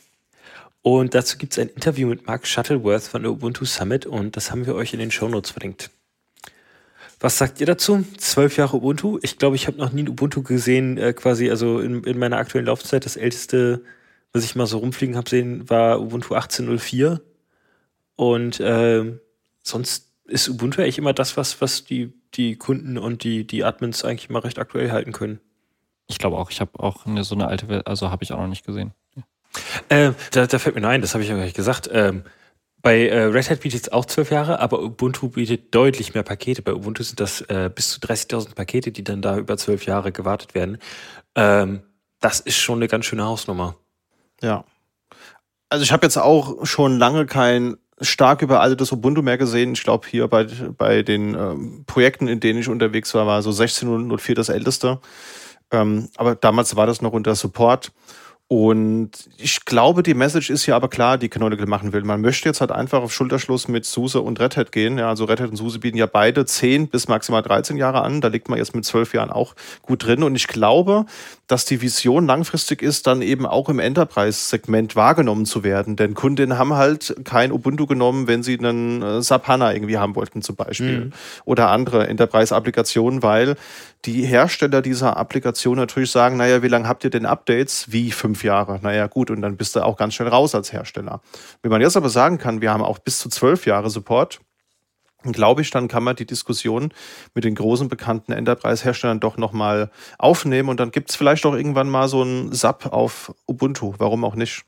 [0.82, 4.52] Und dazu gibt es ein Interview mit Mark Shuttleworth von der Ubuntu Summit und das
[4.52, 5.90] haben wir euch in den Show Notes verlinkt.
[7.26, 8.06] Was sagt ihr dazu?
[8.18, 9.18] Zwölf Jahre Ubuntu.
[9.24, 12.38] Ich glaube, ich habe noch nie ein Ubuntu gesehen, äh, quasi, also in, in, meiner
[12.38, 13.04] aktuellen Laufzeit.
[13.04, 13.82] Das älteste,
[14.32, 17.22] was ich mal so rumfliegen habe sehen, war Ubuntu 18.04.
[18.16, 19.18] Und äh,
[19.64, 24.06] sonst ist Ubuntu eigentlich immer das, was, was die, die Kunden und die, die Admins
[24.06, 25.40] eigentlich immer recht aktuell halten können.
[26.06, 28.48] Ich glaube auch, ich habe auch eine, so eine alte, also habe ich auch noch
[28.50, 28.94] nicht gesehen.
[29.90, 31.90] Äh, da, da fällt mir nur ein, das habe ich ja gar nicht gesagt.
[31.92, 32.22] Ähm,
[32.86, 36.62] bei äh, Red Hat bietet es auch zwölf Jahre, aber Ubuntu bietet deutlich mehr Pakete.
[36.62, 40.12] Bei Ubuntu sind das äh, bis zu 30.000 Pakete, die dann da über zwölf Jahre
[40.12, 40.78] gewartet werden.
[41.34, 41.82] Ähm,
[42.20, 43.76] das ist schon eine ganz schöne Hausnummer.
[44.40, 44.66] Ja.
[45.68, 49.74] Also ich habe jetzt auch schon lange kein stark überaltetes Ubuntu mehr gesehen.
[49.74, 53.49] Ich glaube, hier bei, bei den ähm, Projekten, in denen ich unterwegs war, war so
[53.49, 54.99] 16.04 das älteste.
[55.72, 57.91] Ähm, aber damals war das noch unter Support.
[58.48, 62.04] Und ich glaube, die Message ist ja aber klar, die Canonical machen will.
[62.04, 65.00] Man möchte jetzt halt einfach auf Schulterschluss mit SUSE und Red Hat gehen.
[65.00, 68.22] Ja, also Red Hat und SUSE bieten ja beide 10 bis maximal 13 Jahre an.
[68.22, 70.22] Da liegt man jetzt mit 12 Jahren auch gut drin.
[70.22, 71.08] Und ich glaube,
[71.48, 75.96] dass die Vision langfristig ist, dann eben auch im Enterprise-Segment wahrgenommen zu werden.
[75.96, 80.16] Denn Kundinnen haben halt kein Ubuntu genommen, wenn sie einen äh, SAP HANA irgendwie haben
[80.16, 81.06] wollten zum Beispiel.
[81.06, 81.14] Mhm.
[81.46, 83.56] Oder andere Enterprise-Applikationen, weil
[84.06, 87.91] die Hersteller dieser Applikation natürlich sagen, naja, wie lange habt ihr denn Updates?
[87.91, 88.80] Wie fünf Jahre?
[88.82, 91.22] Naja, gut, und dann bist du auch ganz schnell raus als Hersteller.
[91.61, 94.40] Wenn man jetzt aber sagen kann, wir haben auch bis zu zwölf Jahre Support,
[95.32, 96.94] glaube ich, dann kann man die Diskussion
[97.34, 101.90] mit den großen bekannten Enterprise-Herstellern doch nochmal aufnehmen und dann gibt es vielleicht auch irgendwann
[101.90, 103.95] mal so ein SAP auf Ubuntu.
[103.98, 104.65] Warum auch nicht?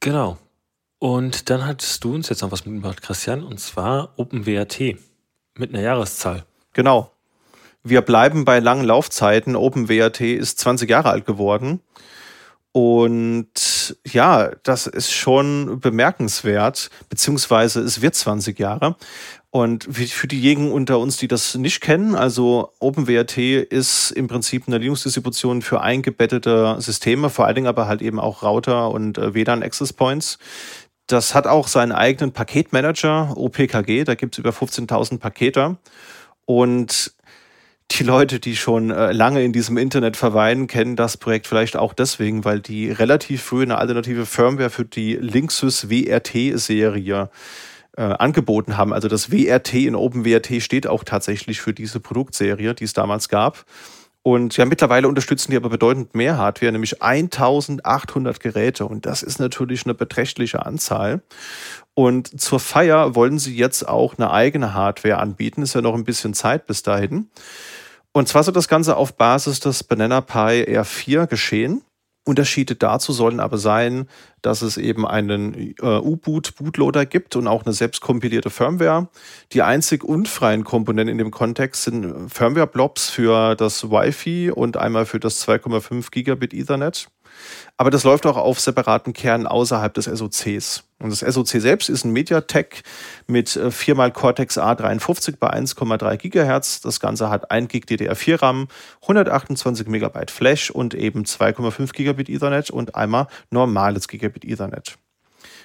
[0.00, 0.38] Genau.
[0.98, 4.96] Und dann hattest du uns jetzt noch was mitgebracht, Christian, und zwar OpenWRT
[5.56, 6.46] mit einer Jahreszahl.
[6.72, 7.10] Genau.
[7.88, 9.54] Wir bleiben bei langen Laufzeiten.
[9.54, 11.80] OpenWRT ist 20 Jahre alt geworden.
[12.72, 18.96] Und ja, das ist schon bemerkenswert, beziehungsweise es wird 20 Jahre.
[19.50, 24.78] Und für diejenigen unter uns, die das nicht kennen, also OpenWRT ist im Prinzip eine
[24.78, 29.62] Linux-Distribution für eingebettete Systeme, vor allen Dingen aber halt eben auch Router und äh, WLAN
[29.62, 30.38] Access Points.
[31.06, 35.76] Das hat auch seinen eigenen Paketmanager, OPKG, da gibt es über 15.000 Pakete.
[36.46, 37.15] Und
[37.92, 41.94] die Leute, die schon äh, lange in diesem Internet verweilen, kennen das Projekt vielleicht auch
[41.94, 47.30] deswegen, weil die relativ früh eine alternative Firmware für die Linksys WRT-Serie
[47.96, 48.92] äh, angeboten haben.
[48.92, 53.64] Also das WRT in OpenWRT steht auch tatsächlich für diese Produktserie, die es damals gab.
[54.26, 58.84] Und ja, mittlerweile unterstützen die aber bedeutend mehr Hardware, nämlich 1800 Geräte.
[58.84, 61.22] Und das ist natürlich eine beträchtliche Anzahl.
[61.94, 65.62] Und zur Feier wollen sie jetzt auch eine eigene Hardware anbieten.
[65.62, 67.30] Ist ja noch ein bisschen Zeit bis dahin.
[68.16, 71.82] Und zwar soll das Ganze auf Basis des Banana Pi R4 geschehen.
[72.24, 74.08] Unterschiede dazu sollen aber sein,
[74.40, 79.08] dass es eben einen äh, U-Boot-Bootloader gibt und auch eine selbstkompilierte Firmware.
[79.52, 85.20] Die einzig unfreien Komponenten in dem Kontext sind Firmware-Blobs für das Wi-Fi und einmal für
[85.20, 87.08] das 2,5 Gigabit Ethernet.
[87.76, 90.84] Aber das läuft auch auf separaten Kernen außerhalb des SOCs.
[90.98, 92.82] Und das SOC selbst ist ein MediaTek
[93.26, 96.80] mit 4x äh, Cortex A53 bei 1,3 GHz.
[96.80, 98.68] Das Ganze hat 1 GB DDR4 RAM,
[99.02, 104.96] 128 MB Flash und eben 2,5 Gigabit Ethernet und einmal normales Gigabit Ethernet.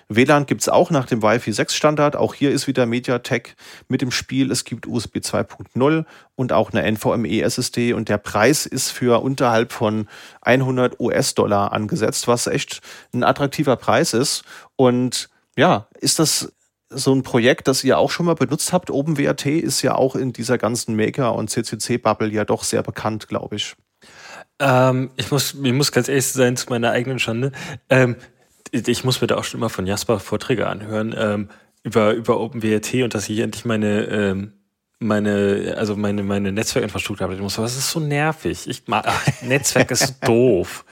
[0.09, 2.15] WLAN gibt es auch nach dem Wi-Fi 6 Standard.
[2.15, 3.55] Auch hier ist wieder MediaTek
[3.87, 4.51] mit dem Spiel.
[4.51, 6.05] Es gibt USB 2.0
[6.35, 10.07] und auch eine NVMe SSD und der Preis ist für unterhalb von
[10.41, 12.81] 100 US-Dollar angesetzt, was echt
[13.13, 14.43] ein attraktiver Preis ist.
[14.75, 16.53] Und Ja, ist das
[16.89, 18.91] so ein Projekt, das ihr auch schon mal benutzt habt?
[18.91, 23.55] OpenWrt ist ja auch in dieser ganzen Maker- und CCC-Bubble ja doch sehr bekannt, glaube
[23.55, 23.75] ich.
[24.59, 27.51] Ähm, ich, muss, ich muss ganz ehrlich sein zu meiner eigenen Schande.
[27.89, 28.15] Ähm,
[28.71, 31.49] ich muss mir da auch schon immer von Jasper Vorträge anhören ähm,
[31.83, 34.53] über, über OpenWrt und dass ich endlich meine ähm,
[35.01, 37.33] meine, also meine, meine Netzwerkinfrastruktur habe.
[37.33, 38.67] Ich muss, was ist so nervig?
[38.67, 40.85] Ich mag, ach, Netzwerk ist doof.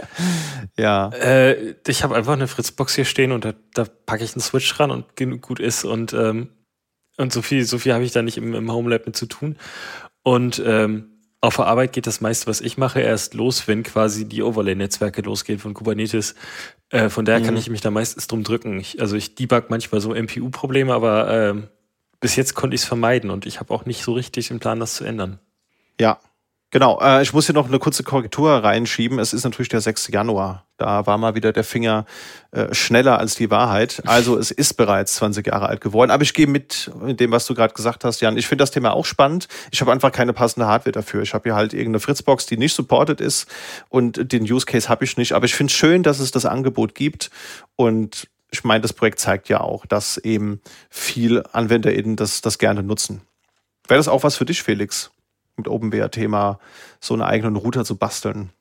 [0.77, 1.09] Ja.
[1.09, 4.79] Äh, ich habe einfach eine Fritzbox hier stehen und da, da packe ich einen Switch
[4.79, 6.49] ran und gut ist und, ähm,
[7.17, 9.57] und so viel, so viel habe ich da nicht im, im Homelab mit zu tun.
[10.23, 11.11] Und ähm,
[11.41, 15.21] auf der Arbeit geht das meiste, was ich mache, erst los, wenn quasi die Overlay-Netzwerke
[15.21, 16.35] losgehen von Kubernetes.
[16.89, 17.45] Äh, von daher mhm.
[17.45, 18.79] kann ich mich da meistens drum drücken.
[18.79, 21.67] Ich, also ich debug manchmal so MPU-Probleme, aber ähm,
[22.19, 24.79] bis jetzt konnte ich es vermeiden und ich habe auch nicht so richtig den Plan,
[24.79, 25.39] das zu ändern.
[25.99, 26.19] Ja,
[26.71, 26.99] genau.
[27.01, 29.19] Äh, ich muss hier noch eine kurze Korrektur reinschieben.
[29.19, 30.09] Es ist natürlich der 6.
[30.09, 30.65] Januar.
[30.79, 32.05] Da war mal wieder der Finger
[32.51, 34.01] äh, schneller als die Wahrheit.
[34.05, 36.09] Also es ist bereits 20 Jahre alt geworden.
[36.09, 38.37] Aber ich gehe mit in dem, was du gerade gesagt hast, Jan.
[38.37, 39.47] Ich finde das Thema auch spannend.
[39.71, 41.21] Ich habe einfach keine passende Hardware dafür.
[41.21, 43.47] Ich habe hier halt irgendeine Fritzbox, die nicht supported ist
[43.89, 45.33] und den Use Case habe ich nicht.
[45.33, 47.29] Aber ich finde es schön, dass es das Angebot gibt
[47.75, 52.83] und ich meine, das Projekt zeigt ja auch, dass eben viel AnwenderInnen das, das gerne
[52.83, 53.21] nutzen.
[53.87, 55.11] Wäre das auch was für dich, Felix,
[55.55, 56.59] mit OpenWrt-Thema
[56.99, 58.51] so einen eigenen Router zu basteln?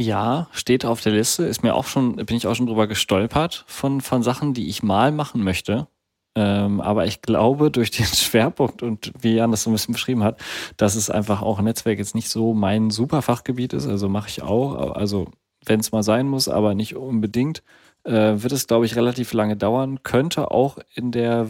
[0.00, 1.44] Ja, steht auf der Liste.
[1.44, 4.82] Ist mir auch schon, bin ich auch schon drüber gestolpert von, von Sachen, die ich
[4.82, 5.88] mal machen möchte.
[6.34, 10.24] Ähm, aber ich glaube, durch den Schwerpunkt und wie Jan das so ein bisschen beschrieben
[10.24, 10.40] hat,
[10.78, 13.86] dass es einfach auch Netzwerk jetzt nicht so mein Superfachgebiet ist.
[13.86, 15.30] Also mache ich auch, also
[15.66, 17.62] wenn es mal sein muss, aber nicht unbedingt
[18.04, 20.02] äh, wird es, glaube ich, relativ lange dauern.
[20.02, 21.46] Könnte auch in der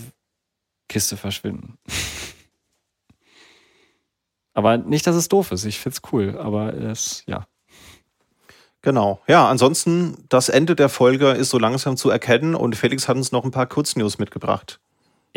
[0.88, 1.78] Kiste verschwinden.
[4.54, 5.66] aber nicht, dass es doof ist.
[5.66, 7.46] Ich finde es cool, aber es, ja.
[8.82, 9.20] Genau.
[9.28, 13.32] Ja, ansonsten, das Ende der Folge ist so langsam zu erkennen und Felix hat uns
[13.32, 14.80] noch ein paar Kurznews mitgebracht.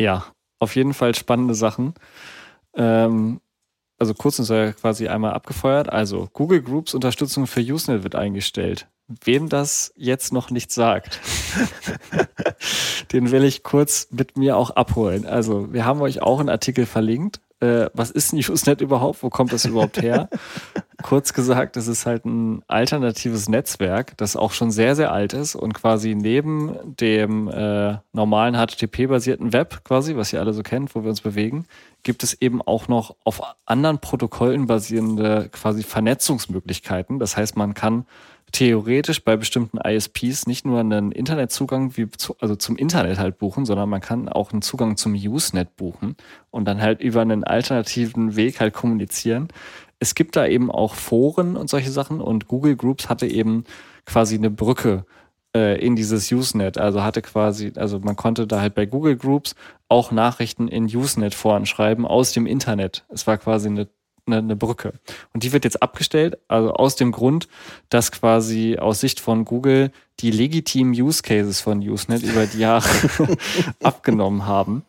[0.00, 0.26] Ja,
[0.58, 1.94] auf jeden Fall spannende Sachen.
[2.74, 3.40] Ähm,
[3.98, 5.90] also Kurznews ja quasi einmal abgefeuert.
[5.90, 8.88] Also Google Groups Unterstützung für Usenet wird eingestellt.
[9.06, 11.20] Wem das jetzt noch nicht sagt,
[13.12, 15.26] den will ich kurz mit mir auch abholen.
[15.26, 17.40] Also, wir haben euch auch einen Artikel verlinkt.
[17.64, 19.22] Äh, was ist ein Usenet überhaupt?
[19.22, 20.28] Wo kommt das überhaupt her?
[21.02, 25.54] Kurz gesagt, es ist halt ein alternatives Netzwerk, das auch schon sehr, sehr alt ist
[25.54, 31.02] und quasi neben dem äh, normalen HTTP-basierten Web, quasi, was ihr alle so kennt, wo
[31.02, 31.66] wir uns bewegen,
[32.02, 37.18] gibt es eben auch noch auf anderen Protokollen basierende quasi Vernetzungsmöglichkeiten.
[37.18, 38.06] Das heißt, man kann
[38.54, 43.66] theoretisch bei bestimmten ISPs nicht nur einen Internetzugang wie zu, also zum Internet halt buchen,
[43.66, 46.16] sondern man kann auch einen Zugang zum Usenet buchen
[46.50, 49.48] und dann halt über einen alternativen Weg halt kommunizieren.
[49.98, 53.64] Es gibt da eben auch Foren und solche Sachen und Google Groups hatte eben
[54.06, 55.04] quasi eine Brücke
[55.54, 56.78] äh, in dieses Usenet.
[56.78, 59.56] Also hatte quasi, also man konnte da halt bei Google Groups
[59.88, 63.04] auch Nachrichten in Usenet-Foren schreiben aus dem Internet.
[63.08, 63.88] Es war quasi eine
[64.26, 64.94] eine, eine Brücke.
[65.32, 67.48] Und die wird jetzt abgestellt, also aus dem Grund,
[67.88, 69.90] dass quasi aus Sicht von Google
[70.20, 72.88] die legitimen Use Cases von Usenet über die Jahre
[73.82, 74.84] abgenommen haben.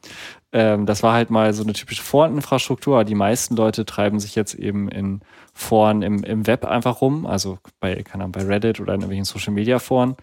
[0.51, 3.03] Ähm, das war halt mal so eine typische Foreninfrastruktur.
[3.03, 5.21] Die meisten Leute treiben sich jetzt eben in
[5.53, 9.25] Foren im, im Web einfach rum, also bei, keine Ahnung, bei Reddit oder in irgendwelchen
[9.25, 10.15] Social Media Foren.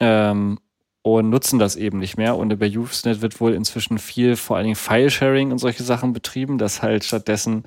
[0.00, 0.58] Ähm,
[1.02, 2.36] und nutzen das eben nicht mehr.
[2.36, 6.58] Und über Usenet wird wohl inzwischen viel, vor allen Dingen File-Sharing und solche Sachen betrieben,
[6.58, 7.64] dass halt stattdessen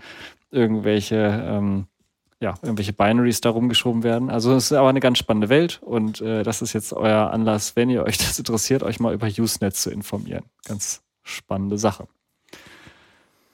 [0.56, 1.88] irgendwelche, ähm,
[2.40, 4.30] ja, irgendwelche Binaries da rumgeschoben werden.
[4.30, 7.76] Also es ist aber eine ganz spannende Welt und äh, das ist jetzt euer Anlass,
[7.76, 10.46] wenn ihr euch das interessiert, euch mal über Usenet zu informieren.
[10.66, 12.08] Ganz spannende Sache.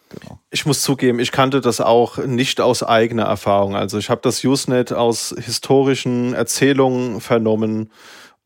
[0.09, 0.39] Genau.
[0.49, 3.75] Ich muss zugeben, ich kannte das auch nicht aus eigener Erfahrung.
[3.75, 7.91] Also ich habe das Usenet aus historischen Erzählungen vernommen,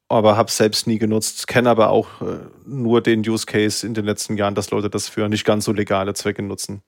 [0.07, 1.48] aber habe es selbst nie genutzt.
[1.48, 5.10] Kenne aber auch äh, nur den Use Case in den letzten Jahren, dass Leute das
[5.10, 6.84] für nicht ganz so legale Zwecke nutzen.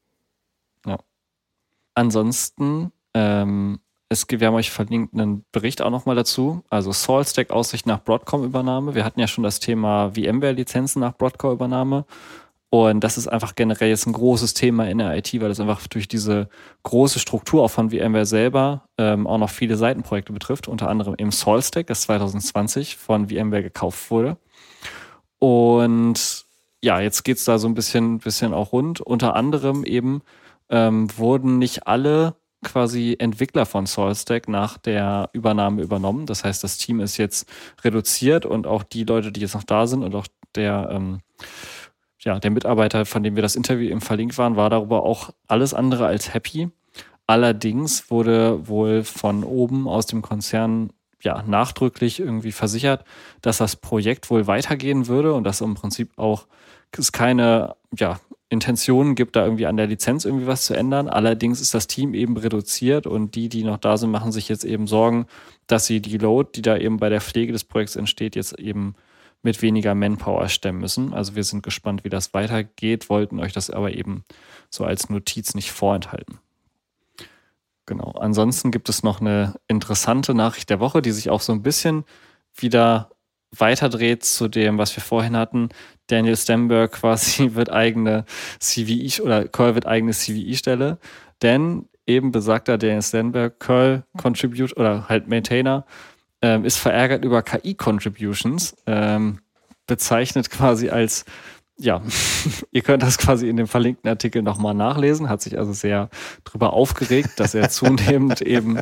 [1.98, 6.64] Ansonsten, ähm, es, wir haben euch verlinkt einen Bericht auch nochmal dazu.
[6.70, 8.94] Also SaltStack Aussicht nach Broadcom-Übernahme.
[8.94, 12.06] Wir hatten ja schon das Thema VMware-Lizenzen nach Broadcom-Übernahme.
[12.70, 15.88] Und das ist einfach generell jetzt ein großes Thema in der IT, weil das einfach
[15.88, 16.50] durch diese
[16.84, 21.32] große Struktur auch von VMware selber ähm, auch noch viele Seitenprojekte betrifft, unter anderem eben
[21.32, 24.38] SaltStack, das 2020 von VMware gekauft wurde.
[25.40, 26.46] Und
[26.84, 29.02] ja, jetzt geht's da so ein bisschen, bisschen auch rund.
[29.02, 30.22] Unter anderem eben
[30.70, 36.26] ähm, wurden nicht alle quasi Entwickler von SoulStack nach der Übernahme übernommen.
[36.26, 37.48] Das heißt, das Team ist jetzt
[37.84, 41.20] reduziert und auch die Leute, die jetzt noch da sind und auch der, ähm,
[42.20, 45.74] ja, der Mitarbeiter, von dem wir das Interview eben verlinkt waren, war darüber auch alles
[45.74, 46.70] andere als happy.
[47.28, 50.92] Allerdings wurde wohl von oben aus dem Konzern
[51.22, 53.04] ja, nachdrücklich irgendwie versichert,
[53.42, 56.48] dass das Projekt wohl weitergehen würde und dass im Prinzip auch
[56.98, 58.20] es keine ja,
[58.50, 61.10] Intentionen gibt, da irgendwie an der Lizenz irgendwie was zu ändern.
[61.10, 64.64] Allerdings ist das Team eben reduziert und die, die noch da sind, machen sich jetzt
[64.64, 65.26] eben Sorgen,
[65.68, 68.96] dass sie die Load, die da eben bei der Pflege des Projekts entsteht, jetzt eben
[69.44, 71.14] mit weniger Manpower stemmen müssen.
[71.14, 74.24] Also wir sind gespannt, wie das weitergeht, wollten euch das aber eben
[74.70, 76.40] so als Notiz nicht vorenthalten.
[77.86, 78.12] Genau.
[78.12, 82.04] Ansonsten gibt es noch eine interessante Nachricht der Woche, die sich auch so ein bisschen
[82.56, 83.10] wieder
[83.52, 85.70] weiterdreht zu dem, was wir vorhin hatten.
[86.08, 88.26] Daniel Stemberg quasi wird eigene
[88.60, 90.98] CVI oder Curl wird eigene CVI-Stelle,
[91.42, 95.86] denn eben besagter Daniel Stenberg, Curl Contribute oder halt Maintainer,
[96.42, 99.40] ähm, ist verärgert über KI-Contributions, ähm,
[99.88, 101.26] bezeichnet quasi als
[101.80, 102.02] ja,
[102.72, 106.10] ihr könnt das quasi in dem verlinkten Artikel nochmal nachlesen, hat sich also sehr
[106.44, 108.80] drüber aufgeregt, dass er zunehmend eben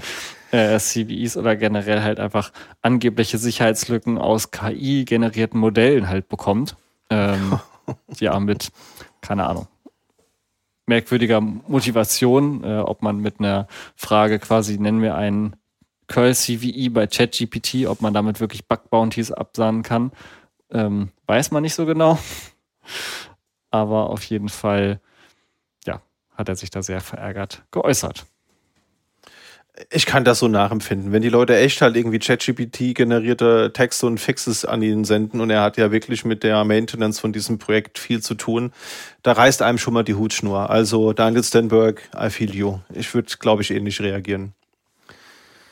[0.51, 2.51] äh, CVEs oder generell halt einfach
[2.81, 6.75] angebliche Sicherheitslücken aus KI-generierten Modellen halt bekommt.
[7.09, 7.59] Ähm,
[8.19, 8.71] ja, mit,
[9.21, 9.67] keine Ahnung,
[10.85, 15.55] merkwürdiger Motivation, äh, ob man mit einer Frage quasi, nennen wir einen
[16.07, 20.11] Curl CVE bei ChatGPT, ob man damit wirklich Bug Bounties absahnen kann,
[20.71, 22.19] ähm, weiß man nicht so genau.
[23.71, 24.99] Aber auf jeden Fall,
[25.85, 26.01] ja,
[26.35, 28.25] hat er sich da sehr verärgert geäußert.
[29.91, 31.11] Ich kann das so nachempfinden.
[31.11, 35.49] Wenn die Leute echt halt irgendwie ChatGPT generierte Texte und Fixes an ihn senden und
[35.49, 38.71] er hat ja wirklich mit der Maintenance von diesem Projekt viel zu tun,
[39.21, 40.69] da reißt einem schon mal die Hutschnur.
[40.69, 42.79] Also Daniel Stenberg, I feel you.
[42.93, 44.53] Ich würde, glaube ich, ähnlich reagieren.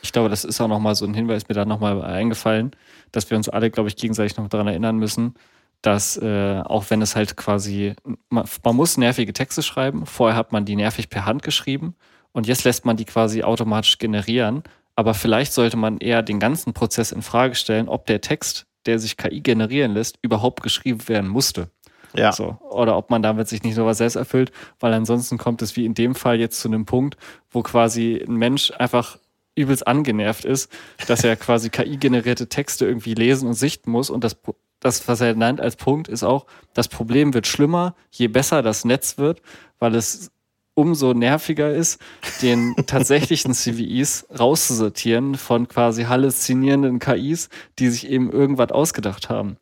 [0.02, 2.72] Ich glaube, das ist auch nochmal so ein Hinweis, mir da nochmal eingefallen,
[3.14, 5.36] dass wir uns alle, glaube ich, gegenseitig noch daran erinnern müssen,
[5.84, 7.94] dass äh, auch wenn es halt quasi,
[8.30, 11.96] man, man muss nervige Texte schreiben, vorher hat man die nervig per Hand geschrieben
[12.32, 14.64] und jetzt lässt man die quasi automatisch generieren.
[14.96, 19.00] Aber vielleicht sollte man eher den ganzen Prozess in Frage stellen, ob der Text, der
[19.00, 21.70] sich KI generieren lässt, überhaupt geschrieben werden musste.
[22.16, 22.32] Ja.
[22.32, 22.58] So.
[22.70, 25.96] Oder ob man damit sich nicht sowas selbst erfüllt, weil ansonsten kommt es wie in
[25.96, 27.18] dem Fall jetzt zu einem Punkt,
[27.50, 29.18] wo quasi ein Mensch einfach
[29.56, 30.72] übelst angenervt ist,
[31.08, 34.10] dass er quasi KI-generierte Texte irgendwie lesen und sichten muss.
[34.10, 34.38] Und das,
[34.84, 38.86] das, was er nennt als Punkt, ist auch, das Problem wird schlimmer, je besser das
[38.86, 39.42] Netz wird,
[39.80, 40.32] weil es
[40.76, 42.02] umso nerviger ist,
[42.42, 47.50] den tatsächlichen CVEs rauszusortieren von quasi halluzinierenden KIs,
[47.80, 49.58] die sich eben irgendwas ausgedacht haben.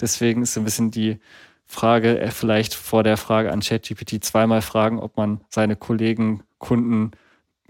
[0.00, 1.18] Deswegen ist ein bisschen die
[1.64, 7.12] Frage, äh, vielleicht vor der Frage an ChatGPT zweimal fragen, ob man seine Kollegen, Kunden,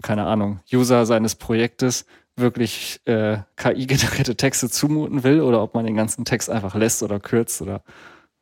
[0.01, 5.95] keine Ahnung, User seines Projektes wirklich äh, KI-generierte Texte zumuten will oder ob man den
[5.95, 7.83] ganzen Text einfach lässt oder kürzt oder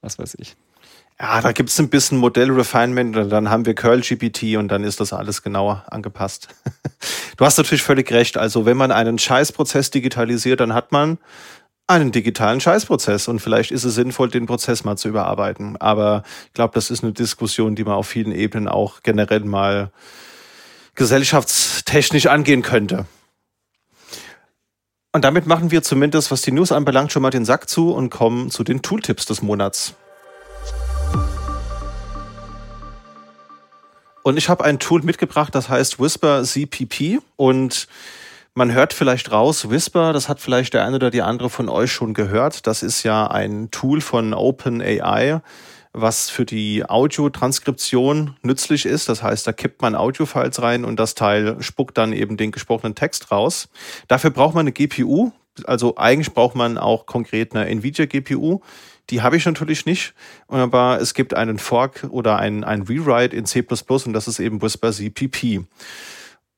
[0.02, 0.56] was weiß ich.
[1.20, 4.84] Ja, da gibt es ein bisschen Modellrefinement und dann haben wir Curl GPT und dann
[4.84, 6.48] ist das alles genauer angepasst.
[7.38, 8.38] du hast natürlich völlig recht.
[8.38, 11.20] Also wenn man einen Scheißprozess digitalisiert, dann hat man
[11.86, 15.78] einen digitalen Scheißprozess und vielleicht ist es sinnvoll, den Prozess mal zu überarbeiten.
[15.78, 19.92] Aber ich glaube, das ist eine Diskussion, die man auf vielen Ebenen auch generell mal
[20.96, 23.06] gesellschaftstechnisch angehen könnte.
[25.14, 28.10] Und damit machen wir zumindest, was die News anbelangt, schon mal den Sack zu und
[28.10, 29.94] kommen zu den Tooltips des Monats.
[34.24, 37.20] Und ich habe ein Tool mitgebracht, das heißt Whisper CPP.
[37.36, 37.90] Und
[38.54, 41.92] man hört vielleicht raus, Whisper, das hat vielleicht der eine oder die andere von euch
[41.92, 42.66] schon gehört.
[42.66, 45.42] Das ist ja ein Tool von OpenAI,
[45.94, 49.10] was für die Audiotranskription nützlich ist.
[49.10, 52.96] Das heißt, da kippt man Audiofiles rein und das Teil spuckt dann eben den gesprochenen
[52.96, 53.70] Text raus.
[54.08, 55.32] Dafür braucht man eine GPU.
[55.66, 58.62] Also eigentlich braucht man auch konkret eine Nvidia GPU.
[59.10, 60.14] Die habe ich natürlich nicht,
[60.48, 64.62] aber es gibt einen Fork oder ein, ein Rewrite in C++ und das ist eben
[64.62, 65.66] Whisper CPP.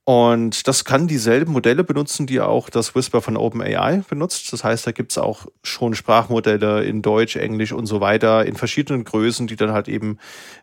[0.06, 4.52] Und das kann dieselben Modelle benutzen, die auch das Whisper von OpenAI benutzt.
[4.52, 8.56] Das heißt, da gibt es auch schon Sprachmodelle in Deutsch, Englisch und so weiter in
[8.56, 10.18] verschiedenen Größen, die dann halt eben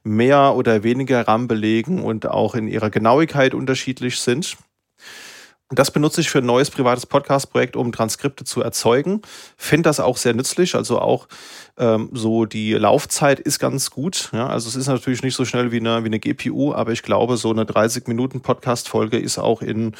[0.04, 4.58] mehr oder weniger RAM belegen und auch in ihrer Genauigkeit unterschiedlich sind.
[5.72, 9.22] Das benutze ich für ein neues privates Podcast-Projekt, um Transkripte zu erzeugen.
[9.56, 10.74] Finde das auch sehr nützlich.
[10.74, 11.28] Also auch
[11.78, 14.30] ähm, so die Laufzeit ist ganz gut.
[14.32, 17.04] Ja, also es ist natürlich nicht so schnell wie eine, wie eine GPU, aber ich
[17.04, 19.94] glaube, so eine 30 Minuten Podcast-Folge ist auch in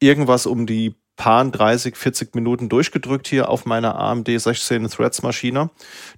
[0.00, 5.70] irgendwas um die paar 30, 40 Minuten durchgedrückt hier auf meiner AMD 16 Threads Maschine.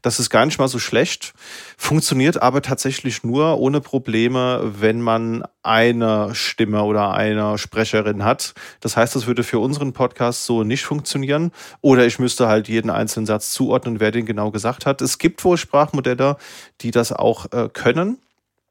[0.02, 1.32] Das ist gar nicht mal so schlecht,
[1.76, 8.54] funktioniert aber tatsächlich nur ohne Probleme, wenn man eine Stimme oder eine Sprecherin hat.
[8.80, 12.90] Das heißt, das würde für unseren Podcast so nicht funktionieren oder ich müsste halt jeden
[12.90, 15.00] einzelnen Satz zuordnen, wer den genau gesagt hat.
[15.00, 16.36] Es gibt wohl Sprachmodelle,
[16.80, 18.18] die das auch äh, können.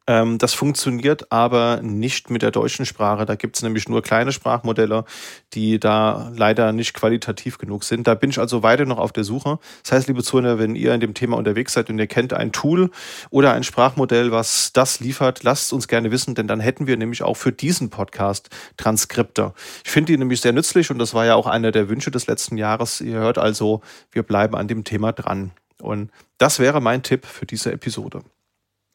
[0.07, 3.25] Ähm, das funktioniert aber nicht mit der deutschen Sprache.
[3.25, 5.03] Da gibt es nämlich nur kleine Sprachmodelle,
[5.53, 8.07] die da leider nicht qualitativ genug sind.
[8.07, 9.59] Da bin ich also weiter noch auf der Suche.
[9.83, 12.53] Das heißt, liebe Zuhörer, wenn ihr in dem Thema unterwegs seid und ihr kennt ein
[12.53, 12.89] Tool
[13.29, 17.23] oder ein Sprachmodell, was das liefert, lasst uns gerne wissen, denn dann hätten wir nämlich
[17.23, 19.53] auch für diesen Podcast Transkripte.
[19.83, 22.27] Ich finde die nämlich sehr nützlich und das war ja auch einer der Wünsche des
[22.27, 23.01] letzten Jahres.
[23.01, 23.81] Ihr hört also,
[24.11, 25.51] wir bleiben an dem Thema dran.
[25.81, 28.21] Und das wäre mein Tipp für diese Episode.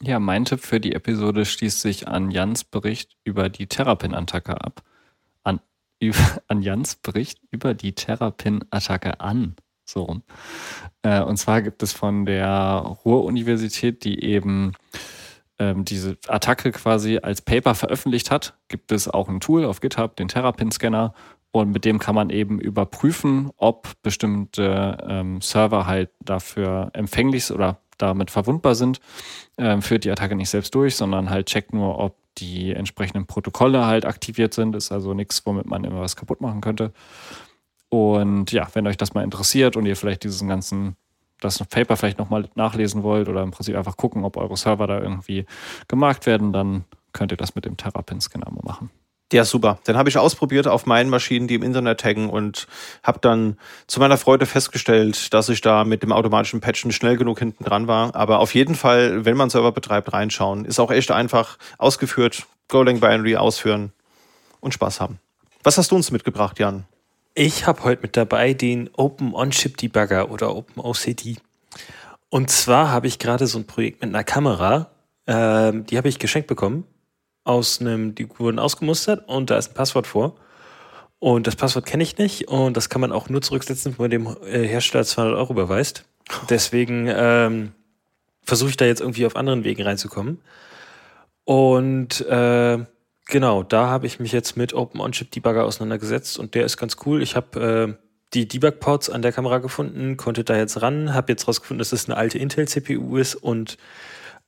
[0.05, 4.83] Ja, mein Tipp für die Episode schließt sich an Jans Bericht über die Terrapin-Attacke ab.
[5.45, 5.61] An,
[6.49, 9.55] an Jans Bericht über die Terrapin-Attacke an.
[9.85, 10.25] So rum.
[11.03, 14.73] Äh, und zwar gibt es von der Ruhr-Universität, die eben
[15.61, 20.17] ähm, diese Attacke quasi als Paper veröffentlicht hat, gibt es auch ein Tool auf GitHub,
[20.17, 21.15] den Terrapin-Scanner.
[21.53, 27.79] Und mit dem kann man eben überprüfen, ob bestimmte ähm, Server halt dafür empfänglich oder
[28.03, 29.01] damit verwundbar sind,
[29.59, 33.87] ähm, führt die Attacke nicht selbst durch, sondern halt checkt nur, ob die entsprechenden Protokolle
[33.87, 34.75] halt aktiviert sind.
[34.75, 36.93] Ist also nichts, womit man immer was kaputt machen könnte.
[37.89, 40.97] Und ja, wenn euch das mal interessiert und ihr vielleicht diesen ganzen,
[41.41, 44.99] das Paper vielleicht nochmal nachlesen wollt oder im Prinzip einfach gucken, ob eure Server da
[44.99, 45.45] irgendwie
[45.89, 48.91] gemarkt werden, dann könnt ihr das mit dem Terrapin-Scanner machen.
[49.33, 49.79] Ja, super.
[49.85, 52.67] Dann habe ich ausprobiert auf meinen Maschinen, die im Internet taggen und
[53.03, 53.57] habe dann
[53.87, 57.89] zu meiner Freude festgestellt, dass ich da mit dem automatischen Patchen schnell genug hinten dran
[57.89, 58.15] war.
[58.15, 60.67] Aber auf jeden Fall, wenn man Server betreibt, reinschauen.
[60.67, 62.47] Ist auch echt einfach ausgeführt.
[62.69, 63.93] Golang Binary ausführen
[64.61, 65.19] und Spaß haben.
[65.63, 66.85] Was hast du uns mitgebracht, Jan?
[67.35, 71.39] Ich habe heute mit dabei den Open On-Chip Debugger oder Open OCD.
[72.29, 74.91] Und zwar habe ich gerade so ein Projekt mit einer Kamera,
[75.25, 76.85] äh, die habe ich geschenkt bekommen
[77.45, 80.37] aus einem, die wurden ausgemustert und da ist ein Passwort vor.
[81.19, 84.11] Und das Passwort kenne ich nicht und das kann man auch nur zurücksetzen, wenn man
[84.11, 86.05] dem äh, Hersteller 200 Euro überweist.
[86.51, 87.73] Deswegen ähm,
[88.43, 90.41] versuche ich da jetzt irgendwie auf anderen Wegen reinzukommen.
[91.45, 92.79] Und äh,
[93.27, 96.97] genau, da habe ich mich jetzt mit Open On-Chip Debugger auseinandergesetzt und der ist ganz
[97.07, 97.23] cool.
[97.23, 101.47] Ich habe äh, die Debug-Ports an der Kamera gefunden, konnte da jetzt ran, habe jetzt
[101.47, 103.77] rausgefunden, dass es eine alte Intel-CPU ist und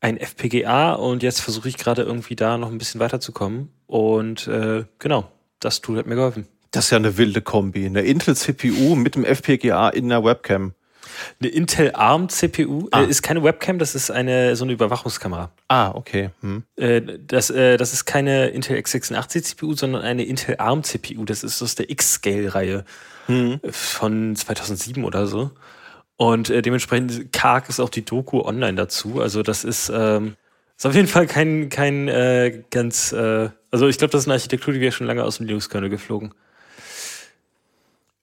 [0.04, 3.70] ein FPGA und jetzt versuche ich gerade irgendwie da noch ein bisschen weiterzukommen.
[3.86, 6.46] Und äh, genau, das Tool hat mir geholfen.
[6.72, 7.86] Das ist ja eine wilde Kombi.
[7.86, 10.74] Eine Intel-CPU mit dem FPGA in einer Webcam.
[11.40, 13.02] Eine Intel ARM CPU ah.
[13.02, 15.50] äh, ist keine Webcam, das ist eine so eine Überwachungskamera.
[15.68, 16.30] Ah, okay.
[16.40, 16.64] Hm.
[16.76, 21.24] Äh, das, äh, das ist keine Intel x86 CPU, sondern eine Intel ARM CPU.
[21.24, 22.84] Das ist aus der X-Scale-Reihe
[23.26, 23.60] hm.
[23.70, 25.52] von 2007 oder so.
[26.16, 29.20] Und äh, dementsprechend karg ist auch die Doku online dazu.
[29.20, 30.36] Also das ist, ähm,
[30.76, 34.34] ist auf jeden Fall kein, kein äh, ganz, äh, also ich glaube, das ist eine
[34.34, 36.32] Architektur, die wäre schon lange aus dem Linux-Kernel geflogen.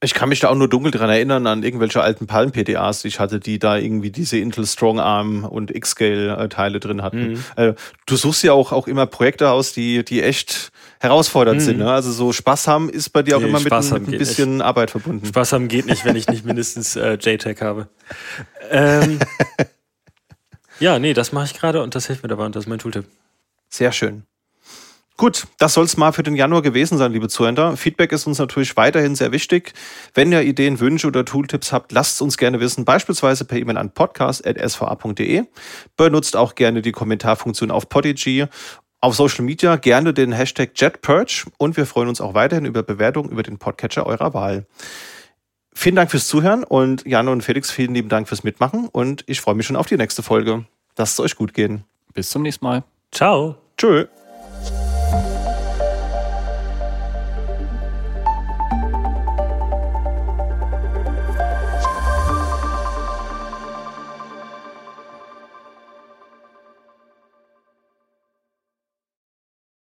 [0.03, 3.19] Ich kann mich da auch nur dunkel dran erinnern an irgendwelche alten Palm-PDAs, die ich
[3.19, 7.33] hatte, die da irgendwie diese Intel Strong Arm und X-Scale-Teile drin hatten.
[7.33, 7.43] Mhm.
[7.55, 7.73] Äh,
[8.07, 10.71] du suchst ja auch, auch immer Projekte aus, die, die echt
[11.01, 11.65] herausfordernd mhm.
[11.65, 11.77] sind.
[11.79, 11.91] Ne?
[11.91, 14.63] Also so Spaß haben ist bei dir auch nee, immer mit, mit, ein bisschen nicht.
[14.63, 15.25] Arbeit verbunden.
[15.25, 17.89] Spaß haben geht nicht, wenn ich nicht mindestens äh, JTAG habe.
[18.69, 19.17] Ähm,
[20.79, 22.77] ja, nee, das mache ich gerade und das hilft mir dabei und das ist mein
[22.77, 23.05] Tooltip.
[23.67, 24.23] Sehr schön.
[25.21, 27.77] Gut, das soll es mal für den Januar gewesen sein, liebe Zuhörer.
[27.77, 29.73] Feedback ist uns natürlich weiterhin sehr wichtig.
[30.15, 33.77] Wenn ihr Ideen, Wünsche oder Tooltips habt, lasst es uns gerne wissen, beispielsweise per E-Mail
[33.77, 35.43] an podcast.sva.de.
[35.95, 38.45] Benutzt auch gerne die Kommentarfunktion auf Podigy.
[39.03, 43.31] Auf Social Media gerne den Hashtag JetPurge und wir freuen uns auch weiterhin über Bewertungen
[43.31, 44.67] über den Podcatcher eurer Wahl.
[45.73, 49.41] Vielen Dank fürs Zuhören und Jan und Felix, vielen lieben Dank fürs Mitmachen und ich
[49.41, 50.65] freue mich schon auf die nächste Folge.
[50.97, 51.83] Lasst es euch gut gehen.
[52.13, 52.83] Bis zum nächsten Mal.
[53.11, 53.55] Ciao.
[53.75, 54.05] Tschö.